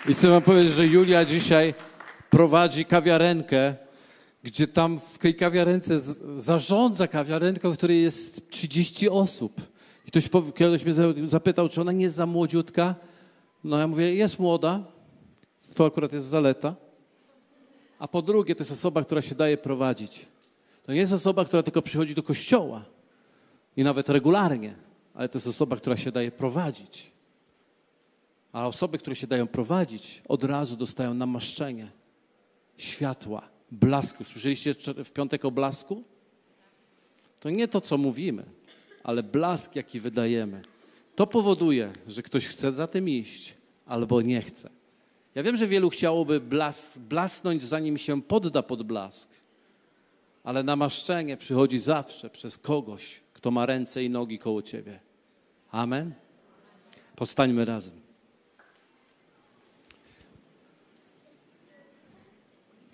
I 0.09 0.15
chcę 0.15 0.29
wam 0.29 0.43
powiedzieć, 0.43 0.73
że 0.73 0.87
Julia 0.87 1.25
dzisiaj 1.25 1.75
prowadzi 2.31 2.85
kawiarenkę, 2.85 3.75
gdzie 4.43 4.67
tam 4.67 4.99
w 4.99 5.19
tej 5.19 5.35
kawiarence 5.35 5.99
zarządza 6.37 7.09
kawiarenką, 7.09 7.73
w 7.73 7.77
której 7.77 8.03
jest 8.03 8.51
30 8.51 9.09
osób. 9.09 9.61
I 10.07 10.11
ktoś 10.11 10.31
kiedyś 10.55 10.85
mnie 10.85 10.95
zapytał, 11.29 11.69
czy 11.69 11.81
ona 11.81 11.93
nie 11.93 12.03
jest 12.03 12.17
za 12.17 12.27
młodziutka. 12.27 12.95
No 13.65 13.79
ja 13.79 13.87
mówię, 13.87 14.15
jest 14.15 14.39
młoda, 14.39 14.85
to 15.79 15.87
akurat 15.87 16.13
jest 16.13 16.27
zaleta. 16.27 16.75
A 17.99 18.09
po 18.09 18.23
drugie, 18.23 18.55
to 18.55 18.63
jest 18.63 18.73
osoba, 18.73 19.03
która 19.03 19.23
się 19.23 19.35
daje 19.35 19.57
prowadzić. 19.57 20.27
To 20.87 20.93
nie 20.93 21.01
jest 21.01 21.13
osoba, 21.13 21.45
która 21.45 21.63
tylko 21.63 21.83
przychodzi 21.83 22.15
do 22.15 22.23
kościoła 22.23 22.85
i 23.77 23.85
nawet 23.85 24.09
regularnie, 24.09 24.75
ale 25.15 25.29
to 25.29 25.39
jest 25.39 25.47
osoba, 25.47 25.77
która 25.77 25.97
się 25.97 26.13
daje 26.13 26.31
prowadzić. 26.31 27.13
A 28.53 28.67
osoby, 28.67 28.99
które 28.99 29.17
się 29.17 29.27
dają 29.27 29.47
prowadzić, 29.47 30.23
od 30.29 30.45
razu 30.45 30.77
dostają 30.77 31.15
namaszczenie, 31.15 31.91
światła, 32.77 33.49
blasku. 33.71 34.25
Słyszeliście 34.25 34.75
w 35.05 35.11
piątek 35.11 35.45
o 35.45 35.51
blasku? 35.51 36.03
To 37.41 37.51
nie 37.51 37.69
to, 37.69 37.81
co 37.81 37.99
mówimy, 37.99 38.45
ale 39.05 39.23
blask, 39.23 39.77
jaki 39.77 40.01
wydajemy. 40.01 40.63
To 41.15 41.27
powoduje, 41.27 41.93
że 42.07 42.23
ktoś 42.23 42.47
chce 42.47 42.73
za 42.73 42.87
tym 42.87 43.09
iść 43.09 43.55
albo 43.87 44.23
nie 44.23 44.43
chce. 44.43 44.78
Ja 45.39 45.45
wiem, 45.45 45.57
że 45.57 45.67
wielu 45.67 45.91
chciałoby 45.91 46.41
blas, 46.41 46.99
blasnąć, 46.99 47.63
zanim 47.63 47.99
się 47.99 48.23
podda 48.23 48.63
pod 48.63 48.83
blask, 48.83 49.29
ale 50.45 50.63
namaszczenie 50.63 51.37
przychodzi 51.37 51.79
zawsze 51.79 52.31
przez 52.31 52.59
kogoś, 52.59 53.21
kto 53.33 53.51
ma 53.51 53.67
ręce 53.67 54.05
i 54.05 54.11
nogi 54.11 54.39
koło 54.39 54.63
ciebie. 54.63 55.01
Amen. 55.71 56.15
Powstańmy 57.17 57.65
razem. 57.65 57.93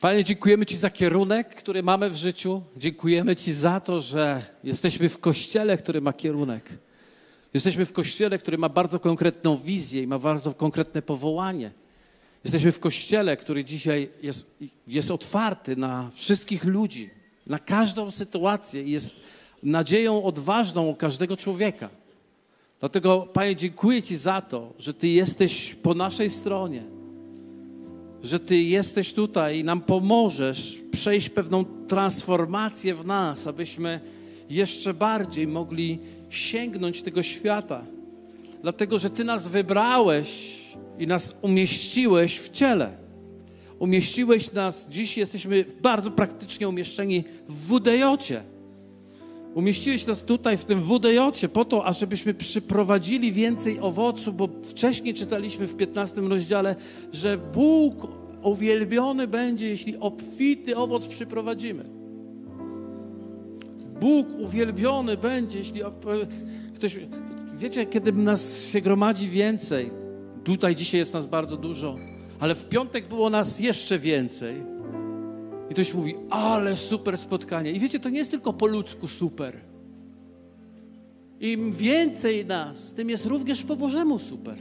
Panie, 0.01 0.25
dziękujemy 0.25 0.67
Ci 0.67 0.77
za 0.77 0.91
kierunek, 0.91 1.55
który 1.55 1.83
mamy 1.83 2.11
w 2.11 2.17
życiu. 2.17 2.63
Dziękujemy 2.77 3.37
Ci 3.37 3.53
za 3.53 3.81
to, 3.81 4.01
że 4.01 4.45
jesteśmy 4.65 5.09
w 5.09 5.19
kościele, 5.19 5.77
który 5.77 6.01
ma 6.01 6.13
kierunek. 6.13 6.71
Jesteśmy 7.55 7.87
w 7.87 7.93
kościele, 7.93 8.39
który 8.39 8.59
ma 8.59 8.69
bardzo 8.69 9.01
konkretną 9.01 9.57
wizję 9.57 10.03
i 10.03 10.07
ma 10.07 10.19
bardzo 10.19 10.55
konkretne 10.55 11.03
powołanie. 11.03 11.84
Jesteśmy 12.45 12.73
w 12.73 12.81
kościele, 12.81 13.37
który 13.37 13.65
dzisiaj 13.65 14.09
jest, 14.23 14.47
jest 14.87 15.11
otwarty 15.11 15.77
na 15.77 16.11
wszystkich 16.15 16.65
ludzi, 16.65 17.11
na 17.47 17.59
każdą 17.59 18.11
sytuację 18.11 18.83
i 18.83 18.91
jest 18.91 19.13
nadzieją 19.63 20.23
odważną 20.23 20.87
u 20.87 20.95
każdego 20.95 21.37
człowieka. 21.37 21.89
Dlatego, 22.81 23.29
Panie, 23.33 23.57
dziękuję 23.57 24.03
Ci 24.03 24.17
za 24.17 24.41
to, 24.41 24.73
że 24.79 24.95
Ty 24.95 25.09
jesteś 25.09 25.75
po 25.75 25.95
naszej 25.95 26.31
stronie, 26.31 26.83
że 28.23 28.41
Ty 28.41 28.63
jesteś 28.63 29.13
tutaj 29.13 29.59
i 29.59 29.65
nam 29.65 29.81
pomożesz 29.81 30.81
przejść 30.93 31.29
pewną 31.29 31.65
transformację 31.89 32.95
w 32.95 33.07
nas, 33.07 33.47
abyśmy 33.47 34.01
jeszcze 34.51 34.95
bardziej 34.95 35.47
mogli 35.47 35.99
sięgnąć 36.31 37.03
tego 37.03 37.23
świata. 37.23 37.85
Dlatego, 38.63 38.99
że 38.99 39.11
Ty 39.11 39.25
nas 39.25 39.49
wybrałeś 39.49 40.64
i 40.99 41.07
nas 41.07 41.35
umieściłeś 41.43 42.41
w 42.41 42.49
ciele. 42.49 42.97
Umieściłeś 43.79 44.53
nas, 44.53 44.89
dziś 44.91 45.17
jesteśmy 45.17 45.65
bardzo 45.83 46.11
praktycznie 46.11 46.69
umieszczeni 46.69 47.25
w 47.49 47.67
WDJ-cie. 47.69 48.43
Umieściłeś 49.55 50.07
nas 50.07 50.25
tutaj 50.25 50.57
w 50.57 50.65
tym 50.65 50.81
WDJ 50.81 51.47
po 51.53 51.65
to, 51.65 51.87
ażebyśmy 51.87 52.35
przyprowadzili 52.35 53.33
więcej 53.33 53.81
owocu, 53.81 54.33
bo 54.33 54.49
wcześniej 54.63 55.15
czytaliśmy 55.15 55.67
w 55.67 55.77
15 55.77 56.21
rozdziale, 56.21 56.77
że 57.13 57.39
Bóg 57.39 57.95
uwielbiony 58.43 59.27
będzie, 59.27 59.69
jeśli 59.69 59.97
obfity 59.97 60.77
owoc 60.77 61.07
przyprowadzimy. 61.07 61.85
Bóg 64.01 64.27
uwielbiony 64.39 65.17
będzie, 65.17 65.59
jeśli 65.59 65.81
ktoś. 66.75 66.99
Wiecie, 67.59 67.87
kiedy 67.87 68.13
nas 68.13 68.65
się 68.65 68.81
gromadzi 68.81 69.29
więcej, 69.29 69.91
Tutaj 70.45 70.75
dzisiaj 70.75 70.99
jest 70.99 71.13
nas 71.13 71.27
bardzo 71.27 71.57
dużo, 71.57 71.97
ale 72.41 72.55
w 72.55 72.69
piątek 72.69 73.09
było 73.09 73.31
nas 73.31 73.61
jeszcze 73.61 73.99
więcej. 73.99 74.57
I 75.71 75.75
ktoś 75.75 75.95
mówi, 75.95 76.15
ale 76.31 76.77
super 76.77 77.19
spotkanie. 77.19 77.73
I 77.73 77.81
wiecie, 77.81 78.01
to 78.01 78.09
nie 78.09 78.19
jest 78.19 78.31
tylko 78.31 78.53
po 78.53 78.67
ludzku 78.67 79.09
super. 79.09 79.57
Im 81.41 81.73
więcej 81.73 82.47
nas, 82.47 82.93
tym 82.93 83.11
jest 83.11 83.27
również 83.27 83.63
po 83.63 83.77
Bożemu 83.77 84.19
super. 84.19 84.59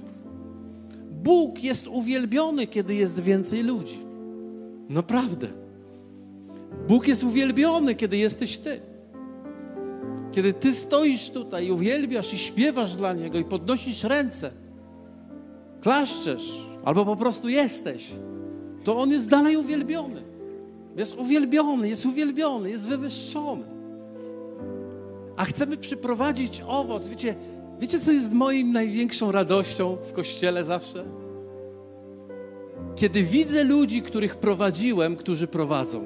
Bóg 1.12 1.64
jest 1.64 1.88
uwielbiony, 1.88 2.68
kiedy 2.68 2.96
jest 2.96 3.20
więcej 3.20 3.64
ludzi. 3.64 4.00
Naprawdę. 4.90 5.48
Bóg 6.88 7.08
jest 7.08 7.24
uwielbiony, 7.24 7.96
kiedy 7.96 8.18
jesteś 8.18 8.58
Ty. 8.58 8.82
Kiedy 10.32 10.54
Ty 10.54 10.74
stoisz 10.74 11.30
tutaj 11.30 11.68
i 11.68 11.72
uwielbiasz 11.72 12.34
i 12.34 12.38
śpiewasz 12.38 12.96
dla 12.96 13.14
Niego 13.14 13.38
i 13.38 13.46
podnosisz 13.46 14.04
ręce 14.04 14.62
klaszczesz, 15.84 16.60
albo 16.86 17.06
po 17.06 17.16
prostu 17.16 17.50
jesteś, 17.50 18.12
to 18.84 18.98
On 18.98 19.12
jest 19.12 19.28
dalej 19.28 19.58
uwielbiony. 19.58 20.22
Jest 20.98 21.18
uwielbiony, 21.18 21.90
jest 21.90 22.06
uwielbiony, 22.06 22.70
jest 22.70 22.88
wywyższony. 22.88 23.64
A 25.38 25.46
chcemy 25.46 25.78
przyprowadzić 25.78 26.64
owoc. 26.68 27.08
Wiecie, 27.08 27.36
wiecie, 27.80 28.00
co 28.00 28.12
jest 28.12 28.34
moim 28.34 28.72
największą 28.72 29.32
radością 29.32 29.98
w 30.10 30.14
kościele 30.14 30.64
zawsze? 30.64 31.06
Kiedy 32.96 33.24
widzę 33.24 33.64
ludzi, 33.64 34.02
których 34.02 34.36
prowadziłem, 34.36 35.16
którzy 35.16 35.48
prowadzą. 35.48 36.02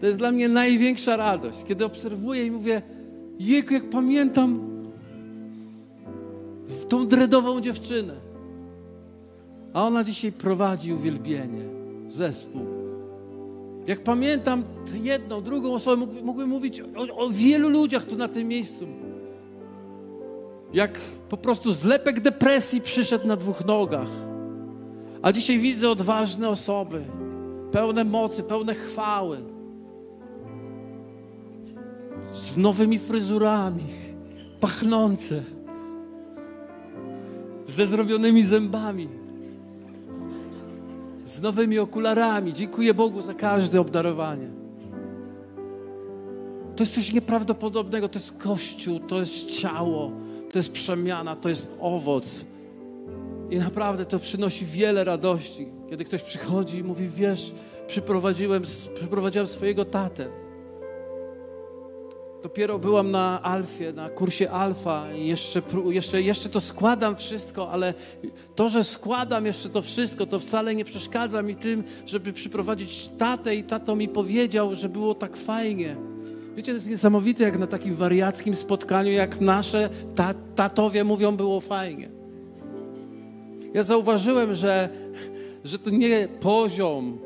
To 0.00 0.06
jest 0.06 0.18
dla 0.18 0.32
mnie 0.32 0.48
największa 0.48 1.16
radość. 1.16 1.64
Kiedy 1.64 1.84
obserwuję 1.84 2.46
i 2.46 2.50
mówię, 2.50 2.82
jejku, 3.38 3.74
jak 3.74 3.90
pamiętam 3.90 4.75
w 6.68 6.84
tą 6.84 7.06
dredową 7.06 7.60
dziewczynę. 7.60 8.14
A 9.72 9.86
ona 9.86 10.04
dzisiaj 10.04 10.32
prowadzi 10.32 10.92
uwielbienie, 10.92 11.62
zespół. 12.08 12.62
Jak 13.86 14.02
pamiętam 14.02 14.64
jedną, 15.02 15.42
drugą 15.42 15.74
osobę, 15.74 16.06
mógłbym 16.22 16.48
mówić 16.48 16.80
o, 16.80 17.16
o 17.16 17.30
wielu 17.30 17.68
ludziach 17.68 18.04
tu 18.04 18.16
na 18.16 18.28
tym 18.28 18.48
miejscu. 18.48 18.86
Jak 20.72 20.98
po 21.28 21.36
prostu 21.36 21.72
zlepek 21.72 22.20
depresji 22.20 22.80
przyszedł 22.80 23.26
na 23.26 23.36
dwóch 23.36 23.64
nogach. 23.64 24.08
A 25.22 25.32
dzisiaj 25.32 25.58
widzę 25.58 25.90
odważne 25.90 26.48
osoby, 26.48 27.04
pełne 27.72 28.04
mocy, 28.04 28.42
pełne 28.42 28.74
chwały, 28.74 29.38
z 32.32 32.56
nowymi 32.56 32.98
fryzurami, 32.98 33.84
pachnące 34.60 35.42
ze 37.76 37.86
zrobionymi 37.86 38.44
zębami, 38.44 39.08
z 41.26 41.40
nowymi 41.40 41.78
okularami. 41.78 42.54
Dziękuję 42.54 42.94
Bogu 42.94 43.22
za 43.22 43.34
każde 43.34 43.80
obdarowanie. 43.80 44.48
To 46.76 46.82
jest 46.82 46.94
coś 46.94 47.12
nieprawdopodobnego. 47.12 48.08
To 48.08 48.18
jest 48.18 48.32
Kościół, 48.38 49.00
to 49.00 49.18
jest 49.18 49.46
ciało, 49.60 50.12
to 50.52 50.58
jest 50.58 50.72
przemiana, 50.72 51.36
to 51.36 51.48
jest 51.48 51.70
owoc. 51.80 52.44
I 53.50 53.56
naprawdę 53.56 54.04
to 54.04 54.18
przynosi 54.18 54.66
wiele 54.66 55.04
radości, 55.04 55.66
kiedy 55.90 56.04
ktoś 56.04 56.22
przychodzi 56.22 56.78
i 56.78 56.84
mówi: 56.84 57.08
Wiesz, 57.08 57.54
przyprowadziłem, 57.86 58.62
przyprowadziłem 58.94 59.46
swojego 59.46 59.84
tatę. 59.84 60.45
Dopiero 62.42 62.78
byłam 62.78 63.10
na 63.10 63.42
Alfie, 63.42 63.92
na 63.92 64.10
kursie 64.10 64.50
Alfa 64.50 65.14
i 65.14 65.26
jeszcze, 65.26 65.62
jeszcze, 65.90 66.22
jeszcze 66.22 66.48
to 66.48 66.60
składam 66.60 67.16
wszystko, 67.16 67.70
ale 67.70 67.94
to, 68.54 68.68
że 68.68 68.84
składam 68.84 69.46
jeszcze 69.46 69.68
to 69.68 69.82
wszystko, 69.82 70.26
to 70.26 70.38
wcale 70.38 70.74
nie 70.74 70.84
przeszkadza 70.84 71.42
mi 71.42 71.56
tym, 71.56 71.84
żeby 72.06 72.32
przyprowadzić 72.32 73.08
tatę 73.18 73.54
i 73.54 73.64
tato 73.64 73.96
mi 73.96 74.08
powiedział, 74.08 74.74
że 74.74 74.88
było 74.88 75.14
tak 75.14 75.36
fajnie. 75.36 75.96
Wiecie, 76.56 76.72
to 76.72 76.76
jest 76.76 76.88
niesamowite, 76.88 77.44
jak 77.44 77.58
na 77.58 77.66
takim 77.66 77.94
wariackim 77.94 78.54
spotkaniu, 78.54 79.12
jak 79.12 79.40
nasze 79.40 79.90
ta, 80.14 80.34
tatowie 80.54 81.04
mówią, 81.04 81.36
było 81.36 81.60
fajnie. 81.60 82.08
Ja 83.74 83.82
zauważyłem, 83.82 84.54
że, 84.54 84.88
że 85.64 85.78
to 85.78 85.90
nie 85.90 86.28
poziom, 86.40 87.18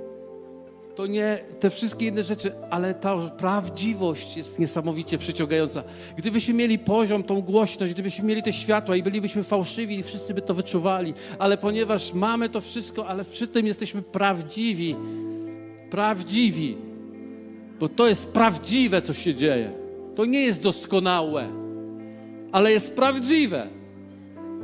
to 1.00 1.06
nie 1.06 1.38
te 1.60 1.70
wszystkie 1.70 2.06
inne 2.06 2.24
rzeczy, 2.24 2.52
ale 2.70 2.94
ta 2.94 3.16
prawdziwość 3.30 4.36
jest 4.36 4.58
niesamowicie 4.58 5.18
przyciągająca. 5.18 5.82
Gdybyśmy 6.16 6.54
mieli 6.54 6.78
poziom, 6.78 7.22
tą 7.22 7.42
głośność, 7.42 7.92
gdybyśmy 7.92 8.24
mieli 8.24 8.42
te 8.42 8.52
światła 8.52 8.96
i 8.96 9.02
bylibyśmy 9.02 9.42
fałszywi 9.42 9.98
i 9.98 10.02
wszyscy 10.02 10.34
by 10.34 10.42
to 10.42 10.54
wyczuwali, 10.54 11.14
ale 11.38 11.58
ponieważ 11.58 12.14
mamy 12.14 12.48
to 12.48 12.60
wszystko, 12.60 13.06
ale 13.06 13.24
przy 13.24 13.48
tym 13.48 13.66
jesteśmy 13.66 14.02
prawdziwi, 14.02 14.96
prawdziwi, 15.90 16.76
bo 17.78 17.88
to 17.88 18.08
jest 18.08 18.28
prawdziwe, 18.28 19.02
co 19.02 19.12
się 19.12 19.34
dzieje. 19.34 19.72
To 20.16 20.24
nie 20.24 20.42
jest 20.42 20.62
doskonałe, 20.62 21.48
ale 22.52 22.72
jest 22.72 22.94
prawdziwe. 22.94 23.66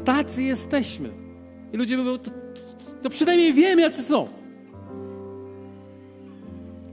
Tacy 0.04 0.42
jesteśmy. 0.42 1.08
I 1.72 1.76
ludzie 1.76 1.96
mówią, 1.96 2.18
to, 2.18 2.30
to 3.02 3.10
przynajmniej 3.10 3.52
wiem, 3.52 3.78
jacy 3.78 4.02
są. 4.02 4.45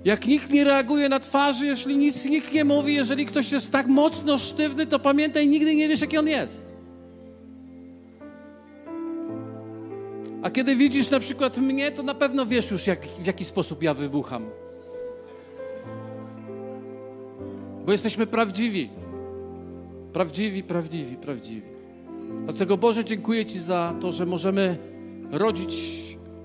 Jak 0.05 0.27
nikt 0.27 0.51
nie 0.51 0.63
reaguje 0.63 1.09
na 1.09 1.19
twarzy, 1.19 1.65
jeśli 1.65 1.97
nic 1.97 2.25
nikt 2.25 2.53
nie 2.53 2.65
mówi, 2.65 2.93
jeżeli 2.93 3.25
ktoś 3.25 3.51
jest 3.51 3.71
tak 3.71 3.87
mocno 3.87 4.37
sztywny, 4.37 4.85
to 4.87 4.99
pamiętaj, 4.99 5.47
nigdy 5.47 5.75
nie 5.75 5.89
wiesz, 5.89 6.01
jaki 6.01 6.17
on 6.17 6.27
jest. 6.27 6.61
A 10.41 10.49
kiedy 10.49 10.75
widzisz 10.75 11.09
na 11.09 11.19
przykład 11.19 11.57
mnie, 11.57 11.91
to 11.91 12.03
na 12.03 12.13
pewno 12.15 12.45
wiesz 12.45 12.71
już, 12.71 12.87
jak, 12.87 13.07
w 13.07 13.27
jaki 13.27 13.45
sposób 13.45 13.83
ja 13.83 13.93
wybucham. 13.93 14.45
Bo 17.85 17.91
jesteśmy 17.91 18.27
prawdziwi. 18.27 18.89
Prawdziwi, 20.13 20.63
prawdziwi, 20.63 21.15
prawdziwi. 21.15 21.61
Dlatego 22.43 22.77
Boże, 22.77 23.05
dziękuję 23.05 23.45
Ci 23.45 23.59
za 23.59 23.95
to, 24.01 24.11
że 24.11 24.25
możemy 24.25 24.77
rodzić 25.31 25.73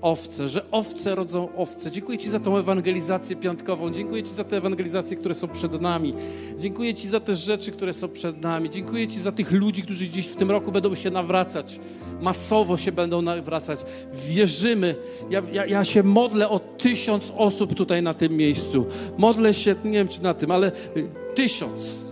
owce, 0.01 0.47
że 0.47 0.71
owce 0.71 1.15
rodzą 1.15 1.49
owce. 1.55 1.91
Dziękuję 1.91 2.17
Ci 2.17 2.29
za 2.29 2.39
tą 2.39 2.57
ewangelizację 2.57 3.35
piątkową. 3.35 3.91
Dziękuję 3.91 4.23
Ci 4.23 4.33
za 4.33 4.43
te 4.43 4.57
ewangelizacje, 4.57 5.17
które 5.17 5.35
są 5.35 5.47
przed 5.47 5.81
nami. 5.81 6.13
Dziękuję 6.57 6.93
Ci 6.93 7.07
za 7.07 7.19
te 7.19 7.35
rzeczy, 7.35 7.71
które 7.71 7.93
są 7.93 8.09
przed 8.09 8.41
nami. 8.41 8.69
Dziękuję 8.69 9.07
Ci 9.07 9.21
za 9.21 9.31
tych 9.31 9.51
ludzi, 9.51 9.83
którzy 9.83 10.09
dziś 10.09 10.27
w 10.27 10.35
tym 10.35 10.51
roku 10.51 10.71
będą 10.71 10.95
się 10.95 11.11
nawracać. 11.11 11.79
Masowo 12.21 12.77
się 12.77 12.91
będą 12.91 13.21
nawracać. 13.21 13.79
Wierzymy. 14.13 14.95
Ja, 15.29 15.41
ja, 15.51 15.65
ja 15.65 15.85
się 15.85 16.03
modlę 16.03 16.49
o 16.49 16.59
tysiąc 16.59 17.33
osób 17.37 17.73
tutaj 17.73 18.03
na 18.03 18.13
tym 18.13 18.37
miejscu. 18.37 18.85
Modlę 19.17 19.53
się, 19.53 19.75
nie 19.83 19.91
wiem 19.91 20.07
czy 20.07 20.23
na 20.23 20.33
tym, 20.33 20.51
ale 20.51 20.71
y, 20.97 21.09
tysiąc 21.35 22.09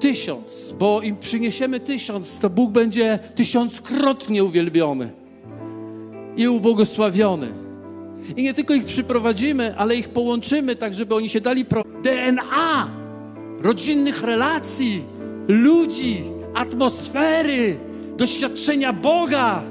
tysiąc, 0.00 0.74
bo 0.78 1.02
im 1.02 1.16
przyniesiemy 1.16 1.80
tysiąc, 1.80 2.38
to 2.38 2.50
Bóg 2.50 2.70
będzie 2.70 3.18
tysiąckrotnie 3.34 4.44
uwielbiony 4.44 5.19
i 6.36 6.48
ubłogosławiony. 6.48 7.52
I 8.36 8.42
nie 8.42 8.54
tylko 8.54 8.74
ich 8.74 8.84
przyprowadzimy, 8.84 9.76
ale 9.76 9.96
ich 9.96 10.08
połączymy 10.08 10.76
tak, 10.76 10.94
żeby 10.94 11.14
oni 11.14 11.28
się 11.28 11.40
dali 11.40 11.64
pro 11.64 11.84
DNA 12.02 12.90
rodzinnych 13.60 14.22
relacji, 14.22 15.04
ludzi, 15.48 16.22
atmosfery, 16.54 17.78
doświadczenia 18.16 18.92
Boga, 18.92 19.62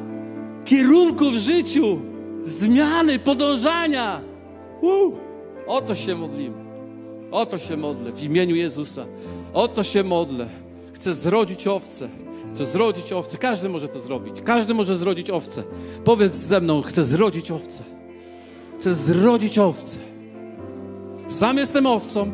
kierunku 0.66 1.32
w 1.32 1.38
życiu, 1.38 2.00
zmiany, 2.44 3.20
podążania. 3.20 4.22
Uh, 4.82 5.14
o 5.68 5.82
to 5.82 5.96
się 5.96 6.16
modlimy. 6.16 6.56
O 7.32 7.46
to 7.46 7.60
się 7.60 7.78
modlę 7.78 8.12
w 8.12 8.24
imieniu 8.24 8.56
Jezusa. 8.56 9.06
O 9.54 9.68
to 9.68 9.84
się 9.84 10.04
modlę. 10.04 10.48
Chcę 10.94 11.14
zrodzić 11.14 11.68
owce. 11.68 12.10
Chcę 12.54 12.66
zrodzić 12.66 13.14
owce. 13.14 13.38
Każdy 13.38 13.70
może 13.70 13.88
to 13.88 14.00
zrobić. 14.00 14.42
Każdy 14.42 14.74
może 14.74 14.96
zrodzić 14.96 15.30
owce. 15.30 15.64
Powiedz 16.04 16.36
ze 16.36 16.62
mną, 16.62 16.82
chcę 16.82 17.04
zrodzić 17.04 17.52
owce. 17.52 17.84
Chcę 18.80 18.94
zrodzić 18.94 19.60
owce. 19.60 19.98
Sam 21.28 21.58
jestem 21.58 21.86
owcą. 21.86 22.32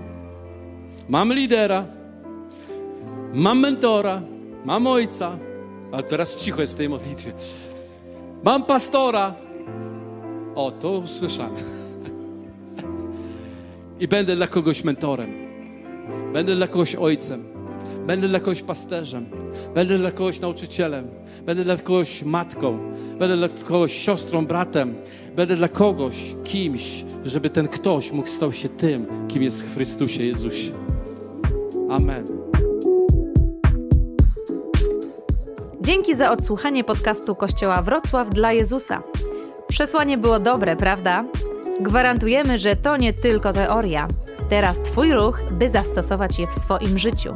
Mam 1.09 1.33
lidera. 1.33 1.85
Mam 3.33 3.59
mentora. 3.59 4.21
Mam 4.65 4.87
ojca. 4.87 5.37
A 5.91 6.03
teraz 6.03 6.35
cicho 6.35 6.61
jest 6.61 6.73
w 6.73 6.77
tej 6.77 6.89
modlitwie. 6.89 7.33
Mam 8.43 8.63
pastora. 8.63 9.35
O, 10.55 10.71
to 10.71 10.91
usłyszałem. 10.91 11.55
I 13.99 14.07
będę 14.07 14.35
dla 14.35 14.47
kogoś 14.47 14.83
mentorem. 14.83 15.33
Będę 16.33 16.55
dla 16.55 16.67
kogoś 16.67 16.95
ojcem. 16.95 17.54
Będę 18.07 18.27
dla 18.27 18.39
kogoś 18.39 18.61
pasterzem, 18.61 19.25
będę 19.75 19.97
dla 19.97 20.11
kogoś 20.11 20.39
nauczycielem, 20.39 21.07
będę 21.45 21.63
dla 21.63 21.77
kogoś 21.77 22.23
matką, 22.23 22.79
będę 23.19 23.37
dla 23.37 23.47
kogoś 23.49 23.93
siostrą, 23.93 24.45
bratem, 24.45 24.95
będę 25.35 25.55
dla 25.55 25.67
kogoś 25.67 26.35
kimś, 26.43 27.05
żeby 27.25 27.49
ten 27.49 27.67
ktoś 27.67 28.11
mógł 28.11 28.27
stać 28.27 28.57
się 28.57 28.69
tym, 28.69 29.27
kim 29.27 29.43
jest 29.43 29.63
w 29.63 29.73
Chrystusie 29.73 30.23
Jezusie. 30.23 30.71
Amen. 31.89 32.25
Dzięki 35.81 36.15
za 36.15 36.31
odsłuchanie 36.31 36.83
podcastu 36.83 37.35
Kościoła 37.35 37.81
Wrocław 37.81 38.29
dla 38.29 38.53
Jezusa. 38.53 39.03
Przesłanie 39.67 40.17
było 40.17 40.39
dobre, 40.39 40.75
prawda? 40.75 41.25
Gwarantujemy, 41.79 42.57
że 42.57 42.75
to 42.75 42.97
nie 42.97 43.13
tylko 43.13 43.53
teoria. 43.53 44.07
Teraz 44.49 44.81
Twój 44.81 45.13
ruch, 45.13 45.41
by 45.51 45.69
zastosować 45.69 46.39
je 46.39 46.47
w 46.47 46.53
swoim 46.53 46.97
życiu. 46.99 47.35